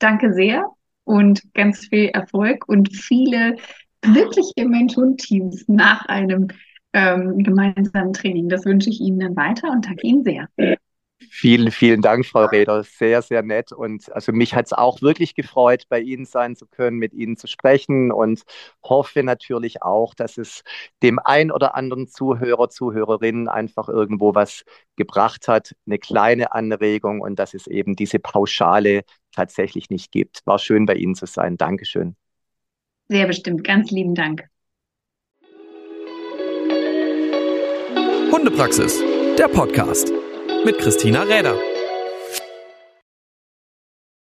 danke 0.03 0.33
sehr 0.33 0.67
und 1.05 1.43
ganz 1.55 1.87
viel 1.87 2.07
Erfolg 2.07 2.69
und 2.69 2.95
viele 2.95 3.57
glückliche 4.01 4.67
Mensch-Hund-Teams 4.67 5.67
nach 5.69 6.07
einem 6.07 6.49
ähm, 6.93 7.39
gemeinsamen 7.39 8.13
Training. 8.13 8.49
Das 8.49 8.65
wünsche 8.65 8.91
ich 8.91 9.01
Ihnen 9.01 9.21
dann 9.21 9.37
weiter 9.37 9.71
und 9.71 9.87
danke 9.87 10.07
Ihnen 10.07 10.25
sehr. 10.25 10.49
Vielen, 11.41 11.71
vielen 11.71 12.03
Dank, 12.03 12.27
Frau 12.27 12.45
Reder. 12.45 12.83
Sehr, 12.83 13.23
sehr 13.23 13.43
nett. 13.43 13.73
Und 13.73 14.13
also 14.13 14.31
mich 14.31 14.55
hat 14.55 14.67
es 14.67 14.75
auch 14.75 15.01
wirklich 15.01 15.35
gefreut, 15.35 15.85
bei 15.89 15.99
Ihnen 15.99 16.27
sein 16.27 16.55
zu 16.55 16.67
können, 16.67 16.99
mit 16.99 17.15
Ihnen 17.15 17.39
zu 17.39 17.47
sprechen 17.47 18.13
und 18.13 18.43
hoffe 18.85 19.23
natürlich 19.23 19.83
auch, 19.83 20.13
dass 20.13 20.37
es 20.37 20.65
dem 21.03 21.19
ein 21.19 21.51
oder 21.51 21.75
anderen 21.77 22.09
Zuhörer, 22.09 22.69
Zuhörerinnen 22.69 23.49
einfach 23.49 23.89
irgendwo 23.89 24.35
was 24.35 24.65
gebracht 24.97 25.49
hat, 25.49 25.75
eine 25.87 25.99
kleine 25.99 26.53
Anregung 26.53 27.23
und 27.23 27.39
dass 27.39 27.55
es 27.55 27.67
eben 27.67 27.97
diese 27.97 28.19
Pauschale 28.19 29.01
tatsächlich 29.35 29.89
nicht 29.89 30.13
gibt. 30.13 30.43
War 30.45 30.59
schön, 30.59 30.85
bei 30.85 30.97
Ihnen 30.97 31.15
zu 31.15 31.25
sein. 31.25 31.57
Dankeschön. 31.57 32.17
Sehr 33.09 33.27
bestimmt. 33.27 33.65
Ganz 33.65 33.91
lieben 33.91 34.15
Dank. 34.15 34.45
Hundepraxis, 38.31 39.03
der 39.39 39.49
Podcast 39.49 40.13
mit 40.65 40.79
Christina 40.79 41.23
Räder. 41.23 41.57